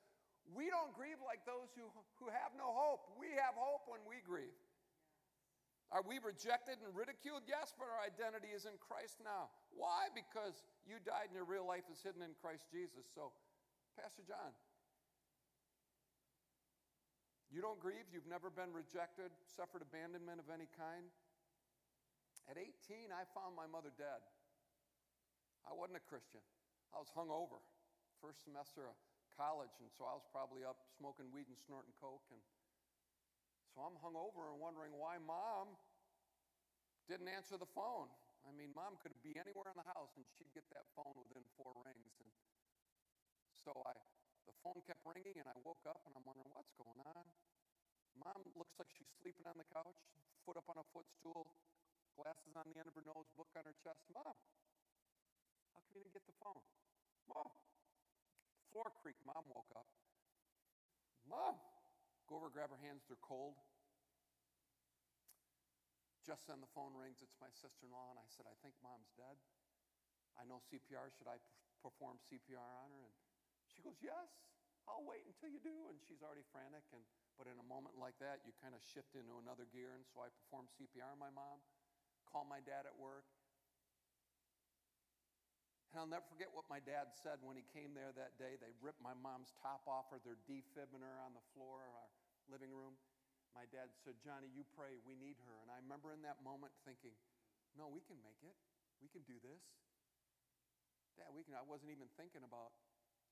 "We 0.52 0.68
don't 0.68 0.92
grieve 0.92 1.22
like 1.24 1.46
those 1.48 1.72
who, 1.72 1.88
who 2.20 2.28
have 2.28 2.52
no 2.58 2.68
hope. 2.68 3.16
We 3.16 3.32
have 3.40 3.56
hope 3.56 3.88
when 3.88 4.04
we 4.04 4.20
grieve." 4.20 4.58
Are 5.94 6.02
we 6.02 6.18
rejected 6.18 6.82
and 6.82 6.90
ridiculed? 6.90 7.46
Yes, 7.46 7.70
but 7.70 7.86
our 7.86 8.02
identity 8.02 8.50
is 8.50 8.66
in 8.66 8.74
Christ 8.82 9.22
now. 9.22 9.54
Why? 9.70 10.10
Because 10.10 10.66
you 10.82 10.98
died 10.98 11.30
and 11.30 11.36
your 11.38 11.46
real 11.46 11.62
life 11.62 11.86
is 11.86 12.02
hidden 12.02 12.18
in 12.18 12.34
Christ 12.42 12.66
Jesus. 12.66 13.06
So, 13.14 13.30
Pastor 13.94 14.26
John, 14.26 14.50
you 17.54 17.62
don't 17.62 17.78
grieve, 17.78 18.10
you've 18.10 18.26
never 18.26 18.50
been 18.50 18.74
rejected, 18.74 19.30
suffered 19.46 19.86
abandonment 19.86 20.42
of 20.42 20.50
any 20.50 20.66
kind. 20.74 21.06
At 22.50 22.58
18, 22.58 23.14
I 23.14 23.22
found 23.30 23.54
my 23.54 23.70
mother 23.70 23.94
dead. 23.94 24.18
I 25.62 25.70
wasn't 25.72 26.02
a 26.02 26.04
Christian. 26.10 26.42
I 26.90 26.98
was 26.98 27.14
hungover. 27.14 27.62
First 28.18 28.42
semester 28.42 28.90
of 28.90 28.98
college, 29.34 29.74
and 29.82 29.90
so 29.94 30.06
I 30.06 30.14
was 30.14 30.26
probably 30.30 30.62
up 30.62 30.78
smoking 30.96 31.30
weed 31.34 31.50
and 31.50 31.58
snorting 31.66 31.94
coke 31.98 32.26
and 32.30 32.40
so 33.74 33.82
I'm 33.82 33.98
hung 33.98 34.14
over 34.14 34.54
and 34.54 34.62
wondering 34.62 34.94
why 34.94 35.18
mom 35.18 35.74
didn't 37.10 37.26
answer 37.26 37.58
the 37.58 37.66
phone. 37.74 38.06
I 38.46 38.54
mean, 38.54 38.70
mom 38.70 38.94
could 39.02 39.18
be 39.26 39.34
anywhere 39.34 39.74
in 39.74 39.74
the 39.74 39.88
house 39.98 40.14
and 40.14 40.22
she'd 40.38 40.54
get 40.54 40.62
that 40.70 40.86
phone 40.94 41.18
within 41.26 41.42
four 41.58 41.74
rings. 41.82 42.14
And 42.22 42.30
so 43.50 43.74
I, 43.82 43.98
the 44.46 44.54
phone 44.62 44.78
kept 44.86 45.02
ringing 45.02 45.42
and 45.42 45.50
I 45.50 45.58
woke 45.66 45.82
up 45.90 46.06
and 46.06 46.14
I'm 46.14 46.22
wondering 46.22 46.54
what's 46.54 46.70
going 46.78 47.02
on. 47.02 47.26
Mom 48.14 48.46
looks 48.54 48.78
like 48.78 48.86
she's 48.94 49.10
sleeping 49.18 49.42
on 49.50 49.58
the 49.58 49.66
couch, 49.74 49.98
foot 50.46 50.54
up 50.54 50.70
on 50.70 50.78
a 50.78 50.86
footstool, 50.94 51.50
glasses 52.14 52.54
on 52.54 52.70
the 52.70 52.78
end 52.78 52.86
of 52.86 52.94
her 52.94 53.02
nose, 53.02 53.26
book 53.34 53.50
on 53.58 53.66
her 53.66 53.74
chest. 53.82 54.06
Mom, 54.14 54.38
how 55.74 55.82
come 55.82 55.98
you 55.98 56.06
didn't 56.06 56.14
get 56.14 56.22
the 56.30 56.36
phone? 56.38 56.62
Mom, 57.26 57.50
floor 58.74 58.90
creak. 58.98 59.14
Mom 59.22 59.46
woke 59.54 59.70
up. 59.78 59.86
Mom, 61.30 61.54
Go 62.24 62.40
over, 62.40 62.48
grab 62.48 62.72
her 62.72 62.80
hands, 62.80 63.04
they're 63.04 63.20
cold. 63.20 63.60
Just 66.24 66.48
then 66.48 66.64
the 66.64 66.72
phone 66.72 66.96
rings, 66.96 67.20
it's 67.20 67.36
my 67.36 67.52
sister 67.52 67.84
in 67.84 67.92
law, 67.92 68.08
and 68.08 68.16
I 68.16 68.24
said, 68.32 68.48
I 68.48 68.56
think 68.64 68.72
mom's 68.80 69.12
dead. 69.12 69.36
I 70.40 70.48
know 70.48 70.56
CPR, 70.72 71.12
should 71.12 71.28
I 71.28 71.36
perform 71.84 72.16
CPR 72.32 72.64
on 72.64 72.88
her? 72.96 73.04
And 73.04 73.14
she 73.68 73.84
goes, 73.84 74.00
Yes, 74.00 74.32
I'll 74.88 75.04
wait 75.04 75.28
until 75.28 75.52
you 75.52 75.60
do. 75.60 75.92
And 75.92 76.00
she's 76.00 76.24
already 76.24 76.42
frantic. 76.48 76.82
And, 76.96 77.04
but 77.36 77.44
in 77.44 77.60
a 77.60 77.66
moment 77.68 78.00
like 78.00 78.16
that, 78.24 78.40
you 78.48 78.56
kind 78.56 78.72
of 78.72 78.80
shift 78.80 79.12
into 79.14 79.36
another 79.36 79.68
gear. 79.68 79.92
And 79.92 80.02
so 80.08 80.24
I 80.24 80.32
perform 80.32 80.64
CPR 80.80 81.12
on 81.12 81.20
my 81.20 81.30
mom, 81.30 81.60
call 82.24 82.48
my 82.48 82.64
dad 82.64 82.88
at 82.88 82.96
work. 82.96 83.28
And 85.94 86.02
I'll 86.02 86.10
never 86.10 86.26
forget 86.26 86.50
what 86.50 86.66
my 86.66 86.82
dad 86.82 87.14
said 87.22 87.38
when 87.38 87.54
he 87.54 87.62
came 87.70 87.94
there 87.94 88.10
that 88.18 88.34
day. 88.34 88.58
They 88.58 88.74
ripped 88.82 88.98
my 88.98 89.14
mom's 89.14 89.54
top 89.62 89.86
off 89.86 90.10
her, 90.10 90.18
they're 90.26 90.42
defibbing 90.50 91.06
her 91.06 91.16
on 91.22 91.38
the 91.38 91.46
floor 91.54 91.86
of 91.86 91.94
our 91.94 92.10
living 92.50 92.74
room. 92.74 92.98
My 93.54 93.62
dad 93.70 93.94
said, 94.02 94.18
Johnny, 94.18 94.50
you 94.50 94.66
pray, 94.74 94.98
we 95.06 95.14
need 95.14 95.38
her. 95.46 95.54
And 95.62 95.70
I 95.70 95.78
remember 95.78 96.10
in 96.10 96.26
that 96.26 96.42
moment 96.42 96.74
thinking, 96.82 97.14
no, 97.78 97.86
we 97.86 98.02
can 98.02 98.18
make 98.26 98.42
it. 98.42 98.58
We 98.98 99.06
can 99.06 99.22
do 99.22 99.38
this. 99.38 99.62
Dad, 101.14 101.30
we 101.30 101.46
can. 101.46 101.54
I 101.54 101.62
wasn't 101.62 101.94
even 101.94 102.10
thinking 102.18 102.42
about 102.42 102.74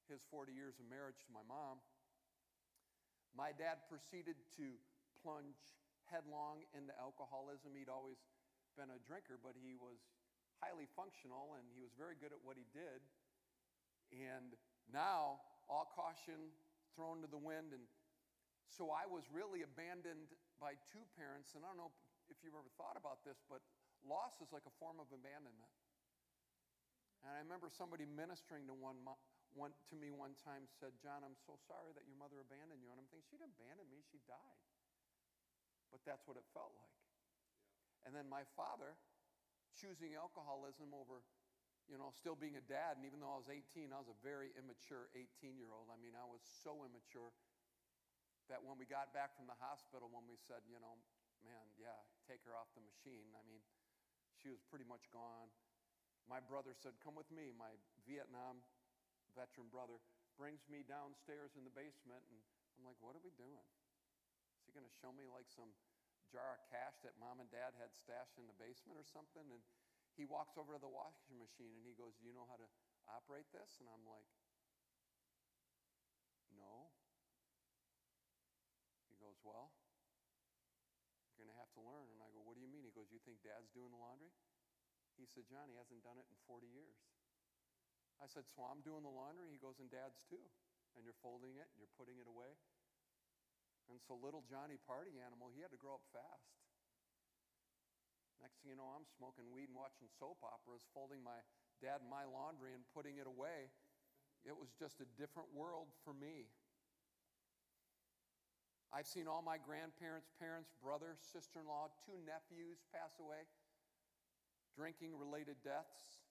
his 0.06 0.22
40 0.30 0.54
years 0.54 0.78
of 0.78 0.86
marriage 0.86 1.18
to 1.26 1.34
my 1.34 1.42
mom. 1.42 1.82
My 3.34 3.50
dad 3.50 3.90
proceeded 3.90 4.38
to 4.62 4.78
plunge 5.18 5.58
headlong 6.06 6.62
into 6.78 6.94
alcoholism. 6.94 7.74
He'd 7.74 7.90
always 7.90 8.22
been 8.78 8.94
a 8.94 9.02
drinker, 9.02 9.42
but 9.42 9.58
he 9.58 9.74
was 9.74 9.98
highly 10.62 10.86
functional 10.94 11.58
and 11.58 11.66
he 11.74 11.82
was 11.82 11.90
very 11.98 12.14
good 12.14 12.30
at 12.30 12.38
what 12.46 12.54
he 12.54 12.64
did. 12.70 13.02
And 14.14 14.54
now, 14.94 15.42
all 15.66 15.90
caution 15.90 16.54
thrown 16.94 17.24
to 17.24 17.28
the 17.28 17.40
wind. 17.40 17.74
And 17.74 17.82
so 18.70 18.94
I 18.94 19.08
was 19.08 19.26
really 19.32 19.66
abandoned 19.66 20.30
by 20.62 20.78
two 20.94 21.02
parents. 21.18 21.58
And 21.58 21.66
I 21.66 21.72
don't 21.74 21.80
know 21.80 21.92
if 22.30 22.38
you've 22.46 22.54
ever 22.54 22.70
thought 22.78 22.94
about 22.94 23.26
this, 23.26 23.40
but 23.50 23.64
loss 24.06 24.38
is 24.38 24.54
like 24.54 24.64
a 24.68 24.74
form 24.78 25.02
of 25.02 25.10
abandonment. 25.10 25.74
And 27.22 27.34
I 27.34 27.38
remember 27.42 27.70
somebody 27.70 28.04
ministering 28.04 28.66
to 28.66 28.74
one, 28.74 28.98
one 29.54 29.70
to 29.90 29.94
me 29.94 30.10
one 30.10 30.34
time 30.42 30.66
said, 30.66 30.94
John, 30.98 31.22
I'm 31.22 31.38
so 31.38 31.54
sorry 31.70 31.94
that 31.94 32.02
your 32.06 32.18
mother 32.18 32.42
abandoned 32.42 32.82
you. 32.82 32.90
And 32.90 32.98
I'm 32.98 33.08
thinking, 33.08 33.26
she 33.30 33.38
didn't 33.38 33.54
abandon 33.58 33.86
me, 33.88 34.02
she 34.10 34.18
died. 34.26 34.62
But 35.94 36.02
that's 36.02 36.26
what 36.26 36.34
it 36.34 36.46
felt 36.50 36.74
like. 36.74 36.98
Yeah. 37.14 38.08
And 38.08 38.10
then 38.16 38.26
my 38.26 38.42
father, 38.58 38.98
choosing 39.77 40.16
alcoholism 40.16 40.93
over, 40.93 41.25
you 41.89 41.97
know, 41.97 42.12
still 42.14 42.37
being 42.37 42.57
a 42.57 42.64
dad. 42.64 43.01
And 43.01 43.05
even 43.05 43.20
though 43.20 43.33
I 43.33 43.41
was 43.41 43.51
18, 43.51 43.93
I 43.93 43.99
was 44.01 44.11
a 44.11 44.18
very 44.20 44.53
immature 44.57 45.09
18 45.16 45.57
year 45.57 45.73
old. 45.73 45.89
I 45.89 45.99
mean, 45.99 46.16
I 46.16 46.27
was 46.29 46.41
so 46.62 46.85
immature 46.85 47.33
that 48.51 48.61
when 48.61 48.77
we 48.77 48.85
got 48.85 49.14
back 49.14 49.33
from 49.39 49.47
the 49.49 49.57
hospital, 49.62 50.11
when 50.11 50.27
we 50.27 50.37
said, 50.37 50.64
you 50.66 50.77
know, 50.83 50.99
man, 51.47 51.64
yeah, 51.79 51.99
take 52.27 52.43
her 52.47 52.55
off 52.55 52.70
the 52.75 52.85
machine, 52.85 53.31
I 53.35 53.43
mean, 53.47 53.62
she 54.39 54.51
was 54.51 54.62
pretty 54.66 54.87
much 54.87 55.07
gone. 55.14 55.51
My 56.27 56.39
brother 56.43 56.75
said, 56.75 56.99
Come 57.03 57.18
with 57.18 57.31
me. 57.31 57.51
My 57.55 57.75
Vietnam 58.07 58.62
veteran 59.35 59.70
brother 59.70 59.99
brings 60.39 60.62
me 60.70 60.87
downstairs 60.87 61.55
in 61.59 61.66
the 61.66 61.75
basement, 61.75 62.23
and 62.31 62.39
I'm 62.79 62.87
like, 62.87 62.99
What 63.03 63.18
are 63.18 63.23
we 63.23 63.35
doing? 63.35 63.68
Is 64.62 64.70
he 64.70 64.73
going 64.75 64.87
to 64.87 64.97
show 65.03 65.11
me 65.11 65.27
like 65.27 65.51
some 65.51 65.70
jar 66.33 66.57
of 66.57 66.62
cash 66.72 66.97
that 67.05 67.12
mom 67.20 67.39
and 67.45 67.53
dad 67.53 67.76
had 67.76 67.93
stashed 67.93 68.41
in 68.41 68.49
the 68.49 68.57
basement 68.57 68.97
or 68.97 69.05
something. 69.05 69.45
And 69.53 69.61
he 70.16 70.24
walks 70.24 70.57
over 70.57 70.72
to 70.72 70.80
the 70.80 70.89
washing 70.91 71.37
machine 71.37 71.76
and 71.76 71.85
he 71.85 71.93
goes, 71.93 72.16
Do 72.16 72.24
you 72.24 72.33
know 72.33 72.49
how 72.49 72.57
to 72.57 72.68
operate 73.07 73.47
this? 73.53 73.76
And 73.85 73.87
I'm 73.93 74.03
like, 74.09 74.26
No. 76.57 76.89
He 79.12 79.16
goes, 79.20 79.37
Well, 79.45 79.72
you're 81.37 81.45
going 81.45 81.53
to 81.53 81.61
have 81.61 81.72
to 81.76 81.85
learn. 81.85 82.09
And 82.12 82.20
I 82.24 82.28
go, 82.33 82.41
What 82.45 82.57
do 82.57 82.64
you 82.64 82.70
mean? 82.72 82.85
He 82.89 82.93
goes, 82.97 83.12
You 83.12 83.20
think 83.24 83.45
dad's 83.45 83.68
doing 83.76 83.93
the 83.93 84.01
laundry? 84.01 84.33
He 85.20 85.28
said, 85.28 85.45
John, 85.45 85.68
he 85.68 85.76
hasn't 85.76 86.01
done 86.01 86.16
it 86.16 86.24
in 86.33 86.37
40 86.49 86.64
years. 86.72 86.97
I 88.20 88.26
said, 88.28 88.49
So 88.49 88.64
I'm 88.64 88.80
doing 88.80 89.05
the 89.05 89.12
laundry? 89.12 89.53
He 89.53 89.61
goes, 89.61 89.76
And 89.76 89.93
dad's 89.93 90.24
too. 90.24 90.41
and 90.97 91.05
you're 91.05 91.16
folding 91.24 91.57
it 91.57 91.68
and 91.72 91.80
you're 91.80 91.97
putting 91.97 92.20
it 92.20 92.28
away. 92.28 92.53
And 93.91 93.99
so 94.03 94.18
little 94.18 94.43
Johnny 94.47 94.78
Party 94.87 95.18
Animal, 95.18 95.51
he 95.51 95.62
had 95.62 95.70
to 95.74 95.80
grow 95.80 95.99
up 95.99 96.07
fast. 96.14 96.53
Next 98.43 98.59
thing 98.59 98.74
you 98.74 98.78
know, 98.78 98.91
I'm 98.91 99.07
smoking 99.07 99.47
weed 99.55 99.70
and 99.70 99.78
watching 99.78 100.11
soap 100.18 100.43
operas, 100.43 100.83
folding 100.91 101.22
my 101.22 101.39
dad 101.78 102.03
my 102.11 102.26
laundry 102.26 102.74
and 102.74 102.83
putting 102.91 103.22
it 103.22 103.30
away. 103.30 103.70
It 104.43 104.55
was 104.59 104.74
just 104.74 104.99
a 104.99 105.07
different 105.14 105.55
world 105.55 105.91
for 106.03 106.11
me. 106.11 106.51
I've 108.91 109.07
seen 109.07 109.30
all 109.30 109.41
my 109.41 109.57
grandparents, 109.57 110.28
parents, 110.37 110.74
brother, 110.83 111.16
sister 111.16 111.62
in 111.62 111.70
law, 111.70 111.89
two 112.05 112.18
nephews 112.28 112.85
pass 112.93 113.16
away, 113.22 113.47
drinking 114.76 115.16
related 115.16 115.57
deaths. 115.64 116.26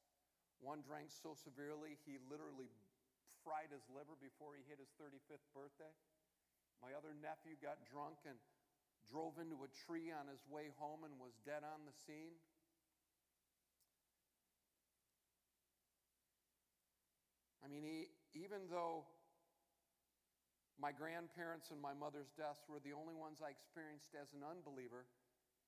One 0.61 0.85
drank 0.85 1.09
so 1.09 1.33
severely 1.33 1.97
he 2.05 2.21
literally 2.29 2.69
fried 3.41 3.73
his 3.73 3.81
liver 3.89 4.13
before 4.21 4.53
he 4.53 4.61
hit 4.69 4.77
his 4.77 4.93
35th 5.01 5.41
birthday. 5.57 5.89
My 6.81 6.97
other 6.97 7.13
nephew 7.13 7.53
got 7.61 7.77
drunk 7.85 8.25
and 8.25 8.41
drove 9.05 9.37
into 9.37 9.61
a 9.61 9.69
tree 9.85 10.09
on 10.09 10.25
his 10.25 10.41
way 10.49 10.73
home 10.81 11.05
and 11.05 11.13
was 11.21 11.37
dead 11.45 11.61
on 11.61 11.85
the 11.85 11.93
scene. 11.93 12.33
I 17.61 17.69
mean, 17.69 17.85
he, 17.85 18.09
even 18.33 18.65
though 18.67 19.05
my 20.81 20.89
grandparents 20.89 21.69
and 21.69 21.77
my 21.77 21.93
mother's 21.93 22.33
deaths 22.33 22.65
were 22.65 22.81
the 22.81 22.97
only 22.97 23.13
ones 23.13 23.37
I 23.37 23.53
experienced 23.53 24.17
as 24.17 24.33
an 24.33 24.41
unbeliever, 24.41 25.05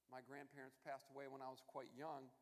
my 0.10 0.26
grandparents 0.26 0.82
passed 0.82 1.06
away 1.14 1.30
when 1.30 1.46
I 1.46 1.54
was 1.54 1.62
quite 1.70 1.94
young. 1.94 2.34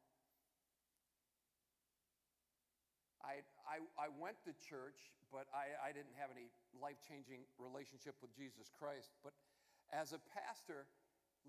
I, 3.22 3.46
I, 3.68 3.78
I 3.98 4.08
went 4.12 4.42
to 4.46 4.54
church, 4.58 5.14
but 5.30 5.48
I, 5.54 5.74
I 5.80 5.90
didn't 5.94 6.16
have 6.18 6.30
any 6.34 6.50
life 6.78 7.00
changing 7.02 7.46
relationship 7.58 8.18
with 8.20 8.34
Jesus 8.34 8.70
Christ. 8.74 9.14
But 9.22 9.34
as 9.94 10.12
a 10.12 10.22
pastor, 10.32 10.90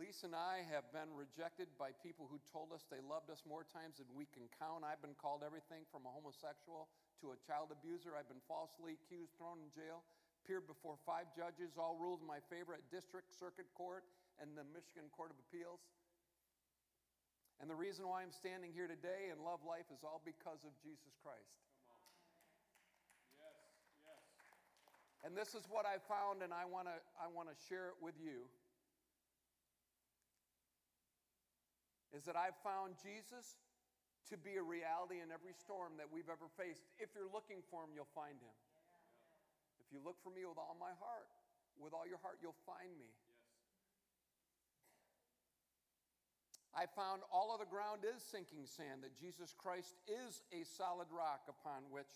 Lisa 0.01 0.25
and 0.25 0.37
I 0.37 0.65
have 0.73 0.89
been 0.89 1.13
rejected 1.13 1.69
by 1.77 1.93
people 2.01 2.25
who 2.25 2.41
told 2.49 2.73
us 2.73 2.89
they 2.89 3.05
loved 3.05 3.29
us 3.29 3.45
more 3.45 3.65
times 3.69 4.01
than 4.01 4.09
we 4.17 4.25
can 4.33 4.49
count. 4.57 4.89
I've 4.89 5.05
been 5.05 5.19
called 5.21 5.45
everything 5.45 5.85
from 5.93 6.09
a 6.09 6.13
homosexual 6.13 6.89
to 7.21 7.37
a 7.37 7.39
child 7.45 7.69
abuser. 7.69 8.17
I've 8.17 8.31
been 8.31 8.43
falsely 8.49 8.97
accused, 8.97 9.37
thrown 9.37 9.61
in 9.61 9.69
jail, 9.69 10.01
appeared 10.41 10.65
before 10.65 10.97
five 11.05 11.29
judges, 11.37 11.77
all 11.77 12.01
ruled 12.01 12.25
in 12.25 12.29
my 12.29 12.41
favor 12.49 12.73
at 12.73 12.83
District 12.89 13.29
Circuit 13.29 13.69
Court 13.77 14.09
and 14.41 14.57
the 14.57 14.65
Michigan 14.73 15.13
Court 15.13 15.29
of 15.29 15.39
Appeals. 15.45 15.85
And 17.63 17.71
the 17.71 17.79
reason 17.79 18.11
why 18.11 18.27
I'm 18.27 18.35
standing 18.35 18.75
here 18.75 18.91
today 18.91 19.31
and 19.31 19.39
love 19.39 19.63
life 19.63 19.87
is 19.95 20.03
all 20.03 20.19
because 20.27 20.67
of 20.67 20.75
Jesus 20.83 21.15
Christ. 21.23 21.63
Yes, 23.39 23.55
yes. 24.03 24.19
And 25.23 25.39
this 25.39 25.55
is 25.55 25.63
what 25.71 25.87
I 25.87 26.03
found, 26.11 26.43
and 26.43 26.51
I 26.51 26.67
want 26.67 26.91
to 26.91 26.99
I 27.23 27.31
want 27.31 27.47
to 27.47 27.57
share 27.71 27.95
it 27.95 27.99
with 28.03 28.19
you. 28.19 28.51
Is 32.11 32.27
that 32.27 32.35
I've 32.35 32.59
found 32.67 32.99
Jesus 32.99 33.63
to 34.27 34.35
be 34.35 34.59
a 34.59 34.65
reality 34.67 35.23
in 35.23 35.31
every 35.31 35.55
storm 35.55 35.95
that 36.03 36.11
we've 36.11 36.29
ever 36.29 36.51
faced. 36.59 36.83
If 36.99 37.15
you're 37.15 37.31
looking 37.31 37.63
for 37.71 37.87
him, 37.87 37.95
you'll 37.95 38.11
find 38.11 38.43
him. 38.43 38.57
If 39.79 39.87
you 39.95 40.03
look 40.03 40.19
for 40.27 40.35
me 40.35 40.43
with 40.43 40.59
all 40.59 40.75
my 40.83 40.99
heart, 40.99 41.31
with 41.79 41.95
all 41.95 42.11
your 42.11 42.19
heart, 42.27 42.43
you'll 42.43 42.59
find 42.67 42.91
me. 42.99 43.07
I 46.73 46.89
found 46.89 47.21
all 47.29 47.53
of 47.53 47.61
the 47.61 47.69
ground 47.69 48.01
is 48.09 48.25
sinking 48.25 48.65
sand, 48.65 49.05
that 49.05 49.13
Jesus 49.13 49.53
Christ 49.53 49.93
is 50.09 50.41
a 50.57 50.65
solid 50.65 51.13
rock 51.13 51.45
upon 51.45 51.85
which 51.93 52.09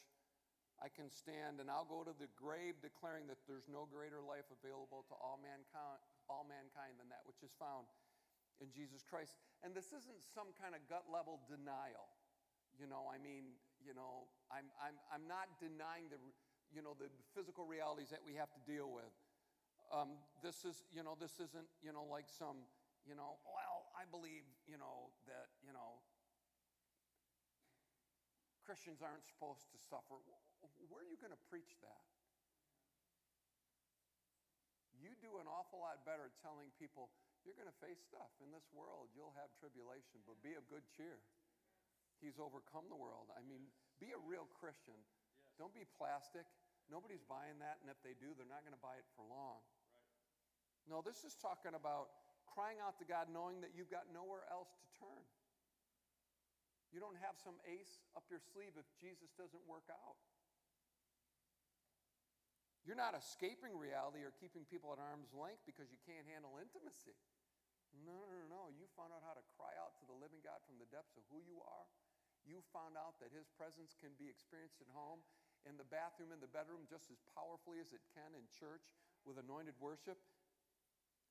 I 0.80 0.88
can 0.92 1.08
stand, 1.08 1.60
and 1.60 1.68
I'll 1.72 1.88
go 1.88 2.04
to 2.04 2.12
the 2.16 2.28
grave 2.36 2.80
declaring 2.80 3.28
that 3.32 3.40
there's 3.48 3.68
no 3.68 3.88
greater 3.88 4.20
life 4.20 4.48
available 4.52 5.04
to 5.08 5.14
all 5.16 5.40
mankind, 5.40 6.00
all 6.28 6.44
mankind 6.48 7.00
than 7.00 7.08
that 7.12 7.24
which 7.24 7.40
is 7.44 7.52
found 7.56 7.88
in 8.60 8.68
Jesus 8.72 9.04
Christ. 9.04 9.36
And 9.64 9.72
this 9.76 9.92
isn't 9.92 10.20
some 10.20 10.52
kind 10.56 10.72
of 10.72 10.84
gut 10.88 11.08
level 11.08 11.40
denial. 11.48 12.12
You 12.76 12.88
know, 12.88 13.08
I 13.08 13.16
mean, 13.16 13.56
you 13.80 13.96
know, 13.96 14.28
I'm, 14.52 14.68
I'm, 14.76 14.96
I'm 15.08 15.24
not 15.24 15.48
denying 15.60 16.12
the, 16.12 16.20
you 16.72 16.84
know, 16.84 16.92
the 16.92 17.08
physical 17.32 17.64
realities 17.64 18.12
that 18.12 18.20
we 18.20 18.36
have 18.36 18.52
to 18.52 18.62
deal 18.68 18.92
with. 18.92 19.08
Um, 19.88 20.20
this 20.44 20.64
is, 20.68 20.84
you 20.92 21.00
know, 21.00 21.16
this 21.16 21.40
isn't, 21.40 21.68
you 21.80 21.92
know, 21.92 22.04
like 22.04 22.28
some, 22.28 22.68
you 23.08 23.16
know, 23.16 23.40
I 23.96 24.04
believe, 24.12 24.44
you 24.68 24.76
know, 24.76 25.10
that, 25.24 25.48
you 25.64 25.72
know, 25.72 26.04
Christians 28.62 29.00
aren't 29.00 29.24
supposed 29.24 29.72
to 29.72 29.78
suffer. 29.80 30.20
Where 30.92 31.00
are 31.00 31.08
you 31.08 31.16
going 31.16 31.32
to 31.32 31.44
preach 31.48 31.72
that? 31.80 32.04
You 35.00 35.16
do 35.22 35.40
an 35.40 35.48
awful 35.48 35.80
lot 35.80 36.04
better 36.04 36.28
telling 36.44 36.68
people 36.76 37.08
you're 37.46 37.56
going 37.56 37.70
to 37.70 37.80
face 37.80 38.02
stuff 38.02 38.34
in 38.42 38.50
this 38.50 38.66
world. 38.74 39.08
You'll 39.14 39.36
have 39.38 39.54
tribulation, 39.56 40.18
but 40.26 40.34
be 40.42 40.58
of 40.58 40.66
good 40.66 40.82
cheer. 40.98 41.22
He's 42.18 42.42
overcome 42.42 42.90
the 42.90 42.98
world. 42.98 43.30
I 43.32 43.44
mean, 43.46 43.70
be 44.02 44.10
a 44.10 44.18
real 44.18 44.50
Christian. 44.58 44.98
Don't 45.56 45.72
be 45.72 45.86
plastic. 45.94 46.44
Nobody's 46.90 47.22
buying 47.22 47.60
that, 47.62 47.78
and 47.80 47.88
if 47.88 48.00
they 48.02 48.18
do, 48.18 48.34
they're 48.34 48.50
not 48.50 48.66
going 48.66 48.74
to 48.74 48.82
buy 48.82 48.98
it 48.98 49.06
for 49.14 49.22
long. 49.30 49.62
No, 50.90 51.06
this 51.06 51.22
is 51.22 51.38
talking 51.38 51.78
about 51.78 52.10
crying 52.56 52.80
out 52.80 52.96
to 52.96 53.04
God 53.04 53.28
knowing 53.28 53.60
that 53.60 53.76
you've 53.76 53.92
got 53.92 54.08
nowhere 54.08 54.48
else 54.48 54.72
to 54.80 54.86
turn. 54.96 55.24
You 56.88 57.04
don't 57.04 57.20
have 57.20 57.36
some 57.36 57.60
ace 57.68 58.00
up 58.16 58.24
your 58.32 58.40
sleeve 58.40 58.72
if 58.80 58.88
Jesus 58.96 59.28
doesn't 59.36 59.60
work 59.68 59.84
out. 59.92 60.16
You're 62.88 62.96
not 62.96 63.12
escaping 63.12 63.76
reality 63.76 64.24
or 64.24 64.32
keeping 64.32 64.64
people 64.64 64.94
at 64.96 65.02
arm's 65.02 65.36
length 65.36 65.68
because 65.68 65.92
you 65.92 66.00
can't 66.08 66.24
handle 66.24 66.56
intimacy. 66.56 67.18
No, 67.92 68.24
no, 68.24 68.32
no, 68.32 68.48
no. 68.48 68.62
You 68.72 68.88
found 68.96 69.12
out 69.12 69.20
how 69.26 69.36
to 69.36 69.44
cry 69.60 69.76
out 69.76 69.98
to 70.00 70.08
the 70.08 70.16
living 70.16 70.40
God 70.40 70.64
from 70.64 70.80
the 70.80 70.88
depths 70.88 71.20
of 71.20 71.26
who 71.28 71.44
you 71.44 71.60
are. 71.60 71.86
You 72.46 72.62
found 72.72 72.94
out 72.94 73.18
that 73.20 73.34
His 73.34 73.50
presence 73.52 73.92
can 73.98 74.14
be 74.16 74.30
experienced 74.30 74.78
at 74.80 74.88
home, 74.94 75.20
in 75.66 75.74
the 75.74 75.88
bathroom, 75.90 76.30
in 76.30 76.38
the 76.38 76.48
bedroom, 76.48 76.86
just 76.86 77.10
as 77.10 77.18
powerfully 77.34 77.82
as 77.82 77.90
it 77.90 78.06
can 78.14 78.38
in 78.38 78.46
church 78.54 78.86
with 79.26 79.42
anointed 79.42 79.74
worship. 79.82 80.22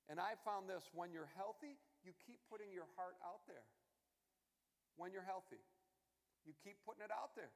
And 0.06 0.22
I 0.22 0.38
found 0.46 0.70
this 0.70 0.86
when 0.94 1.10
you're 1.10 1.30
healthy, 1.34 1.82
you 2.06 2.14
keep 2.30 2.38
putting 2.46 2.70
your 2.70 2.86
heart 2.94 3.18
out 3.26 3.42
there. 3.50 3.66
When 4.96 5.10
you're 5.10 5.26
healthy, 5.26 5.60
you 6.46 6.54
keep 6.62 6.78
putting 6.86 7.02
it 7.02 7.12
out 7.12 7.34
there. 7.34 7.52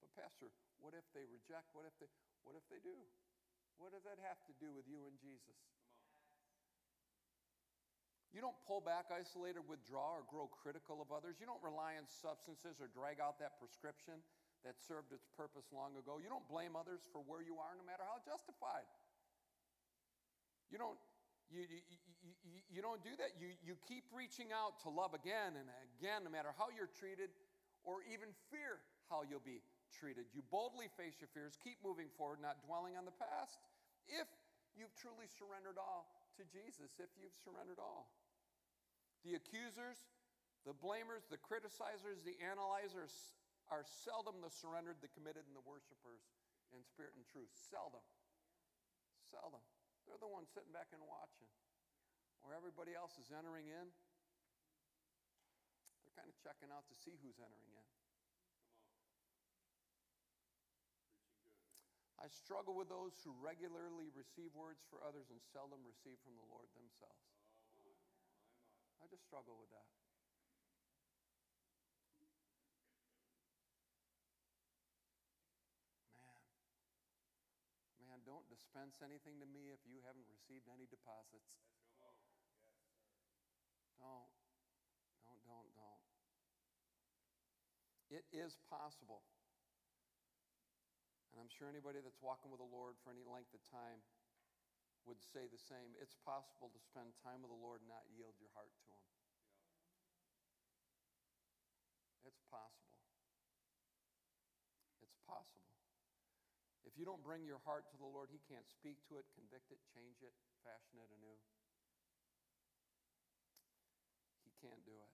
But, 0.00 0.10
Pastor, 0.16 0.48
what 0.80 0.96
if 0.96 1.04
they 1.12 1.28
reject? 1.28 1.68
What 1.76 1.84
if 1.84 1.94
they, 2.00 2.08
what 2.48 2.56
if 2.56 2.64
they 2.72 2.80
do? 2.80 2.96
What 3.76 3.92
does 3.92 4.08
that 4.08 4.16
have 4.24 4.40
to 4.48 4.54
do 4.56 4.72
with 4.72 4.88
you 4.88 5.04
and 5.04 5.14
Jesus? 5.20 5.60
You 8.32 8.44
don't 8.44 8.56
pull 8.68 8.84
back, 8.84 9.08
isolate, 9.12 9.56
or 9.56 9.64
withdraw, 9.64 10.16
or 10.16 10.24
grow 10.28 10.48
critical 10.48 11.00
of 11.00 11.08
others. 11.08 11.40
You 11.40 11.48
don't 11.48 11.62
rely 11.64 11.96
on 11.96 12.04
substances 12.04 12.80
or 12.84 12.88
drag 12.92 13.16
out 13.16 13.40
that 13.40 13.56
prescription 13.56 14.20
that 14.64 14.76
served 14.76 15.12
its 15.12 15.24
purpose 15.36 15.68
long 15.72 15.96
ago. 15.96 16.20
You 16.20 16.28
don't 16.28 16.44
blame 16.44 16.76
others 16.76 17.04
for 17.12 17.24
where 17.24 17.40
you 17.40 17.56
are, 17.56 17.72
no 17.76 17.84
matter 17.84 18.04
how 18.04 18.20
justified. 18.20 18.84
You 20.70 20.78
don't, 20.78 20.98
you, 21.50 21.62
you, 21.62 22.32
you, 22.42 22.60
you, 22.66 22.80
don't 22.82 23.02
do 23.06 23.14
that. 23.22 23.38
You, 23.38 23.54
you 23.62 23.78
keep 23.86 24.04
reaching 24.10 24.50
out 24.50 24.82
to 24.82 24.90
love 24.90 25.14
again 25.14 25.54
and 25.54 25.66
again, 25.98 26.26
no 26.26 26.30
matter 26.30 26.50
how 26.58 26.74
you're 26.74 26.90
treated 26.90 27.30
or 27.86 28.02
even 28.10 28.34
fear 28.50 28.82
how 29.06 29.22
you'll 29.22 29.44
be 29.46 29.62
treated. 29.94 30.26
You 30.34 30.42
boldly 30.50 30.90
face 30.98 31.22
your 31.22 31.30
fears, 31.30 31.54
keep 31.62 31.78
moving 31.86 32.10
forward, 32.18 32.42
not 32.42 32.58
dwelling 32.66 32.98
on 32.98 33.06
the 33.06 33.14
past. 33.14 33.62
If 34.10 34.26
you've 34.74 34.92
truly 34.98 35.30
surrendered 35.30 35.78
all 35.78 36.10
to 36.36 36.42
Jesus, 36.50 36.98
if 36.98 37.10
you've 37.14 37.34
surrendered 37.46 37.78
all. 37.78 38.10
The 39.24 39.38
accusers, 39.38 39.98
the 40.66 40.74
blamers, 40.74 41.30
the 41.30 41.38
criticizers, 41.38 42.26
the 42.26 42.36
analyzers 42.42 43.14
are 43.70 43.82
seldom 43.82 44.38
the 44.42 44.50
surrendered, 44.50 44.98
the 45.02 45.10
committed, 45.10 45.46
and 45.46 45.54
the 45.54 45.64
worshipers 45.66 46.22
in 46.74 46.82
spirit 46.86 47.14
and 47.18 47.26
truth. 47.26 47.50
Seldom. 47.54 48.02
Seldom. 49.30 49.62
They're 50.06 50.22
the 50.22 50.30
ones 50.30 50.48
sitting 50.54 50.70
back 50.70 50.94
and 50.94 51.02
watching. 51.02 51.50
Where 52.46 52.54
everybody 52.54 52.94
else 52.94 53.18
is 53.18 53.34
entering 53.34 53.66
in, 53.66 53.86
they're 56.06 56.14
kind 56.14 56.30
of 56.30 56.36
checking 56.38 56.70
out 56.70 56.86
to 56.86 56.94
see 56.94 57.18
who's 57.18 57.42
entering 57.42 57.74
in. 57.74 57.86
I 62.22 62.30
struggle 62.30 62.78
with 62.78 62.86
those 62.86 63.18
who 63.26 63.34
regularly 63.42 64.14
receive 64.14 64.54
words 64.54 64.82
for 64.86 65.02
others 65.02 65.28
and 65.30 65.42
seldom 65.50 65.82
receive 65.82 66.16
from 66.22 66.38
the 66.38 66.46
Lord 66.48 66.70
themselves. 66.74 67.26
I 69.02 69.10
just 69.10 69.26
struggle 69.26 69.58
with 69.58 69.70
that. 69.74 70.05
Don't 78.26 78.44
dispense 78.50 78.98
anything 79.00 79.38
to 79.38 79.46
me 79.46 79.70
if 79.70 79.78
you 79.86 80.02
haven't 80.02 80.26
received 80.26 80.66
any 80.66 80.90
deposits. 80.90 81.62
Don't, 84.02 84.34
don't, 85.22 85.40
don't, 85.46 85.70
don't. 85.78 86.02
It 88.10 88.26
is 88.34 88.58
possible. 88.66 89.22
And 91.30 91.38
I'm 91.38 91.50
sure 91.50 91.70
anybody 91.70 92.02
that's 92.02 92.18
walking 92.22 92.50
with 92.50 92.58
the 92.58 92.70
Lord 92.70 92.98
for 93.02 93.14
any 93.14 93.22
length 93.22 93.54
of 93.54 93.62
time 93.70 94.02
would 95.06 95.22
say 95.22 95.46
the 95.46 95.60
same. 95.60 95.94
It's 96.02 96.18
possible 96.26 96.70
to 96.74 96.80
spend 96.82 97.14
time 97.22 97.42
with 97.42 97.54
the 97.54 97.60
Lord 97.62 97.82
and 97.82 97.90
not 97.90 98.06
yield 98.10 98.34
your 98.42 98.50
heart 98.54 98.74
to 98.74 98.84
Him. 98.90 99.04
It's 102.26 102.42
possible. 102.50 102.98
It's 105.02 105.18
possible. 105.22 105.65
If 106.86 106.94
you 106.94 107.02
don't 107.02 107.20
bring 107.26 107.42
your 107.42 107.58
heart 107.66 107.90
to 107.90 107.98
the 107.98 108.06
Lord, 108.06 108.30
He 108.30 108.38
can't 108.46 108.64
speak 108.70 109.02
to 109.10 109.18
it, 109.18 109.26
convict 109.34 109.74
it, 109.74 109.82
change 109.90 110.22
it, 110.22 110.30
fashion 110.62 111.02
it 111.02 111.10
anew. 111.18 111.36
He 114.46 114.54
can't 114.62 114.80
do 114.86 114.94
it. 114.94 115.10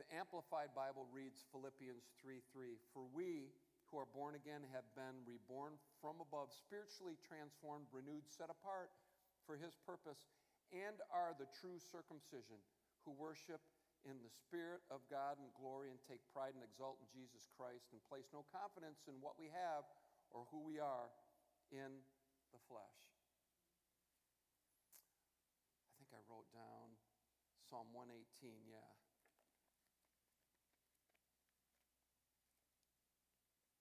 The 0.00 0.08
Amplified 0.16 0.74
Bible 0.74 1.06
reads 1.12 1.46
Philippians 1.52 2.16
3 2.18 2.42
3. 2.50 2.80
For 2.96 3.04
we 3.14 3.52
who 3.92 4.00
are 4.00 4.10
born 4.10 4.34
again 4.34 4.64
have 4.74 4.88
been 4.98 5.22
reborn 5.22 5.78
from 6.02 6.18
above, 6.18 6.50
spiritually 6.50 7.20
transformed, 7.22 7.86
renewed, 7.94 8.26
set 8.26 8.50
apart 8.50 8.90
for 9.46 9.54
His 9.54 9.78
purpose, 9.86 10.26
and 10.72 10.98
are 11.12 11.36
the 11.36 11.46
true 11.60 11.78
circumcision 11.78 12.58
who 13.06 13.14
worship 13.14 13.62
in 14.02 14.20
the 14.20 14.32
Spirit 14.32 14.84
of 14.92 15.00
God 15.08 15.40
and 15.40 15.48
glory 15.56 15.88
and 15.88 16.00
take 16.04 16.20
pride 16.32 16.52
and 16.52 16.64
exult 16.64 17.00
in 17.00 17.08
Jesus 17.08 17.48
Christ 17.56 17.88
and 17.92 18.00
place 18.04 18.28
no 18.34 18.44
confidence 18.52 19.04
in 19.08 19.16
what 19.20 19.40
we 19.40 19.48
have 19.52 19.88
or 20.34 20.50
who 20.50 20.66
we 20.66 20.82
are 20.82 21.14
in 21.70 22.02
the 22.50 22.58
flesh. 22.66 22.98
I 25.86 26.02
think 26.02 26.10
I 26.10 26.20
wrote 26.26 26.50
down 26.50 26.98
Psalm 27.70 27.94
118, 27.94 28.66
yeah. 28.66 28.90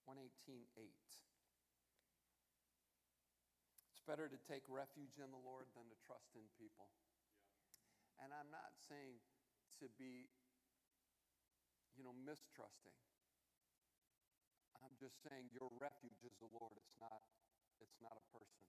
118, 0.05 0.61
8. 0.77 0.93
It's 3.89 4.05
better 4.05 4.29
to 4.29 4.39
take 4.45 4.61
refuge 4.69 5.17
in 5.17 5.33
the 5.33 5.41
Lord 5.41 5.65
than 5.73 5.89
to 5.89 5.97
trust 6.05 6.37
in 6.37 6.45
people. 6.61 6.93
And 8.21 8.29
I'm 8.29 8.53
not 8.53 8.77
saying 8.77 9.17
to 9.81 9.89
be, 9.97 10.29
you 11.97 12.05
know, 12.05 12.13
mistrusting. 12.13 12.93
Just 15.03 15.19
saying 15.27 15.51
your 15.51 15.67
refuge 15.83 16.15
is 16.23 16.31
the 16.39 16.47
Lord. 16.55 16.71
It's 16.79 16.95
not, 16.95 17.19
it's 17.83 17.99
not 17.99 18.15
a 18.15 18.23
person. 18.31 18.63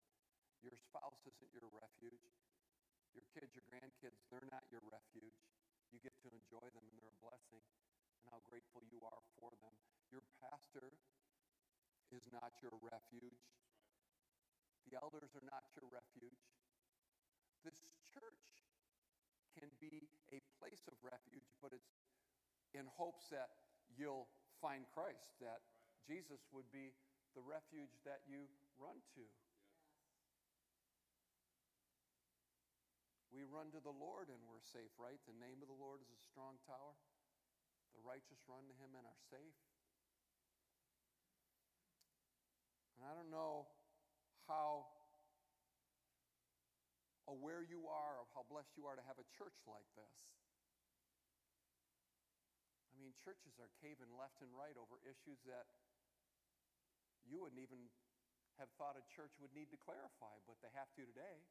Your 0.66 0.74
spouse 0.74 1.22
isn't 1.30 1.55
your 1.55 1.70
refuge. 1.70 2.26
Your 3.14 3.22
kids, 3.30 3.55
your 3.55 3.62
grandkids, 3.70 4.18
they're 4.35 4.51
not 4.51 4.66
your 4.74 4.82
refuge. 4.91 5.39
You 5.95 6.03
get 6.03 6.11
to 6.26 6.28
enjoy 6.35 6.66
them 6.74 6.82
and 6.91 6.95
they're 6.99 7.14
a 7.14 7.22
blessing 7.22 7.62
and 7.62 8.35
how 8.35 8.43
grateful 8.51 8.82
you 8.91 8.99
are 9.07 9.22
for 9.39 9.55
them. 9.62 9.78
Your 10.11 10.26
pastor 10.43 10.91
is 12.11 12.26
not 12.35 12.51
your 12.59 12.74
refuge. 12.82 13.39
The 14.91 14.99
elders 14.99 15.30
are 15.39 15.47
not 15.47 15.70
your 15.78 15.87
refuge. 15.87 16.43
This 17.62 17.78
church 18.11 18.51
can 19.55 19.70
be 19.78 20.11
a 20.35 20.43
place 20.59 20.82
of 20.91 20.99
refuge, 20.99 21.47
but 21.62 21.70
it's 21.70 21.95
in 22.74 22.91
hopes 22.99 23.30
that 23.30 23.55
you'll 23.95 24.26
find 24.59 24.82
Christ, 24.91 25.30
that 25.39 25.62
Jesus 26.05 26.45
would 26.53 26.69
be 26.69 26.93
the 27.33 27.43
refuge 27.43 27.97
that 28.05 28.23
you 28.29 28.47
run 28.77 29.01
to. 29.17 29.25
We 33.35 33.43
run 33.51 33.75
to 33.75 33.83
the 33.83 33.91
Lord 33.91 34.31
and 34.31 34.39
we're 34.47 34.63
safe, 34.63 34.95
right? 34.95 35.19
The 35.27 35.35
name 35.35 35.59
of 35.59 35.67
the 35.67 35.75
Lord 35.75 35.99
is 35.99 36.11
a 36.15 36.21
strong 36.23 36.55
tower. 36.71 36.95
The 37.99 38.03
righteous 38.07 38.39
run 38.47 38.63
to 38.71 38.77
him 38.79 38.95
and 38.95 39.03
are 39.03 39.23
safe. 39.27 39.59
And 42.95 43.03
I 43.03 43.11
don't 43.19 43.35
know 43.35 43.67
how 44.47 44.87
aware 47.27 47.65
you 47.65 47.91
are 47.91 48.23
of 48.23 48.31
how 48.39 48.47
blessed 48.47 48.77
you 48.79 48.87
are 48.87 48.95
to 48.95 49.03
have 49.09 49.19
a 49.19 49.27
church 49.35 49.59
like 49.67 49.89
this. 49.99 50.15
I 52.95 53.03
mean, 53.03 53.11
churches 53.19 53.59
are 53.59 53.73
caving 53.83 54.15
left 54.15 54.39
and 54.47 54.53
right 54.55 54.79
over 54.79 55.03
issues 55.03 55.43
that 55.51 55.67
you 57.29 57.41
wouldn't 57.41 57.61
even 57.61 57.81
have 58.61 58.70
thought 58.79 58.95
a 58.95 59.05
church 59.11 59.35
would 59.43 59.53
need 59.57 59.70
to 59.75 59.81
clarify, 59.81 60.35
but 60.47 60.61
they 60.62 60.70
have 60.79 60.89
to 60.95 61.03
today. 61.03 61.43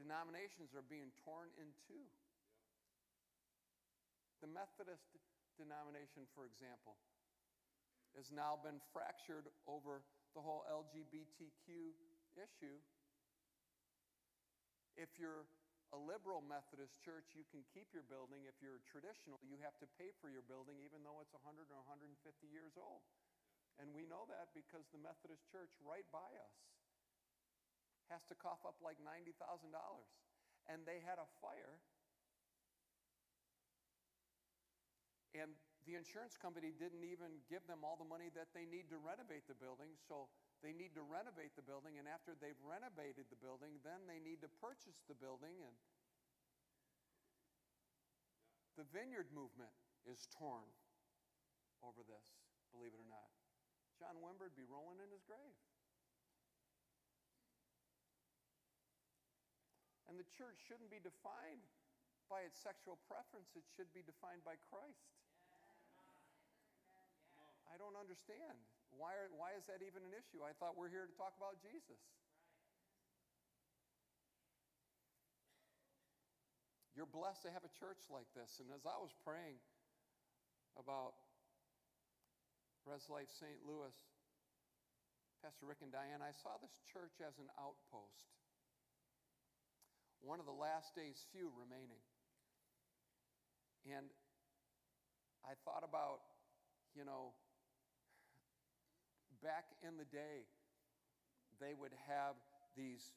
Denominations 0.00 0.72
are 0.72 0.86
being 0.88 1.12
torn 1.28 1.52
in 1.60 1.68
two. 1.84 2.08
The 4.40 4.48
Methodist 4.48 5.12
denomination, 5.60 6.24
for 6.32 6.48
example, 6.48 6.96
has 8.16 8.32
now 8.32 8.56
been 8.56 8.80
fractured 8.96 9.52
over 9.68 10.00
the 10.32 10.40
whole 10.40 10.64
LGBTQ 10.72 11.92
issue. 12.40 12.80
If 14.96 15.12
you're 15.20 15.44
a 15.90 15.98
liberal 15.98 16.38
Methodist 16.42 17.02
church, 17.02 17.34
you 17.34 17.42
can 17.50 17.66
keep 17.74 17.90
your 17.90 18.06
building. 18.06 18.46
If 18.46 18.62
you're 18.62 18.78
traditional, 18.86 19.42
you 19.42 19.58
have 19.66 19.74
to 19.82 19.88
pay 19.98 20.14
for 20.22 20.30
your 20.30 20.46
building, 20.46 20.78
even 20.86 21.02
though 21.02 21.18
it's 21.18 21.34
100 21.34 21.66
or 21.74 21.82
150 21.86 22.14
years 22.46 22.78
old. 22.78 23.02
And 23.82 23.90
we 23.90 24.06
know 24.06 24.28
that 24.30 24.54
because 24.54 24.86
the 24.94 25.02
Methodist 25.02 25.42
church 25.50 25.74
right 25.82 26.06
by 26.14 26.30
us 26.38 26.56
has 28.12 28.22
to 28.30 28.38
cough 28.38 28.62
up 28.62 28.78
like 28.82 28.98
$90,000. 29.02 29.34
And 30.70 30.86
they 30.86 31.02
had 31.02 31.18
a 31.18 31.26
fire. 31.42 31.82
And 35.34 35.54
the 35.86 35.98
insurance 35.98 36.38
company 36.38 36.70
didn't 36.74 37.06
even 37.06 37.42
give 37.50 37.66
them 37.66 37.82
all 37.82 37.98
the 37.98 38.06
money 38.06 38.30
that 38.38 38.50
they 38.54 38.66
need 38.66 38.90
to 38.94 38.98
renovate 38.98 39.46
the 39.50 39.58
building. 39.58 39.94
So 40.06 40.30
they 40.60 40.76
need 40.76 40.92
to 40.96 41.04
renovate 41.04 41.56
the 41.56 41.64
building. 41.64 41.96
And 41.96 42.04
after 42.04 42.36
they've 42.36 42.58
renovated 42.60 43.28
the 43.32 43.40
building, 43.40 43.80
then 43.80 44.04
they 44.04 44.20
need 44.20 44.44
to 44.44 44.50
purchase 44.60 45.00
the 45.08 45.16
building. 45.16 45.56
And 45.64 45.76
the 48.76 48.84
vineyard 48.92 49.32
movement 49.32 49.72
is 50.04 50.28
torn 50.36 50.68
over 51.80 52.04
this, 52.04 52.26
believe 52.72 52.92
it 52.92 53.00
or 53.00 53.08
not. 53.08 53.28
John 53.96 54.20
Wimber 54.20 54.48
would 54.48 54.56
be 54.56 54.68
rolling 54.68 55.00
in 55.00 55.08
his 55.12 55.24
grave. 55.24 55.60
And 60.08 60.16
the 60.16 60.28
church 60.34 60.60
shouldn't 60.64 60.90
be 60.90 61.00
defined 61.00 61.68
by 62.26 62.46
its 62.46 62.56
sexual 62.62 62.96
preference, 63.10 63.50
it 63.58 63.66
should 63.74 63.90
be 63.90 64.06
defined 64.06 64.46
by 64.46 64.54
Christ. 64.70 65.10
I 67.70 67.78
don't 67.78 67.98
understand. 67.98 68.58
Why, 68.94 69.14
are, 69.16 69.30
why 69.32 69.54
is 69.56 69.64
that 69.70 69.80
even 69.84 70.02
an 70.02 70.14
issue? 70.14 70.42
I 70.42 70.52
thought 70.58 70.74
we're 70.74 70.92
here 70.92 71.06
to 71.06 71.16
talk 71.16 71.34
about 71.38 71.58
Jesus. 71.62 72.00
You're 76.94 77.08
blessed 77.08 77.46
to 77.46 77.50
have 77.54 77.64
a 77.64 77.72
church 77.80 78.10
like 78.12 78.28
this. 78.36 78.60
And 78.60 78.68
as 78.74 78.84
I 78.84 78.98
was 79.00 79.14
praying 79.24 79.56
about 80.76 81.16
RezLife 82.84 83.30
St. 83.40 83.62
Louis, 83.64 83.94
Pastor 85.40 85.64
Rick 85.64 85.80
and 85.80 85.88
Diane, 85.88 86.20
I 86.20 86.36
saw 86.44 86.60
this 86.60 86.76
church 86.92 87.16
as 87.24 87.40
an 87.40 87.48
outpost. 87.56 88.28
One 90.20 90.36
of 90.36 90.44
the 90.44 90.52
last 90.52 90.92
days 90.92 91.24
few 91.32 91.48
remaining. 91.56 92.04
And 93.88 94.12
I 95.40 95.56
thought 95.64 95.80
about, 95.80 96.20
you 96.92 97.08
know, 97.08 97.32
back 99.42 99.64
in 99.82 99.96
the 99.96 100.08
day, 100.08 100.48
they 101.60 101.74
would 101.76 101.92
have 102.08 102.36
these 102.76 103.12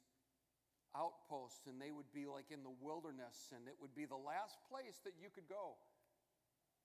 outposts 0.93 1.65
and 1.65 1.81
they 1.81 1.89
would 1.89 2.09
be 2.13 2.25
like 2.29 2.51
in 2.53 2.61
the 2.61 2.75
wilderness 2.81 3.49
and 3.55 3.65
it 3.65 3.73
would 3.81 3.95
be 3.95 4.05
the 4.05 4.19
last 4.19 4.61
place 4.69 5.01
that 5.03 5.17
you 5.17 5.29
could 5.33 5.49
go 5.49 5.79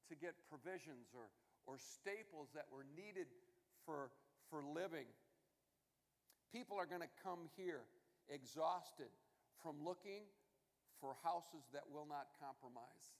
to 0.09 0.16
get 0.16 0.32
provisions 0.49 1.12
or, 1.12 1.28
or 1.68 1.76
staples 1.76 2.49
that 2.57 2.64
were 2.72 2.89
needed 2.97 3.28
for, 3.84 4.09
for 4.49 4.64
living. 4.64 5.05
People 6.49 6.80
are 6.80 6.89
going 6.89 7.05
to 7.05 7.14
come 7.20 7.53
here 7.61 7.84
exhausted 8.32 9.12
from 9.61 9.76
looking 9.84 10.24
for 11.01 11.14
houses 11.20 11.68
that 11.76 11.84
will 11.93 12.09
not 12.09 12.32
compromise. 12.41 13.12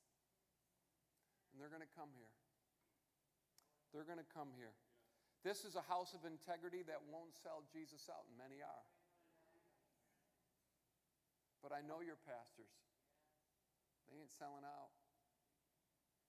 And 1.53 1.61
they're 1.61 1.73
going 1.73 1.85
to 1.85 1.95
come 1.95 2.09
here. 2.16 2.33
They're 3.93 4.09
going 4.09 4.21
to 4.21 4.31
come 4.33 4.49
here. 4.57 4.73
This 5.47 5.62
is 5.62 5.78
a 5.78 5.84
house 5.86 6.14
of 6.18 6.26
integrity 6.26 6.82
that 6.91 6.99
won't 7.07 7.34
sell 7.34 7.62
Jesus 7.70 8.11
out, 8.11 8.26
and 8.26 8.34
many 8.34 8.59
are. 8.59 8.89
But 11.62 11.70
I 11.74 11.82
know 11.82 12.03
your 12.03 12.18
pastors. 12.26 12.70
They 14.11 14.18
ain't 14.18 14.34
selling 14.34 14.66
out. 14.66 14.95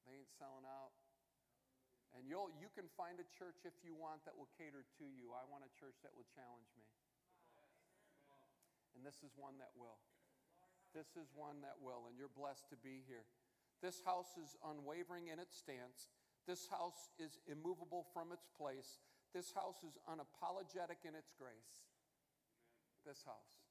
They 0.05 0.17
ain't 0.17 0.33
selling 0.37 0.65
out. 0.65 0.93
And 2.17 2.25
you'll, 2.25 2.49
you 2.57 2.73
can 2.73 2.89
find 2.97 3.21
a 3.21 3.27
church 3.37 3.61
if 3.69 3.77
you 3.85 3.93
want 3.93 4.25
that 4.25 4.33
will 4.33 4.49
cater 4.57 4.81
to 4.81 5.05
you. 5.05 5.29
I 5.37 5.45
want 5.45 5.61
a 5.61 5.71
church 5.77 6.01
that 6.01 6.13
will 6.17 6.25
challenge 6.33 6.69
me. 6.73 6.85
And 8.97 9.05
this 9.05 9.21
is 9.21 9.31
one 9.37 9.61
that 9.61 9.71
will. 9.77 10.01
This 10.91 11.13
is 11.13 11.29
one 11.37 11.61
that 11.61 11.77
will, 11.77 12.09
and 12.09 12.17
you're 12.17 12.33
blessed 12.33 12.65
to 12.73 12.77
be 12.81 13.05
here. 13.05 13.29
This 13.79 14.01
house 14.01 14.35
is 14.41 14.57
unwavering 14.65 15.29
in 15.29 15.37
its 15.37 15.55
stance. 15.55 16.09
This 16.49 16.65
house 16.65 17.13
is 17.21 17.37
immovable 17.45 18.09
from 18.09 18.33
its 18.33 18.49
place. 18.57 18.97
This 19.37 19.53
house 19.53 19.85
is 19.85 20.01
unapologetic 20.09 21.05
in 21.05 21.13
its 21.13 21.29
grace. 21.37 21.85
This 23.05 23.21
house. 23.21 23.61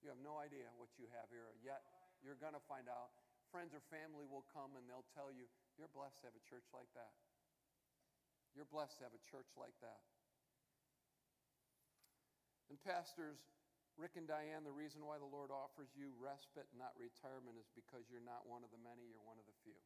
You 0.00 0.08
have 0.08 0.24
no 0.24 0.40
idea 0.40 0.72
what 0.80 0.88
you 0.96 1.04
have 1.12 1.28
here, 1.28 1.52
yet 1.60 1.84
you're 2.24 2.40
going 2.40 2.56
to 2.56 2.64
find 2.64 2.88
out. 2.88 3.12
Friends 3.52 3.76
or 3.76 3.84
family 3.92 4.24
will 4.24 4.48
come 4.48 4.72
and 4.80 4.88
they'll 4.88 5.04
tell 5.12 5.28
you, 5.28 5.44
You're 5.76 5.92
blessed 5.92 6.24
to 6.24 6.32
have 6.32 6.38
a 6.40 6.44
church 6.48 6.64
like 6.72 6.88
that. 6.96 7.12
You're 8.56 8.72
blessed 8.72 8.96
to 9.04 9.12
have 9.12 9.12
a 9.12 9.20
church 9.28 9.52
like 9.60 9.76
that. 9.84 10.00
And, 12.72 12.80
pastors, 12.80 13.44
Rick 14.00 14.16
and 14.16 14.24
Diane, 14.24 14.64
the 14.64 14.72
reason 14.72 15.04
why 15.04 15.20
the 15.20 15.28
Lord 15.28 15.52
offers 15.52 15.92
you 15.92 16.16
respite, 16.16 16.72
not 16.72 16.96
retirement, 16.96 17.60
is 17.60 17.68
because 17.76 18.08
you're 18.08 18.24
not 18.24 18.48
one 18.48 18.64
of 18.64 18.72
the 18.72 18.80
many, 18.80 19.04
you're 19.04 19.28
one 19.28 19.36
of 19.36 19.44
the 19.44 19.58
few. 19.60 19.76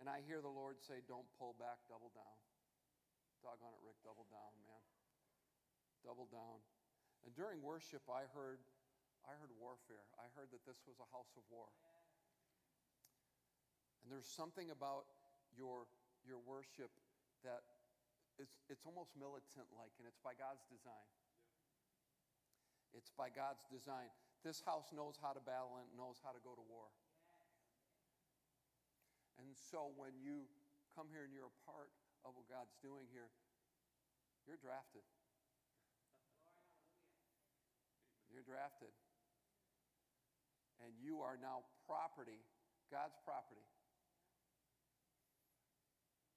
And 0.00 0.08
I 0.08 0.24
hear 0.24 0.40
the 0.40 0.50
Lord 0.50 0.80
say, 0.80 1.04
Don't 1.04 1.28
pull 1.36 1.52
back, 1.60 1.84
double 1.86 2.08
down. 2.16 2.38
Doggone 3.44 3.76
it, 3.76 3.82
Rick, 3.84 4.00
double 4.00 4.24
down, 4.32 4.52
man. 4.64 4.84
Double 6.04 6.28
down. 6.32 6.60
And 7.24 7.36
during 7.36 7.60
worship, 7.60 8.04
I 8.08 8.24
heard, 8.32 8.64
I 9.28 9.36
heard 9.36 9.52
warfare. 9.60 10.08
I 10.16 10.28
heard 10.32 10.48
that 10.56 10.64
this 10.64 10.80
was 10.88 10.96
a 11.00 11.08
house 11.12 11.36
of 11.36 11.44
war. 11.52 11.68
And 14.04 14.08
there's 14.08 14.28
something 14.28 14.72
about 14.72 15.04
your, 15.52 15.84
your 16.24 16.40
worship 16.40 16.88
that 17.44 17.60
it's, 18.40 18.56
it's 18.72 18.88
almost 18.88 19.12
militant 19.12 19.68
like, 19.76 19.92
and 20.00 20.08
it's 20.08 20.20
by 20.24 20.32
God's 20.32 20.64
design. 20.72 21.08
It's 22.96 23.12
by 23.12 23.28
God's 23.28 23.60
design. 23.68 24.08
This 24.40 24.64
house 24.64 24.88
knows 24.96 25.20
how 25.20 25.36
to 25.36 25.42
battle 25.44 25.76
and 25.76 25.86
knows 25.92 26.16
how 26.24 26.32
to 26.32 26.40
go 26.40 26.56
to 26.56 26.64
war. 26.64 26.88
And 29.40 29.56
so 29.56 29.96
when 29.96 30.12
you 30.20 30.44
come 30.92 31.08
here 31.08 31.24
and 31.24 31.32
you're 31.32 31.48
a 31.48 31.60
part 31.64 31.88
of 32.28 32.36
what 32.36 32.44
God's 32.52 32.76
doing 32.84 33.08
here, 33.08 33.32
you're 34.44 34.60
drafted. 34.60 35.04
You're 38.28 38.44
drafted. 38.44 38.92
And 40.84 40.92
you 41.00 41.24
are 41.24 41.40
now 41.40 41.64
property, 41.88 42.44
God's 42.92 43.16
property. 43.24 43.64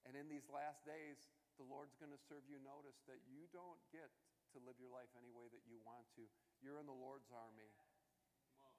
And 0.08 0.16
in 0.16 0.28
these 0.28 0.48
last 0.52 0.84
days, 0.88 1.20
the 1.60 1.68
Lord's 1.68 1.96
going 1.96 2.12
to 2.12 2.20
serve 2.28 2.44
you 2.48 2.60
notice 2.60 3.00
that 3.08 3.24
you 3.28 3.48
don't 3.52 3.80
get 3.92 4.12
to 4.56 4.60
live 4.64 4.76
your 4.80 4.92
life 4.92 5.08
any 5.16 5.32
way 5.32 5.48
that 5.52 5.64
you 5.64 5.80
want 5.88 6.08
to. 6.20 6.24
You're 6.60 6.80
in 6.80 6.88
the 6.88 6.96
Lord's 6.96 7.32
army. 7.32 7.72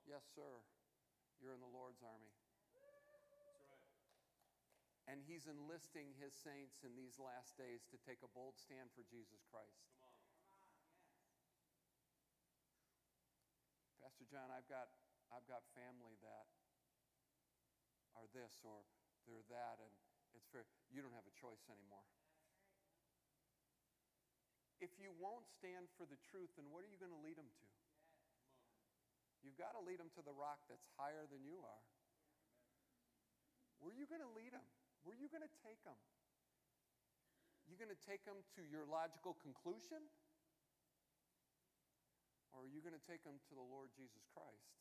Yes, 0.04 0.24
sir. 0.36 0.60
You're 1.40 1.56
in 1.56 1.64
the 1.64 1.72
Lord's 1.72 2.04
army. 2.04 2.30
And 5.04 5.20
he's 5.20 5.44
enlisting 5.44 6.16
his 6.16 6.32
saints 6.32 6.80
in 6.80 6.96
these 6.96 7.20
last 7.20 7.60
days 7.60 7.84
to 7.92 8.00
take 8.00 8.24
a 8.24 8.30
bold 8.32 8.56
stand 8.56 8.88
for 8.96 9.04
Jesus 9.04 9.44
Christ. 9.52 9.84
Pastor 14.00 14.24
John, 14.24 14.48
I've 14.48 14.68
got, 14.68 14.88
I've 15.28 15.44
got 15.44 15.60
family 15.76 16.16
that 16.24 16.48
are 18.16 18.28
this 18.32 18.64
or 18.64 18.80
they're 19.28 19.44
that, 19.52 19.76
and 19.80 19.92
it's 20.32 20.48
fair. 20.48 20.64
You 20.88 21.04
don't 21.04 21.16
have 21.16 21.28
a 21.28 21.36
choice 21.36 21.68
anymore. 21.68 22.04
If 24.80 24.96
you 25.00 25.12
won't 25.20 25.48
stand 25.48 25.88
for 25.96 26.08
the 26.08 26.20
truth, 26.32 26.52
then 26.56 26.68
what 26.72 26.84
are 26.84 26.90
you 26.90 27.00
going 27.00 27.12
to 27.12 27.22
lead 27.24 27.36
them 27.36 27.48
to? 27.48 27.68
You've 29.44 29.60
got 29.60 29.76
to 29.76 29.82
lead 29.84 30.00
them 30.00 30.08
to 30.16 30.22
the 30.24 30.32
rock 30.32 30.64
that's 30.68 30.88
higher 30.96 31.28
than 31.28 31.44
you 31.44 31.60
are. 31.60 31.84
Where 33.84 33.92
are 33.92 33.98
you 34.00 34.08
going 34.08 34.24
to 34.24 34.32
lead 34.32 34.56
them? 34.56 34.64
Where 35.04 35.12
are 35.12 35.20
you 35.20 35.28
going 35.28 35.44
to 35.44 35.56
take 35.60 35.84
them? 35.84 36.00
You 37.68 37.76
going 37.76 37.92
to 37.92 38.04
take 38.08 38.24
them 38.24 38.40
to 38.56 38.62
your 38.64 38.88
logical 38.88 39.36
conclusion? 39.40 40.00
Or 42.52 42.64
are 42.64 42.70
you 42.70 42.80
going 42.80 42.96
to 42.96 43.06
take 43.08 43.20
them 43.24 43.36
to 43.50 43.52
the 43.52 43.64
Lord 43.64 43.92
Jesus 43.92 44.24
Christ? 44.32 44.72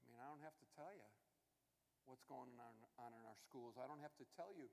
I 0.00 0.10
mean, 0.10 0.20
I 0.20 0.26
don't 0.28 0.44
have 0.44 0.58
to 0.58 0.68
tell 0.76 0.92
you 0.92 1.08
what's 2.04 2.26
going 2.26 2.50
on 2.58 3.10
in 3.14 3.22
our 3.24 3.38
schools. 3.46 3.78
I 3.78 3.86
don't 3.86 4.02
have 4.02 4.16
to 4.18 4.26
tell 4.34 4.50
you 4.52 4.66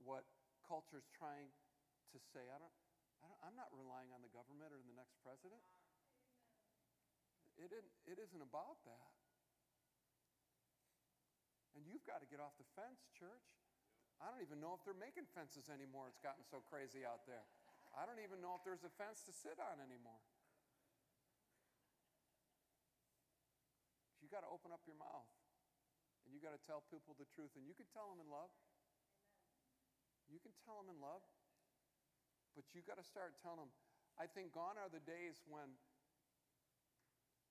what 0.00 0.24
culture 0.64 0.96
is 0.96 1.06
trying 1.12 1.52
to 2.14 2.18
say. 2.32 2.48
I 2.48 2.56
don't, 2.56 2.72
I 3.20 3.52
am 3.52 3.54
not 3.58 3.68
relying 3.76 4.08
on 4.16 4.24
the 4.24 4.32
government 4.32 4.72
or 4.72 4.80
the 4.80 4.96
next 4.96 5.20
president. 5.20 5.60
It 7.60 7.68
isn't, 7.68 7.94
it 8.08 8.16
isn't 8.16 8.40
about 8.40 8.80
that. 8.88 9.17
And 11.78 11.86
you've 11.86 12.02
got 12.02 12.18
to 12.18 12.26
get 12.26 12.42
off 12.42 12.58
the 12.58 12.66
fence, 12.74 13.06
church. 13.14 13.46
I 14.18 14.26
don't 14.26 14.42
even 14.42 14.58
know 14.58 14.74
if 14.74 14.82
they're 14.82 14.98
making 14.98 15.30
fences 15.30 15.70
anymore. 15.70 16.10
It's 16.10 16.18
gotten 16.18 16.42
so 16.42 16.58
crazy 16.66 17.06
out 17.06 17.22
there. 17.30 17.46
I 17.94 18.02
don't 18.02 18.18
even 18.18 18.42
know 18.42 18.58
if 18.58 18.66
there's 18.66 18.82
a 18.82 18.90
fence 18.98 19.22
to 19.30 19.32
sit 19.32 19.62
on 19.62 19.78
anymore. 19.78 20.18
You 24.18 24.26
got 24.26 24.42
to 24.42 24.50
open 24.50 24.74
up 24.74 24.82
your 24.90 24.98
mouth 24.98 25.30
and 26.26 26.34
you 26.34 26.42
got 26.42 26.52
to 26.52 26.62
tell 26.66 26.82
people 26.90 27.14
the 27.14 27.30
truth. 27.30 27.54
And 27.54 27.62
you 27.62 27.78
can 27.78 27.86
tell 27.94 28.10
them 28.10 28.18
in 28.18 28.26
love. 28.26 28.50
You 30.26 30.42
can 30.42 30.52
tell 30.66 30.82
them 30.82 30.90
in 30.90 30.98
love. 30.98 31.22
But 32.58 32.66
you 32.74 32.82
got 32.82 32.98
to 32.98 33.06
start 33.06 33.38
telling 33.38 33.70
them. 33.70 33.72
I 34.18 34.26
think 34.26 34.50
gone 34.50 34.74
are 34.82 34.90
the 34.90 35.00
days 35.06 35.46
when 35.46 35.78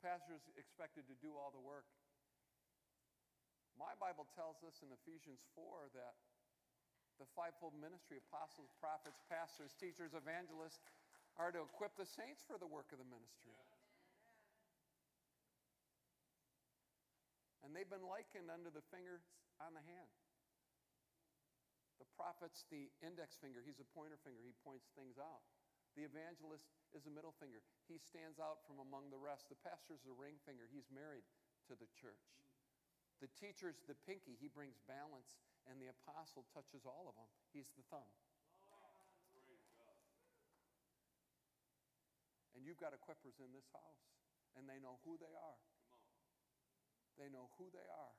pastors 0.04 0.46
expected 0.60 1.08
to 1.08 1.16
do 1.18 1.34
all 1.34 1.50
the 1.50 1.64
work. 1.64 1.88
My 3.78 3.94
Bible 4.02 4.26
tells 4.34 4.66
us 4.66 4.82
in 4.82 4.90
Ephesians 4.90 5.46
4 5.54 5.94
that 5.94 6.18
the 7.22 7.30
fivefold 7.38 7.78
ministry 7.78 8.18
apostles, 8.18 8.74
prophets, 8.82 9.22
pastors, 9.30 9.74
teachers, 9.78 10.18
evangelists 10.18 10.82
are 11.38 11.54
to 11.54 11.62
equip 11.62 11.94
the 11.94 12.06
saints 12.06 12.42
for 12.46 12.58
the 12.58 12.66
work 12.66 12.90
of 12.90 12.98
the 12.98 13.06
ministry. 13.06 13.54
And 17.62 17.74
they've 17.74 17.90
been 17.90 18.06
likened 18.06 18.50
under 18.50 18.74
the 18.74 18.86
fingers 18.90 19.22
on 19.62 19.78
the 19.78 19.84
hand. 19.86 20.10
The 22.02 22.10
prophet's 22.18 22.66
the 22.74 22.90
index 23.02 23.38
finger, 23.38 23.62
he's 23.62 23.82
a 23.82 23.90
pointer 23.94 24.18
finger, 24.22 24.42
he 24.42 24.54
points 24.66 24.90
things 24.98 25.18
out. 25.22 25.46
The 25.98 26.06
evangelist 26.06 26.70
is 26.94 27.10
a 27.10 27.14
middle 27.14 27.34
finger, 27.42 27.62
he 27.90 27.98
stands 27.98 28.38
out 28.38 28.62
from 28.66 28.82
among 28.82 29.10
the 29.10 29.18
rest. 29.18 29.50
The 29.50 29.58
pastor's 29.66 30.06
a 30.06 30.14
ring 30.14 30.38
finger, 30.46 30.70
he's 30.70 30.90
married 30.94 31.26
to 31.70 31.74
the 31.74 31.90
church. 31.98 32.22
The 33.18 33.30
teacher's 33.34 33.82
the 33.90 33.98
pinky, 34.06 34.38
he 34.38 34.46
brings 34.46 34.78
balance, 34.86 35.42
and 35.66 35.82
the 35.82 35.90
apostle 35.90 36.46
touches 36.54 36.86
all 36.86 37.10
of 37.10 37.18
them. 37.18 37.30
He's 37.50 37.70
the 37.74 37.86
thumb. 37.90 38.06
And 42.54 42.66
you've 42.66 42.82
got 42.82 42.94
equippers 42.94 43.38
in 43.38 43.54
this 43.54 43.70
house, 43.74 44.02
and 44.58 44.66
they 44.66 44.82
know 44.82 44.98
who 45.06 45.18
they 45.22 45.34
are. 45.34 45.62
They 47.18 47.30
know 47.30 47.50
who 47.58 47.70
they 47.74 47.86
are. 47.86 48.18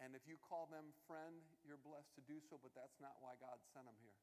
And 0.00 0.12
if 0.12 0.28
you 0.28 0.36
call 0.36 0.68
them 0.68 0.92
friend, 1.08 1.40
you're 1.64 1.80
blessed 1.80 2.12
to 2.20 2.24
do 2.28 2.40
so, 2.44 2.60
but 2.60 2.76
that's 2.76 3.00
not 3.00 3.16
why 3.24 3.36
God 3.40 3.56
sent 3.72 3.88
them 3.88 3.96
here. 4.04 4.20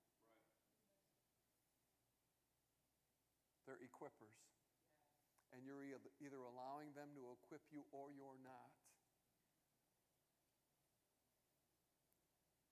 They're 3.66 3.82
equippers 3.82 4.38
and 5.54 5.62
you're 5.62 5.86
either 5.86 6.42
allowing 6.42 6.92
them 6.98 7.14
to 7.14 7.24
equip 7.38 7.62
you 7.70 7.86
or 7.94 8.10
you're 8.10 8.42
not. 8.42 8.74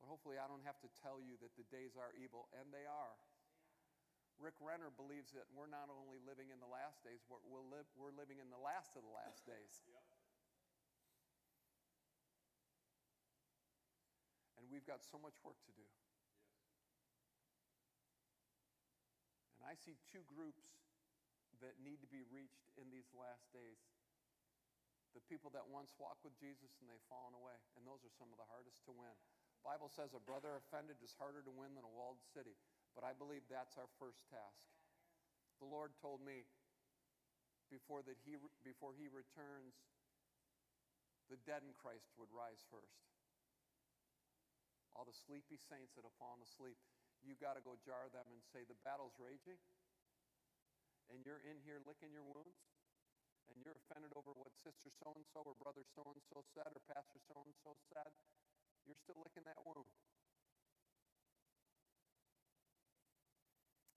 But 0.02 0.10
hopefully, 0.10 0.42
I 0.42 0.50
don't 0.50 0.66
have 0.66 0.82
to 0.82 0.90
tell 0.98 1.22
you 1.22 1.38
that 1.46 1.54
the 1.54 1.66
days 1.70 1.94
are 1.94 2.10
evil, 2.18 2.50
and 2.58 2.74
they 2.74 2.90
are. 2.90 3.18
Rick 4.42 4.58
Renner 4.58 4.90
believes 4.90 5.30
that 5.38 5.46
we're 5.54 5.70
not 5.70 5.94
only 5.94 6.18
living 6.26 6.50
in 6.50 6.58
the 6.58 6.66
last 6.66 7.06
days, 7.06 7.22
but 7.30 7.46
we're, 7.46 7.62
li- 7.62 7.86
we're 7.94 8.10
living 8.18 8.42
in 8.42 8.50
the 8.50 8.58
last 8.58 8.98
of 8.98 9.06
the 9.06 9.14
last 9.14 9.46
days. 9.46 9.86
Yep. 9.86 10.02
And 14.58 14.70
we've 14.70 14.86
got 14.86 15.02
so 15.06 15.18
much 15.18 15.38
work 15.46 15.58
to 15.66 15.74
do. 15.74 15.86
Yes. 15.86 16.18
And 19.58 19.66
I 19.66 19.74
see 19.74 19.98
two 20.10 20.22
groups 20.30 20.66
that 21.62 21.78
need 21.82 22.02
to 22.02 22.10
be 22.10 22.26
reached 22.28 22.70
in 22.78 22.90
these 22.90 23.10
last 23.14 23.46
days. 23.54 23.80
The 25.14 25.24
people 25.28 25.52
that 25.54 25.68
once 25.68 25.94
walked 26.00 26.24
with 26.24 26.36
Jesus 26.40 26.72
and 26.80 26.88
they've 26.88 27.12
fallen 27.12 27.36
away, 27.36 27.58
and 27.76 27.84
those 27.84 28.02
are 28.02 28.14
some 28.16 28.32
of 28.32 28.40
the 28.40 28.48
hardest 28.48 28.84
to 28.88 28.94
win. 28.96 29.14
Bible 29.62 29.92
says 29.94 30.18
a 30.18 30.24
brother 30.24 30.58
offended 30.58 30.98
is 31.06 31.14
harder 31.14 31.46
to 31.46 31.54
win 31.54 31.78
than 31.78 31.86
a 31.86 31.94
walled 31.94 32.18
city, 32.34 32.58
but 32.98 33.06
I 33.06 33.14
believe 33.14 33.46
that's 33.46 33.78
our 33.78 33.92
first 34.02 34.26
task. 34.32 34.66
The 35.62 35.70
Lord 35.70 35.94
told 36.02 36.26
me 36.26 36.50
before 37.70 38.02
that 38.04 38.18
he 38.26 38.36
before 38.66 38.98
he 38.98 39.06
returns 39.08 39.78
the 41.30 41.40
dead 41.48 41.64
in 41.64 41.72
Christ 41.72 42.12
would 42.18 42.28
rise 42.34 42.66
first. 42.68 43.06
All 44.92 45.08
the 45.08 45.16
sleepy 45.16 45.56
saints 45.56 45.96
that 45.96 46.04
have 46.04 46.18
fallen 46.20 46.44
asleep, 46.44 46.76
you 47.24 47.40
got 47.40 47.56
to 47.56 47.64
go 47.64 47.80
jar 47.80 48.12
them 48.12 48.28
and 48.34 48.44
say 48.52 48.68
the 48.68 48.76
battle's 48.84 49.16
raging 49.16 49.62
and 51.12 51.22
you're 51.28 51.44
in 51.44 51.60
here 51.68 51.84
licking 51.84 52.16
your 52.16 52.24
wounds, 52.24 52.58
and 53.52 53.60
you're 53.62 53.76
offended 53.76 54.16
over 54.16 54.32
what 54.32 54.56
sister 54.64 54.88
so 54.96 55.12
and 55.12 55.28
so 55.36 55.44
or 55.44 55.56
brother 55.60 55.84
so 55.92 56.08
and 56.08 56.24
so 56.32 56.40
said 56.56 56.72
or 56.72 56.84
pastor 56.88 57.20
so 57.28 57.36
and 57.44 57.56
so 57.62 57.76
said, 57.92 58.12
you're 58.88 58.98
still 58.98 59.20
licking 59.20 59.44
that 59.44 59.60
wound. 59.68 59.92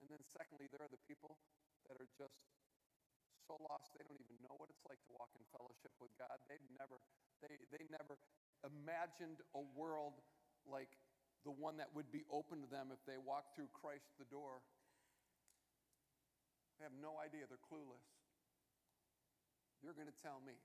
And 0.03 0.11
then, 0.11 0.21
secondly, 0.37 0.69
there 0.69 0.85
are 0.85 0.91
the 0.91 1.01
people 1.09 1.33
that 1.89 1.97
are 1.97 2.11
just 2.13 2.37
so 3.49 3.57
lost 3.65 3.89
they 3.97 4.05
don't 4.05 4.21
even 4.21 4.37
know 4.45 4.53
what 4.57 4.69
it's 4.69 4.85
like 4.85 5.01
to 5.09 5.13
walk 5.17 5.33
in 5.33 5.41
fellowship 5.49 5.93
with 5.97 6.13
God. 6.17 6.37
They've 6.45 6.61
never, 6.77 7.01
they, 7.41 7.57
they 7.73 7.89
never 7.89 8.17
imagined 8.61 9.41
a 9.57 9.63
world 9.73 10.21
like 10.65 10.93
the 11.45 11.53
one 11.53 11.77
that 11.77 11.93
would 11.93 12.09
be 12.09 12.25
open 12.29 12.61
to 12.65 12.69
them 12.69 12.89
if 12.89 13.01
they 13.05 13.17
walked 13.21 13.53
through 13.53 13.69
Christ 13.73 14.09
the 14.17 14.29
door. 14.29 14.61
They 16.77 16.83
have 16.83 16.97
no 16.99 17.15
idea, 17.19 17.47
they're 17.47 17.61
clueless. 17.61 18.03
You're 19.79 19.95
going 19.95 20.11
to 20.11 20.19
tell 20.23 20.43
me 20.43 20.57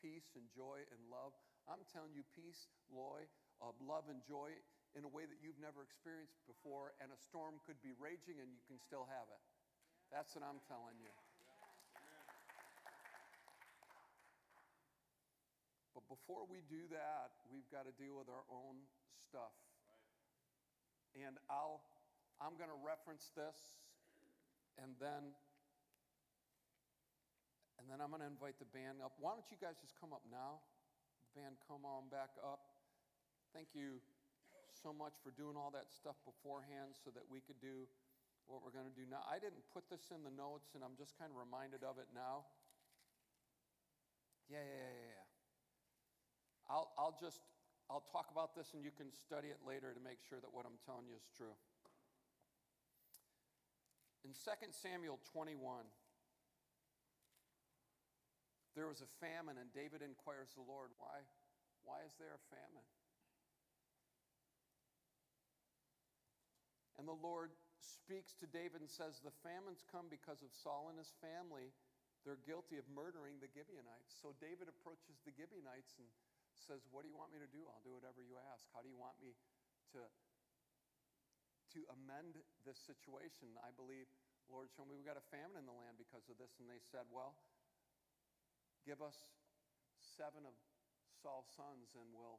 peace 0.00 0.36
and 0.36 0.44
joy 0.52 0.84
and 0.92 1.00
love. 1.08 1.32
I'm 1.68 1.80
telling 1.88 2.12
you 2.12 2.24
peace, 2.36 2.68
joy, 2.88 3.24
uh, 3.60 3.72
love 3.80 4.08
and 4.12 4.20
joy 4.24 4.52
in 4.94 5.02
a 5.02 5.10
way 5.10 5.26
that 5.26 5.42
you've 5.42 5.58
never 5.58 5.82
experienced 5.82 6.38
before, 6.46 6.94
and 7.02 7.10
a 7.10 7.18
storm 7.18 7.58
could 7.66 7.80
be 7.82 7.96
raging 7.98 8.38
and 8.38 8.52
you 8.52 8.62
can 8.70 8.78
still 8.78 9.08
have 9.10 9.26
it. 9.26 9.42
That's 10.12 10.30
what 10.38 10.46
I'm 10.46 10.62
telling 10.70 10.94
you. 11.02 11.10
But 15.96 16.06
before 16.06 16.46
we 16.46 16.62
do 16.70 16.86
that, 16.94 17.34
we've 17.50 17.66
got 17.70 17.86
to 17.86 17.94
deal 17.98 18.18
with 18.18 18.30
our 18.30 18.46
own 18.50 18.82
stuff. 19.30 19.54
And 21.14 21.38
I'll, 21.46 21.82
I'm 22.42 22.58
going 22.58 22.70
to 22.70 22.80
reference 22.82 23.30
this, 23.38 23.56
and 24.80 24.94
then, 24.98 25.34
and 27.78 27.86
then 27.90 27.98
I'm 28.00 28.10
going 28.10 28.22
to 28.22 28.30
invite 28.30 28.58
the 28.58 28.70
band 28.70 29.02
up. 29.04 29.18
Why 29.18 29.34
don't 29.34 29.46
you 29.50 29.58
guys 29.60 29.78
just 29.78 29.94
come 29.98 30.14
up 30.14 30.22
now? 30.30 30.62
Band, 31.34 31.58
come 31.66 31.82
on 31.82 32.06
back 32.10 32.34
up. 32.42 32.62
Thank 33.54 33.74
you 33.74 34.02
so 34.74 34.90
much 34.90 35.14
for 35.22 35.30
doing 35.34 35.54
all 35.54 35.70
that 35.74 35.90
stuff 35.90 36.18
beforehand 36.26 36.98
so 36.98 37.10
that 37.14 37.22
we 37.26 37.38
could 37.42 37.58
do 37.62 37.86
what 38.50 38.60
we're 38.60 38.74
going 38.74 38.90
to 38.90 38.98
do 38.98 39.06
now. 39.06 39.24
I 39.24 39.38
didn't 39.38 39.64
put 39.72 39.86
this 39.88 40.12
in 40.12 40.22
the 40.26 40.34
notes, 40.34 40.74
and 40.74 40.84
I'm 40.84 40.98
just 40.98 41.16
kind 41.16 41.30
of 41.32 41.38
reminded 41.38 41.86
of 41.86 41.96
it 42.02 42.10
now. 42.12 42.44
Yeah, 44.50 44.60
yeah, 44.60 44.90
yeah, 44.90 45.08
yeah. 45.16 45.24
I'll, 46.68 46.92
I'll 46.96 47.16
just, 47.20 47.40
I'll 47.88 48.04
talk 48.12 48.28
about 48.32 48.56
this 48.56 48.72
and 48.72 48.84
you 48.84 48.92
can 48.92 49.12
study 49.12 49.48
it 49.48 49.60
later 49.66 49.92
to 49.92 50.00
make 50.00 50.20
sure 50.28 50.40
that 50.40 50.52
what 50.52 50.64
I'm 50.64 50.80
telling 50.84 51.08
you 51.08 51.16
is 51.16 51.28
true. 51.36 51.52
In 54.24 54.32
2 54.32 54.72
Samuel 54.72 55.20
21, 55.36 55.84
there 58.72 58.88
was 58.88 59.04
a 59.04 59.10
famine, 59.20 59.60
and 59.60 59.68
David 59.76 60.00
inquires 60.00 60.50
the 60.56 60.64
Lord, 60.64 60.90
why, 60.96 61.22
why 61.84 62.00
is 62.08 62.16
there 62.16 62.32
a 62.32 62.42
famine? 62.48 62.88
And 66.96 67.04
the 67.04 67.20
Lord 67.20 67.52
speaks 67.84 68.32
to 68.40 68.48
David 68.48 68.80
and 68.80 68.88
says, 68.88 69.20
The 69.20 69.34
famine's 69.44 69.84
come 69.84 70.08
because 70.08 70.40
of 70.40 70.50
Saul 70.56 70.88
and 70.88 70.96
his 70.96 71.12
family. 71.20 71.74
They're 72.24 72.40
guilty 72.48 72.80
of 72.80 72.88
murdering 72.88 73.36
the 73.44 73.52
Gibeonites. 73.52 74.16
So 74.16 74.32
David 74.40 74.72
approaches 74.72 75.20
the 75.28 75.34
Gibeonites 75.36 76.00
and 76.00 76.08
says, 76.56 76.80
What 76.88 77.04
do 77.04 77.12
you 77.12 77.18
want 77.18 77.34
me 77.34 77.44
to 77.44 77.50
do? 77.52 77.60
I'll 77.68 77.84
do 77.84 77.92
whatever 77.92 78.24
you 78.24 78.40
ask. 78.56 78.64
How 78.72 78.80
do 78.80 78.88
you 78.88 78.96
want 78.96 79.20
me 79.20 79.36
to, 79.92 80.00
to 81.74 81.82
amend 81.90 82.38
this 82.62 82.78
situation? 82.78 83.52
I 83.60 83.74
believe, 83.74 84.06
Lord, 84.46 84.70
show 84.70 84.86
me 84.86 84.94
we've 84.94 85.06
got 85.06 85.18
a 85.18 85.28
famine 85.34 85.58
in 85.58 85.66
the 85.66 85.74
land 85.74 85.98
because 85.98 86.30
of 86.30 86.38
this. 86.38 86.54
And 86.62 86.70
they 86.70 86.80
said, 86.80 87.04
Well, 87.10 87.34
give 88.86 89.02
us 89.02 89.18
seven 89.98 90.46
of 90.46 90.54
Saul's 91.18 91.50
sons 91.58 91.98
and 91.98 92.06
we'll, 92.14 92.38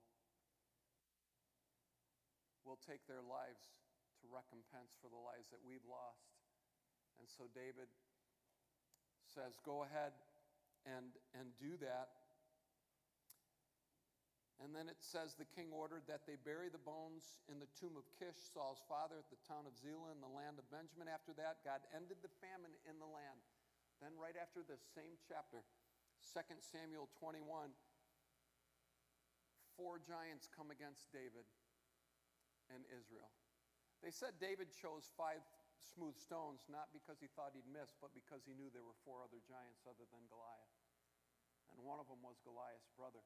we'll 2.64 2.82
take 2.82 3.04
their 3.06 3.24
lives 3.24 3.76
to 4.24 4.32
recompense 4.32 4.96
for 5.04 5.12
the 5.12 5.20
lives 5.20 5.52
that 5.52 5.60
we've 5.62 5.86
lost. 5.86 6.32
And 7.20 7.28
so 7.28 7.52
David 7.52 7.92
says, 9.28 9.60
Go 9.62 9.84
ahead 9.84 10.16
and, 10.88 11.12
and 11.36 11.52
do 11.60 11.76
that. 11.84 12.25
And 14.66 14.74
then 14.74 14.90
it 14.90 14.98
says 14.98 15.38
the 15.38 15.46
king 15.46 15.70
ordered 15.70 16.10
that 16.10 16.26
they 16.26 16.42
bury 16.42 16.74
the 16.74 16.82
bones 16.82 17.38
in 17.46 17.62
the 17.62 17.70
tomb 17.78 17.94
of 17.94 18.10
Kish, 18.18 18.34
Saul's 18.50 18.82
father, 18.90 19.22
at 19.22 19.30
the 19.30 19.38
town 19.46 19.70
of 19.70 19.78
Zelah 19.78 20.10
in 20.10 20.26
the 20.26 20.34
land 20.34 20.58
of 20.58 20.66
Benjamin. 20.74 21.06
After 21.06 21.38
that, 21.38 21.62
God 21.62 21.86
ended 21.94 22.18
the 22.26 22.34
famine 22.42 22.74
in 22.90 22.98
the 22.98 23.06
land. 23.06 23.46
Then, 24.02 24.18
right 24.18 24.34
after 24.34 24.66
this 24.66 24.82
same 24.98 25.22
chapter, 25.22 25.62
2 26.34 26.58
Samuel 26.66 27.14
21, 27.22 27.46
four 29.78 30.02
giants 30.02 30.50
come 30.50 30.74
against 30.74 31.14
David 31.14 31.46
and 32.74 32.82
Israel. 32.90 33.30
They 34.02 34.10
said 34.10 34.42
David 34.42 34.74
chose 34.74 35.14
five 35.14 35.46
smooth 35.94 36.18
stones 36.18 36.66
not 36.74 36.90
because 36.90 37.22
he 37.22 37.30
thought 37.38 37.54
he'd 37.54 37.70
miss, 37.70 37.94
but 38.02 38.18
because 38.18 38.42
he 38.50 38.58
knew 38.58 38.74
there 38.74 38.82
were 38.82 38.98
four 39.06 39.22
other 39.22 39.46
giants 39.46 39.86
other 39.86 40.10
than 40.10 40.26
Goliath. 40.26 40.74
And 41.70 41.86
one 41.86 42.02
of 42.02 42.10
them 42.10 42.26
was 42.26 42.42
Goliath's 42.42 42.90
brother. 42.98 43.22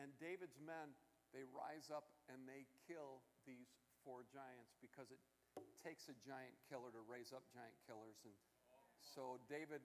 And 0.00 0.10
David's 0.18 0.58
men, 0.58 0.94
they 1.30 1.46
rise 1.50 1.90
up 1.90 2.10
and 2.30 2.42
they 2.46 2.66
kill 2.86 3.22
these 3.46 3.70
four 4.02 4.26
giants 4.26 4.74
because 4.82 5.10
it 5.14 5.20
takes 5.82 6.10
a 6.10 6.16
giant 6.22 6.54
killer 6.66 6.90
to 6.90 7.02
raise 7.06 7.30
up 7.30 7.46
giant 7.54 7.76
killers. 7.86 8.18
And 8.26 8.34
so 9.00 9.38
David 9.46 9.82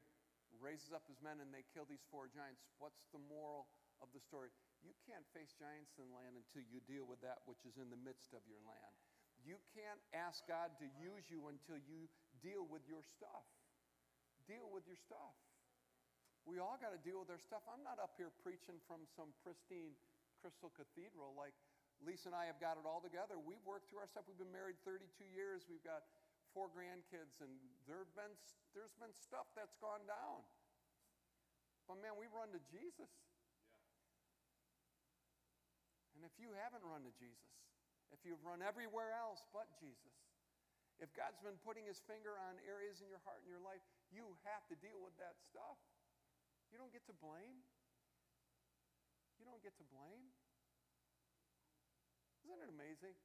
raises 0.58 0.90
up 0.90 1.06
his 1.06 1.22
men 1.22 1.38
and 1.42 1.54
they 1.54 1.66
kill 1.76 1.86
these 1.86 2.04
four 2.10 2.26
giants. 2.26 2.66
What's 2.82 3.06
the 3.14 3.22
moral 3.30 3.70
of 4.02 4.10
the 4.16 4.22
story? 4.22 4.50
You 4.82 4.96
can't 5.06 5.26
face 5.36 5.54
giants 5.54 6.00
in 6.00 6.10
land 6.10 6.40
until 6.40 6.66
you 6.66 6.82
deal 6.90 7.06
with 7.06 7.22
that 7.22 7.44
which 7.46 7.62
is 7.68 7.78
in 7.78 7.92
the 7.92 8.00
midst 8.00 8.34
of 8.34 8.42
your 8.50 8.62
land. 8.66 8.94
You 9.44 9.60
can't 9.72 10.02
ask 10.12 10.44
God 10.50 10.76
to 10.84 10.88
use 11.00 11.28
you 11.32 11.48
until 11.48 11.80
you 11.80 12.12
deal 12.44 12.68
with 12.68 12.84
your 12.88 13.04
stuff. 13.04 13.48
Deal 14.48 14.68
with 14.72 14.84
your 14.90 15.00
stuff. 15.00 15.36
We 16.50 16.58
all 16.58 16.82
got 16.82 16.90
to 16.98 17.02
deal 17.06 17.22
with 17.22 17.30
our 17.30 17.38
stuff. 17.38 17.62
I'm 17.70 17.86
not 17.86 18.02
up 18.02 18.18
here 18.18 18.34
preaching 18.42 18.82
from 18.90 19.06
some 19.14 19.30
pristine 19.46 19.94
crystal 20.42 20.74
cathedral 20.74 21.38
like 21.38 21.54
Lisa 22.02 22.34
and 22.34 22.38
I 22.38 22.50
have 22.50 22.58
got 22.58 22.82
it 22.82 22.90
all 22.90 23.06
together. 23.06 23.38
We've 23.38 23.62
worked 23.70 23.94
through 23.94 24.02
our 24.02 24.10
stuff. 24.10 24.26
We've 24.26 24.42
been 24.42 24.50
married 24.50 24.82
32 24.82 25.30
years. 25.30 25.70
We've 25.70 25.84
got 25.86 26.10
four 26.58 26.66
grandkids, 26.74 27.38
and 27.46 27.54
there 27.86 28.02
have 28.02 28.14
been, 28.18 28.34
there's 28.74 28.96
been 28.98 29.14
stuff 29.14 29.46
that's 29.54 29.78
gone 29.78 30.02
down. 30.10 30.42
But 31.86 32.02
man, 32.02 32.18
we 32.18 32.26
run 32.34 32.50
to 32.58 32.62
Jesus. 32.74 33.14
And 36.18 36.26
if 36.26 36.34
you 36.42 36.50
haven't 36.58 36.82
run 36.82 37.06
to 37.06 37.14
Jesus, 37.22 37.54
if 38.10 38.26
you've 38.26 38.42
run 38.42 38.66
everywhere 38.66 39.14
else 39.14 39.46
but 39.54 39.70
Jesus, 39.78 40.18
if 40.98 41.14
God's 41.14 41.40
been 41.46 41.62
putting 41.62 41.86
his 41.86 42.02
finger 42.10 42.36
on 42.50 42.58
areas 42.66 43.00
in 43.00 43.08
your 43.08 43.22
heart 43.24 43.40
and 43.46 43.48
your 43.48 43.62
life, 43.62 43.86
you 44.10 44.26
have 44.50 44.66
to 44.68 44.76
deal 44.82 45.00
with 45.00 45.16
that 45.22 45.38
stuff. 45.46 45.78
You 46.70 46.78
don't 46.78 46.94
get 46.94 47.06
to 47.10 47.18
blame. 47.18 47.66
You 49.42 49.46
don't 49.46 49.62
get 49.66 49.74
to 49.82 49.86
blame. 49.90 50.30
Isn't 52.46 52.62
it 52.62 52.70
amazing? 52.70 53.18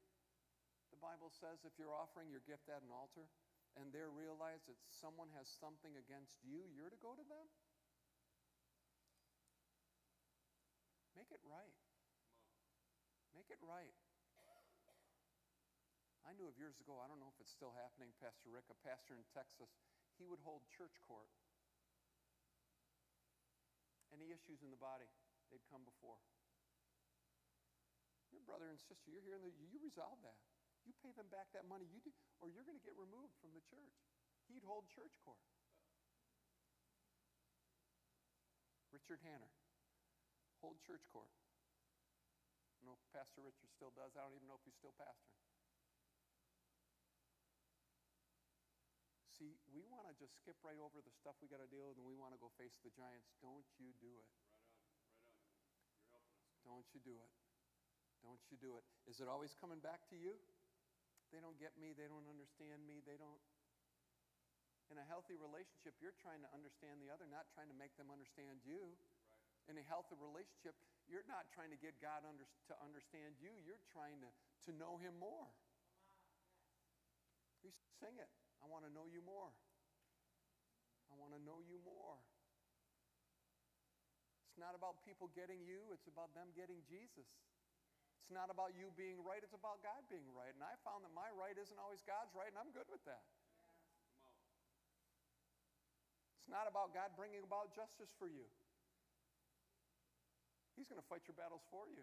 The 0.92 1.00
Bible 1.00 1.28
says 1.28 1.60
if 1.64 1.76
you're 1.76 1.92
offering 1.92 2.32
your 2.32 2.44
gift 2.44 2.68
at 2.72 2.80
an 2.80 2.92
altar 2.92 3.28
and 3.76 3.92
they 3.92 4.04
realize 4.06 4.64
that 4.68 4.78
someone 4.88 5.28
has 5.36 5.50
something 5.60 5.92
against 5.98 6.40
you, 6.40 6.70
you're 6.72 6.92
to 6.92 7.00
go 7.02 7.12
to 7.12 7.24
them? 7.26 7.46
Make 11.18 11.28
it 11.28 11.42
right. 11.44 11.76
Make 13.34 13.50
it 13.50 13.60
right. 13.60 13.94
I 16.24 16.32
knew 16.32 16.48
of 16.48 16.56
years 16.56 16.80
ago, 16.80 16.96
I 17.04 17.06
don't 17.06 17.20
know 17.20 17.28
if 17.28 17.36
it's 17.36 17.52
still 17.52 17.76
happening, 17.76 18.08
Pastor 18.16 18.48
Rick, 18.48 18.64
a 18.72 18.78
pastor 18.80 19.12
in 19.12 19.28
Texas, 19.28 19.68
he 20.16 20.24
would 20.24 20.40
hold 20.40 20.64
church 20.72 20.96
court 21.04 21.28
any 24.14 24.30
issues 24.30 24.62
in 24.62 24.70
the 24.70 24.78
body, 24.78 25.10
they'd 25.50 25.66
come 25.68 25.82
before. 25.82 26.22
Your 28.30 28.42
brother 28.46 28.70
and 28.70 28.78
sister, 28.86 29.10
you're 29.10 29.26
here, 29.26 29.38
and 29.38 29.70
you 29.70 29.78
resolve 29.82 30.18
that. 30.22 30.38
You 30.86 30.94
pay 31.02 31.10
them 31.14 31.30
back 31.30 31.50
that 31.54 31.66
money, 31.66 31.86
you 31.90 31.98
do, 32.02 32.12
or 32.42 32.50
you're 32.50 32.66
going 32.66 32.78
to 32.78 32.86
get 32.86 32.94
removed 32.94 33.34
from 33.40 33.54
the 33.56 33.64
church. 33.70 33.94
He'd 34.50 34.66
hold 34.66 34.84
church 34.92 35.14
court. 35.24 35.40
Richard 38.92 39.18
Hanner, 39.26 39.50
hold 40.62 40.78
church 40.86 41.02
court. 41.10 41.30
I 41.30 42.84
don't 42.84 42.94
know 42.94 42.98
if 43.00 43.02
Pastor 43.10 43.42
Richard 43.42 43.70
still 43.74 43.90
does. 43.96 44.14
I 44.14 44.22
don't 44.22 44.36
even 44.38 44.46
know 44.46 44.60
if 44.60 44.64
he's 44.68 44.76
still 44.78 44.94
pastoring. 44.94 45.34
See, 49.34 49.58
we 49.74 49.82
want 49.90 50.06
to 50.06 50.14
just 50.14 50.38
skip 50.38 50.54
right 50.62 50.78
over 50.78 51.02
the 51.02 51.10
stuff 51.10 51.34
we 51.42 51.50
got 51.50 51.58
to 51.58 51.66
deal 51.66 51.90
with 51.90 51.98
and 51.98 52.06
we 52.06 52.14
want 52.14 52.30
to 52.30 52.38
go 52.38 52.54
face 52.54 52.78
the 52.86 52.94
giants. 52.94 53.34
Don't 53.42 53.66
you 53.82 53.90
do 53.98 54.14
it. 54.14 54.30
Right 56.14 56.22
right. 56.22 56.62
Don't 56.62 56.86
you 56.94 57.02
do 57.02 57.18
it. 57.18 57.32
Don't 58.22 58.40
you 58.48 58.56
do 58.62 58.78
it. 58.78 58.86
Is 59.10 59.18
it 59.18 59.26
always 59.26 59.50
coming 59.58 59.82
back 59.82 60.06
to 60.14 60.16
you? 60.16 60.38
They 61.34 61.42
don't 61.42 61.58
get 61.58 61.74
me. 61.74 61.90
They 61.98 62.06
don't 62.06 62.24
understand 62.30 62.86
me. 62.86 63.02
They 63.02 63.18
don't. 63.18 63.42
In 64.92 65.02
a 65.02 65.06
healthy 65.10 65.34
relationship, 65.34 65.98
you're 65.98 66.14
trying 66.22 66.44
to 66.46 66.50
understand 66.54 67.02
the 67.02 67.10
other, 67.10 67.26
not 67.26 67.50
trying 67.50 67.72
to 67.72 67.74
make 67.74 67.90
them 67.98 68.14
understand 68.14 68.62
you. 68.62 68.94
In 69.66 69.80
a 69.80 69.84
healthy 69.88 70.14
relationship, 70.20 70.76
you're 71.08 71.24
not 71.26 71.48
trying 71.50 71.72
to 71.72 71.80
get 71.80 71.96
God 71.98 72.22
under, 72.22 72.44
to 72.68 72.74
understand 72.84 73.34
you, 73.40 73.50
you're 73.64 73.80
trying 73.90 74.20
to, 74.20 74.30
to 74.68 74.70
know 74.76 75.00
Him 75.00 75.16
more. 75.16 75.48
We 77.64 77.72
sing 77.96 78.14
it. 78.20 78.28
I 78.64 78.66
want 78.72 78.88
to 78.88 78.92
know 78.96 79.04
you 79.12 79.20
more. 79.20 79.52
I 81.12 81.14
want 81.20 81.36
to 81.36 81.40
know 81.44 81.60
you 81.60 81.76
more. 81.84 82.16
It's 84.48 84.56
not 84.56 84.72
about 84.72 85.04
people 85.04 85.28
getting 85.36 85.60
you, 85.68 85.92
it's 85.92 86.08
about 86.08 86.32
them 86.32 86.48
getting 86.56 86.80
Jesus. 86.88 87.28
It's 88.24 88.32
not 88.32 88.48
about 88.48 88.72
you 88.72 88.88
being 88.96 89.20
right, 89.20 89.44
it's 89.44 89.52
about 89.52 89.84
God 89.84 90.00
being 90.08 90.24
right. 90.32 90.48
And 90.56 90.64
I 90.64 90.80
found 90.80 91.04
that 91.04 91.12
my 91.12 91.28
right 91.36 91.52
isn't 91.52 91.76
always 91.76 92.00
God's 92.08 92.32
right, 92.32 92.48
and 92.48 92.56
I'm 92.56 92.72
good 92.72 92.88
with 92.88 93.04
that. 93.04 93.20
It's 96.40 96.48
not 96.48 96.64
about 96.64 96.96
God 96.96 97.12
bringing 97.20 97.44
about 97.44 97.76
justice 97.76 98.08
for 98.16 98.24
you. 98.24 98.48
He's 100.72 100.88
going 100.88 101.02
to 101.02 101.08
fight 101.10 101.28
your 101.28 101.36
battles 101.36 101.66
for 101.68 101.84
you. 101.92 102.00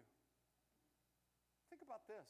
Think 1.74 1.82
about 1.82 2.06
this 2.06 2.28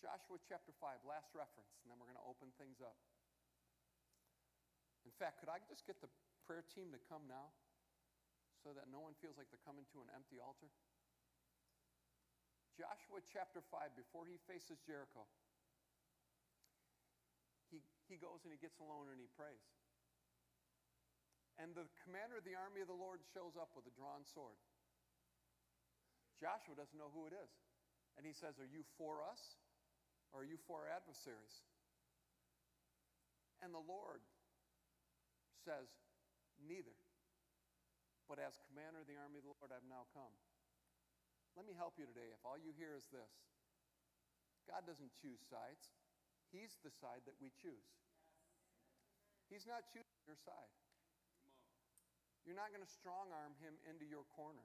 Joshua 0.00 0.40
chapter 0.48 0.72
5, 0.80 1.04
last 1.04 1.28
reference, 1.36 1.76
and 1.84 1.92
then 1.92 2.00
we're 2.00 2.08
going 2.08 2.18
to 2.18 2.24
open 2.24 2.48
things 2.56 2.80
up. 2.80 2.96
In 5.04 5.14
fact, 5.16 5.40
could 5.40 5.48
I 5.48 5.60
just 5.68 5.88
get 5.88 6.00
the 6.04 6.10
prayer 6.44 6.64
team 6.72 6.92
to 6.92 7.00
come 7.08 7.24
now 7.28 7.52
so 8.60 8.76
that 8.76 8.92
no 8.92 9.00
one 9.00 9.16
feels 9.20 9.40
like 9.40 9.48
they're 9.48 9.64
coming 9.64 9.88
to 9.96 10.04
an 10.04 10.10
empty 10.12 10.36
altar? 10.40 10.68
Joshua 12.76 13.20
chapter 13.28 13.60
5, 13.60 13.92
before 13.96 14.24
he 14.24 14.40
faces 14.48 14.80
Jericho, 14.84 15.28
he, 17.68 17.84
he 18.08 18.16
goes 18.16 18.40
and 18.44 18.52
he 18.52 18.60
gets 18.60 18.80
alone 18.80 19.12
and 19.12 19.20
he 19.20 19.28
prays. 19.36 19.64
And 21.60 21.76
the 21.76 21.84
commander 22.08 22.40
of 22.40 22.44
the 22.48 22.56
army 22.56 22.80
of 22.80 22.88
the 22.88 22.96
Lord 22.96 23.20
shows 23.36 23.52
up 23.60 23.76
with 23.76 23.84
a 23.84 23.92
drawn 23.92 24.24
sword. 24.24 24.56
Joshua 26.40 26.72
doesn't 26.72 26.96
know 26.96 27.12
who 27.12 27.28
it 27.28 27.36
is. 27.36 27.52
And 28.16 28.24
he 28.24 28.32
says, 28.32 28.56
Are 28.56 28.68
you 28.68 28.80
for 28.96 29.20
us 29.20 29.60
or 30.32 30.40
are 30.40 30.48
you 30.48 30.56
for 30.64 30.88
our 30.88 30.90
adversaries? 30.90 31.52
And 33.60 33.76
the 33.76 33.84
Lord 33.84 34.24
says, 35.60 35.88
Neither. 36.60 36.96
But 38.28 38.38
as 38.38 38.60
commander 38.68 39.02
of 39.02 39.08
the 39.08 39.18
army 39.18 39.40
of 39.40 39.48
the 39.48 39.52
Lord, 39.56 39.72
I've 39.72 39.88
now 39.88 40.06
come. 40.12 40.30
Let 41.58 41.66
me 41.66 41.74
help 41.74 41.98
you 41.98 42.06
today. 42.06 42.30
If 42.30 42.44
all 42.46 42.60
you 42.60 42.70
hear 42.76 42.94
is 42.94 43.10
this 43.10 43.32
God 44.70 44.86
doesn't 44.86 45.10
choose 45.18 45.42
sides, 45.50 45.90
He's 46.54 46.78
the 46.82 46.92
side 46.94 47.26
that 47.26 47.38
we 47.42 47.50
choose. 47.58 47.90
He's 49.50 49.66
not 49.66 49.86
choosing 49.90 50.22
your 50.26 50.38
side. 50.38 50.70
You're 52.46 52.58
not 52.58 52.70
going 52.70 52.86
to 52.86 52.88
strong 52.90 53.34
arm 53.34 53.58
him 53.58 53.74
into 53.86 54.06
your 54.06 54.22
corner. 54.34 54.64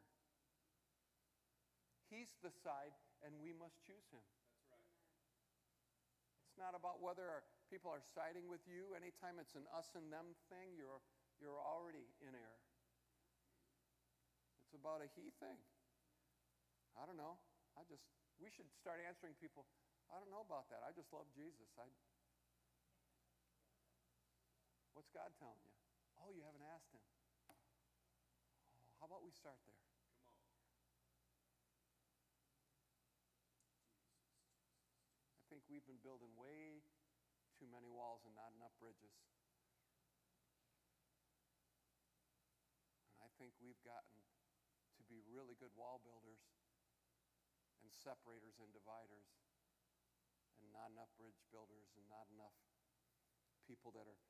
He's 2.09 2.37
the 2.45 2.53
side, 2.53 2.93
and 3.25 3.33
we 3.41 3.49
must 3.49 3.81
choose 3.81 4.05
him. 4.13 4.21
It's 6.55 6.63
not 6.63 6.71
about 6.71 7.03
whether 7.03 7.43
people 7.67 7.91
are 7.91 7.99
siding 8.15 8.47
with 8.47 8.63
you. 8.63 8.95
Anytime 8.95 9.43
it's 9.43 9.59
an 9.59 9.67
us 9.75 9.91
and 9.91 10.07
them 10.07 10.39
thing, 10.47 10.71
you're, 10.79 11.03
you're 11.43 11.59
already 11.59 12.07
in 12.23 12.31
error. 12.31 12.63
It's 14.63 14.71
about 14.71 15.03
a 15.03 15.11
he 15.19 15.35
thing. 15.43 15.59
I 16.95 17.03
don't 17.03 17.19
know. 17.19 17.43
I 17.75 17.83
just, 17.91 18.07
we 18.39 18.47
should 18.47 18.71
start 18.71 19.03
answering 19.03 19.35
people. 19.35 19.67
I 20.07 20.15
don't 20.15 20.31
know 20.31 20.47
about 20.47 20.71
that. 20.71 20.79
I 20.87 20.95
just 20.95 21.11
love 21.11 21.27
Jesus. 21.35 21.67
I, 21.75 21.91
what's 24.95 25.11
God 25.11 25.35
telling 25.35 25.59
you? 25.59 25.75
Oh, 26.23 26.31
you 26.31 26.39
haven't 26.39 26.63
asked 26.71 26.95
him. 26.95 27.03
Oh, 27.51 27.59
how 29.03 29.11
about 29.11 29.27
we 29.27 29.35
start 29.35 29.59
there? 29.67 29.75
I 35.54 35.54
think 35.65 35.81
we've 35.81 35.89
been 35.89 36.05
building 36.05 36.29
way 36.37 36.85
too 37.57 37.65
many 37.65 37.89
walls 37.89 38.21
and 38.21 38.37
not 38.37 38.53
enough 38.53 38.77
bridges. 38.77 39.17
And 43.17 43.25
I 43.25 43.33
think 43.41 43.57
we've 43.57 43.81
gotten 43.81 44.13
to 45.01 45.03
be 45.09 45.25
really 45.25 45.57
good 45.57 45.73
wall 45.73 46.05
builders 46.05 46.37
and 47.81 47.89
separators 47.89 48.61
and 48.61 48.69
dividers, 48.77 49.25
and 50.61 50.69
not 50.69 50.93
enough 50.93 51.09
bridge 51.17 51.41
builders 51.49 51.97
and 51.97 52.05
not 52.13 52.29
enough 52.29 52.53
people 53.65 53.89
that 53.97 54.05
are 54.05 54.21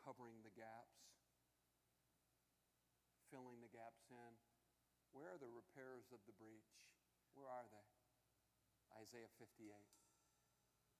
covering 0.00 0.40
the 0.40 0.54
gaps 0.56 1.12
filling 3.28 3.60
the 3.64 3.72
gaps 3.72 4.08
in. 4.12 4.32
Where 5.16 5.32
are 5.32 5.40
the 5.40 5.48
repairers 5.48 6.12
of 6.12 6.20
the 6.28 6.36
breach? 6.36 6.84
Where 7.32 7.48
are 7.48 7.64
they? 7.72 7.88
Isaiah 9.00 9.32
58. 9.40 9.72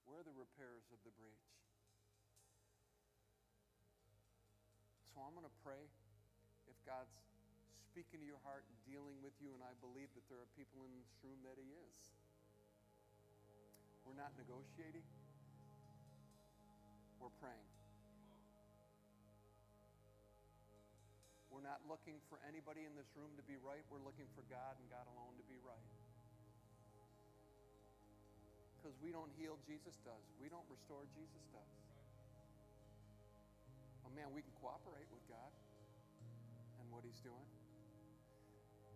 Where 0.06 0.20
are 0.20 0.26
the 0.26 0.34
repairers 0.34 0.86
of 0.90 1.00
the 1.06 1.14
breach? 1.16 1.46
So 5.12 5.20
I'm 5.20 5.36
going 5.36 5.46
to 5.46 5.58
pray 5.60 5.84
if 6.66 6.76
God's 6.88 7.12
speaking 7.92 8.24
to 8.24 8.26
your 8.26 8.40
heart 8.40 8.64
and 8.64 8.76
dealing 8.88 9.20
with 9.20 9.36
you, 9.44 9.52
and 9.52 9.60
I 9.60 9.76
believe 9.84 10.08
that 10.16 10.24
there 10.32 10.40
are 10.40 10.50
people 10.56 10.82
in 10.88 10.92
this 10.96 11.12
room 11.20 11.36
that 11.44 11.60
He 11.60 11.68
is. 11.68 11.96
We're 14.08 14.18
not 14.18 14.32
negotiating, 14.34 15.04
we're 17.20 17.36
praying. 17.38 17.68
We're 21.52 21.62
not 21.62 21.84
looking 21.84 22.16
for 22.32 22.40
anybody 22.48 22.88
in 22.88 22.96
this 22.96 23.12
room 23.12 23.36
to 23.36 23.44
be 23.44 23.60
right. 23.60 23.84
We're 23.92 24.00
looking 24.00 24.24
for 24.32 24.40
God 24.48 24.80
and 24.80 24.88
God 24.88 25.04
alone 25.04 25.36
to 25.36 25.44
be 25.44 25.60
right. 25.60 26.01
Because 28.82 28.98
we 28.98 29.14
don't 29.14 29.30
heal, 29.38 29.54
Jesus 29.62 29.94
does. 30.02 30.26
We 30.42 30.50
don't 30.50 30.66
restore, 30.66 31.06
Jesus 31.14 31.46
does. 31.54 31.72
Oh 34.02 34.10
man, 34.10 34.26
we 34.34 34.42
can 34.42 34.50
cooperate 34.58 35.06
with 35.14 35.22
God 35.30 35.54
and 36.82 36.90
what 36.90 37.06
He's 37.06 37.22
doing. 37.22 37.46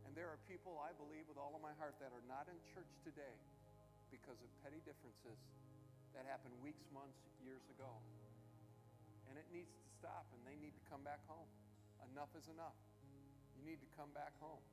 And 0.03 0.11
there 0.19 0.27
are 0.27 0.43
people, 0.51 0.75
I 0.83 0.91
believe, 0.99 1.31
with 1.31 1.39
all 1.39 1.55
of 1.55 1.63
my 1.63 1.71
heart, 1.79 1.95
that 2.03 2.11
are 2.11 2.27
not 2.27 2.51
in 2.51 2.59
church 2.75 2.91
today 3.07 3.31
because 4.11 4.35
of 4.43 4.51
petty 4.67 4.83
differences 4.83 5.39
that 6.19 6.27
happened 6.27 6.59
weeks, 6.67 6.83
months, 6.91 7.23
years 7.47 7.63
ago. 7.71 7.95
And 9.31 9.39
it 9.39 9.47
needs 9.55 9.71
to 9.71 9.87
stop, 10.03 10.27
and 10.35 10.43
they 10.43 10.59
need 10.59 10.75
to 10.75 10.85
come 10.91 11.07
back 11.07 11.23
home. 11.31 11.47
Enough 12.11 12.35
is 12.35 12.51
enough. 12.51 12.75
You 13.55 13.63
need 13.63 13.79
to 13.79 13.91
come 13.95 14.11
back 14.19 14.35
home. 14.43 14.67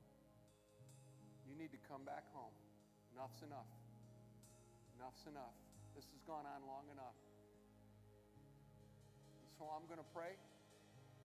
You 1.46 1.54
need 1.54 1.70
to 1.70 1.78
come 1.86 2.02
back 2.02 2.26
home. 2.34 2.50
Enough's 3.14 3.46
enough. 3.46 3.70
Enough's 4.94 5.26
enough. 5.26 5.58
This 5.98 6.06
has 6.06 6.22
gone 6.22 6.46
on 6.46 6.62
long 6.70 6.86
enough. 6.94 7.18
And 9.42 9.50
so 9.58 9.66
I'm 9.70 9.86
going 9.90 9.98
to 9.98 10.10
pray. 10.14 10.38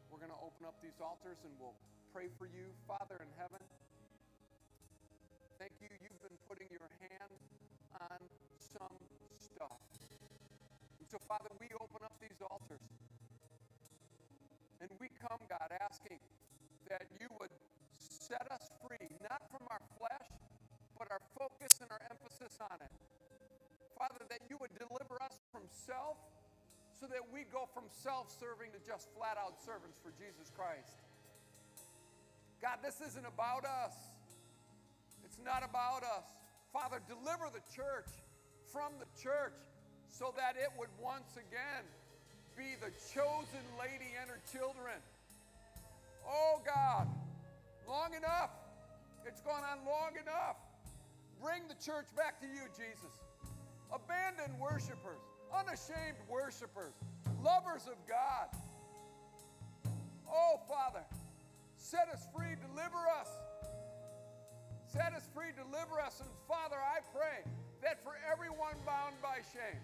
We're 0.10 0.18
going 0.18 0.34
to 0.34 0.42
open 0.42 0.66
up 0.66 0.82
these 0.82 0.98
altars 0.98 1.38
and 1.46 1.54
we'll 1.62 1.78
pray 2.10 2.34
for 2.42 2.50
you. 2.50 2.74
Father 2.90 3.22
in 3.22 3.30
heaven, 3.38 3.62
thank 5.62 5.78
you. 5.78 5.90
You've 6.02 6.18
been 6.26 6.40
putting 6.50 6.66
your 6.74 6.90
hand 6.98 7.30
on 8.02 8.22
some 8.58 8.98
stuff. 9.38 9.82
And 10.98 11.06
so, 11.06 11.22
Father, 11.30 11.54
we 11.62 11.70
open 11.78 12.02
up 12.02 12.18
these 12.18 12.42
altars. 12.42 12.82
And 14.82 14.90
we 14.98 15.14
come, 15.22 15.38
God, 15.46 15.70
asking 15.78 16.18
that 16.90 17.06
you 17.22 17.30
would 17.38 17.54
set 18.02 18.50
us 18.50 18.66
free, 18.82 19.14
not 19.22 19.46
from 19.54 19.62
our 19.70 19.82
flesh, 20.02 20.30
but 20.98 21.12
our 21.14 21.22
focus 21.38 21.78
and 21.86 21.92
our 21.94 22.02
emphasis 22.10 22.58
on 22.64 22.82
it. 22.82 22.94
Father, 24.00 24.24
that 24.32 24.48
you 24.48 24.56
would 24.64 24.72
deliver 24.80 25.20
us 25.20 25.44
from 25.52 25.68
self 25.68 26.16
so 26.96 27.06
that 27.12 27.20
we 27.28 27.44
go 27.52 27.68
from 27.76 27.84
self 27.92 28.32
serving 28.32 28.72
to 28.72 28.80
just 28.80 29.12
flat 29.12 29.36
out 29.36 29.60
servants 29.60 30.00
for 30.00 30.16
Jesus 30.16 30.48
Christ. 30.56 31.04
God, 32.64 32.80
this 32.80 33.04
isn't 33.04 33.28
about 33.28 33.68
us. 33.68 33.96
It's 35.28 35.40
not 35.44 35.68
about 35.68 36.08
us. 36.08 36.32
Father, 36.72 37.04
deliver 37.12 37.52
the 37.52 37.64
church 37.76 38.08
from 38.72 38.96
the 39.04 39.10
church 39.20 39.60
so 40.08 40.34
that 40.40 40.56
it 40.56 40.72
would 40.80 40.92
once 40.96 41.36
again 41.36 41.84
be 42.56 42.80
the 42.80 42.92
chosen 43.12 43.64
lady 43.76 44.16
and 44.16 44.32
her 44.32 44.40
children. 44.52 44.96
Oh 46.24 46.64
God, 46.64 47.08
long 47.88 48.16
enough. 48.16 48.52
It's 49.26 49.42
gone 49.42 49.64
on 49.64 49.84
long 49.84 50.16
enough. 50.16 50.56
Bring 51.44 51.68
the 51.68 51.76
church 51.84 52.08
back 52.16 52.40
to 52.42 52.48
you, 52.48 52.64
Jesus. 52.76 53.12
Abandoned 53.92 54.60
worshipers, 54.60 55.22
unashamed 55.54 56.18
worshipers, 56.30 56.94
lovers 57.44 57.88
of 57.88 57.98
God. 58.08 58.50
Oh, 60.30 60.62
Father, 60.68 61.04
set 61.76 62.08
us 62.14 62.28
free, 62.36 62.56
deliver 62.70 63.02
us. 63.20 63.30
Set 64.86 65.14
us 65.14 65.28
free, 65.34 65.50
deliver 65.58 66.00
us. 66.00 66.20
And 66.20 66.30
Father, 66.48 66.78
I 66.78 67.00
pray 67.14 67.44
that 67.82 68.04
for 68.04 68.14
everyone 68.32 68.76
bound 68.86 69.16
by 69.22 69.42
shame, 69.54 69.82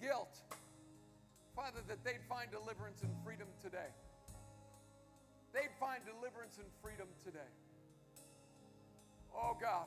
guilt. 0.00 0.40
Father, 1.56 1.80
that 1.88 2.04
they'd 2.04 2.22
find 2.28 2.50
deliverance 2.50 3.02
and 3.02 3.10
freedom 3.24 3.48
today. 3.62 3.90
They'd 5.52 5.74
find 5.80 6.00
deliverance 6.04 6.58
and 6.58 6.68
freedom 6.82 7.08
today. 7.24 7.50
Oh 9.34 9.56
God, 9.60 9.86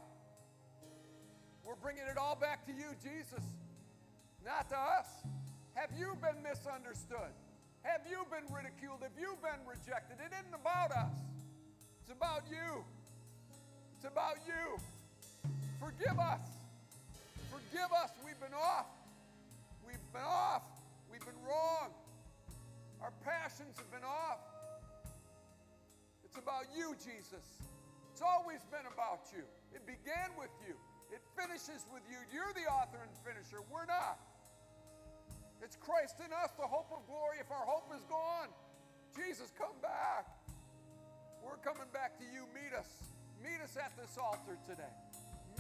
we're 1.66 1.80
bringing 1.82 2.04
it 2.10 2.18
all 2.18 2.36
back 2.36 2.66
to 2.66 2.72
you, 2.72 2.92
Jesus, 3.04 3.44
not 4.46 4.70
to 4.70 4.78
us. 4.78 5.08
Have 5.76 5.92
you 5.98 6.18
been 6.22 6.42
misunderstood? 6.44 7.32
Have 7.84 8.02
you 8.10 8.26
been 8.30 8.46
ridiculed? 8.54 9.02
Have 9.02 9.18
you 9.20 9.38
been 9.42 9.62
rejected? 9.66 10.18
It 10.20 10.34
isn't 10.34 10.54
about 10.54 10.92
us, 10.92 11.18
it's 12.02 12.12
about 12.12 12.44
you. 12.50 12.84
It's 14.02 14.10
about 14.10 14.38
you. 14.48 14.82
Forgive 15.80 16.18
us. 16.18 16.42
Forgive 17.54 17.94
us. 17.94 18.10
We've 18.26 18.40
been 18.40 18.58
off. 18.58 18.90
We've 19.86 20.02
been 20.12 20.26
off. 20.26 20.64
We've 21.12 21.22
been 21.22 21.38
wrong. 21.46 21.94
Our 23.04 23.14
passions 23.24 23.78
have 23.78 23.92
been 23.92 24.04
off. 24.04 24.42
It's 26.26 26.38
about 26.38 26.66
you, 26.76 26.96
Jesus. 26.98 27.46
It's 28.12 28.22
always 28.26 28.66
been 28.74 28.90
about 28.92 29.30
you. 29.38 29.44
It 29.74 29.86
began 29.86 30.34
with 30.34 30.50
you, 30.66 30.74
it 31.12 31.22
finishes 31.36 31.84
with 31.92 32.04
you. 32.08 32.18
You're 32.32 32.56
the 32.56 32.66
author 32.72 33.04
and 33.04 33.12
finisher. 33.22 33.60
We're 33.68 33.86
not. 33.86 34.20
It's 35.62 35.78
Christ 35.78 36.18
in 36.24 36.34
us, 36.34 36.50
the 36.58 36.66
hope 36.66 36.90
of 36.90 37.06
glory. 37.06 37.38
If 37.38 37.52
our 37.52 37.68
hope 37.68 37.92
is 37.94 38.02
gone, 38.10 38.50
Jesus, 39.14 39.54
come 39.54 39.76
back. 39.84 40.26
We're 41.44 41.60
coming 41.62 41.90
back 41.94 42.18
to 42.18 42.26
you. 42.26 42.50
Meet 42.56 42.74
us. 42.74 42.90
Meet 43.44 43.62
us 43.62 43.78
at 43.78 43.94
this 44.00 44.18
altar 44.18 44.58
today. 44.66 44.94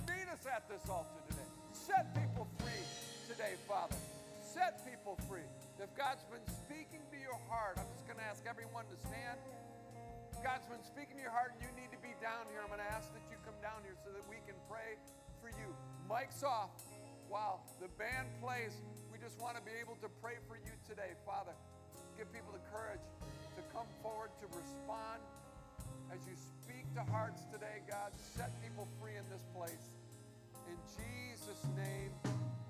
Meet 0.09 0.25
us 0.31 0.41
at 0.49 0.65
this 0.71 0.81
altar 0.89 1.21
today. 1.29 1.49
Set 1.75 2.09
people 2.17 2.47
free 2.57 2.85
today, 3.29 3.59
Father. 3.69 3.97
Set 4.39 4.81
people 4.87 5.19
free. 5.29 5.45
If 5.77 5.89
God's 5.97 6.25
been 6.29 6.45
speaking 6.45 7.01
to 7.13 7.17
your 7.17 7.37
heart, 7.49 7.77
I'm 7.81 7.89
just 7.93 8.05
going 8.05 8.21
to 8.21 8.27
ask 8.29 8.45
everyone 8.45 8.85
to 8.89 8.97
stand. 9.05 9.37
If 10.33 10.41
God's 10.41 10.65
been 10.69 10.85
speaking 10.85 11.17
to 11.17 11.23
your 11.25 11.33
heart 11.33 11.53
and 11.57 11.61
you 11.61 11.71
need 11.77 11.89
to 11.93 12.01
be 12.01 12.13
down 12.21 12.49
here, 12.53 12.61
I'm 12.61 12.69
going 12.69 12.81
to 12.81 12.91
ask 12.93 13.09
that 13.13 13.25
you 13.29 13.37
come 13.45 13.57
down 13.61 13.81
here 13.85 13.97
so 14.01 14.13
that 14.13 14.25
we 14.29 14.37
can 14.45 14.57
pray 14.69 14.97
for 15.41 15.49
you. 15.49 15.73
Mike's 16.07 16.45
off 16.45 16.69
while 17.27 17.65
the 17.81 17.89
band 17.97 18.29
plays. 18.37 18.77
We 19.11 19.17
just 19.17 19.41
want 19.41 19.57
to 19.57 19.63
be 19.65 19.73
able 19.81 19.97
to 20.05 20.09
pray 20.21 20.37
for 20.45 20.55
you 20.61 20.71
today, 20.85 21.17
Father. 21.25 21.57
Give 22.15 22.29
people 22.29 22.53
the 22.53 22.61
courage 22.69 23.01
to 23.57 23.61
come 23.73 23.89
forward 24.05 24.29
to 24.37 24.45
respond 24.53 25.25
as 26.13 26.21
you 26.29 26.37
speak 26.37 26.85
to 26.93 27.01
hearts 27.09 27.49
today, 27.49 27.81
God. 27.89 28.13
Set 28.37 28.53
people 28.61 28.87
free 29.01 29.17
in 29.17 29.25
this 29.33 29.43
place. 29.57 29.89
In 30.69 30.77
Jesus' 30.93 31.65
name 31.73 32.13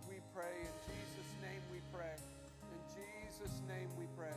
we 0.08 0.24
pray. 0.32 0.64
In 0.64 0.76
Jesus' 0.88 1.32
name 1.44 1.62
we 1.68 1.84
pray. 1.92 2.16
In 2.72 2.80
Jesus' 2.88 3.60
name 3.68 3.92
we 4.00 4.08
pray. 4.16 4.34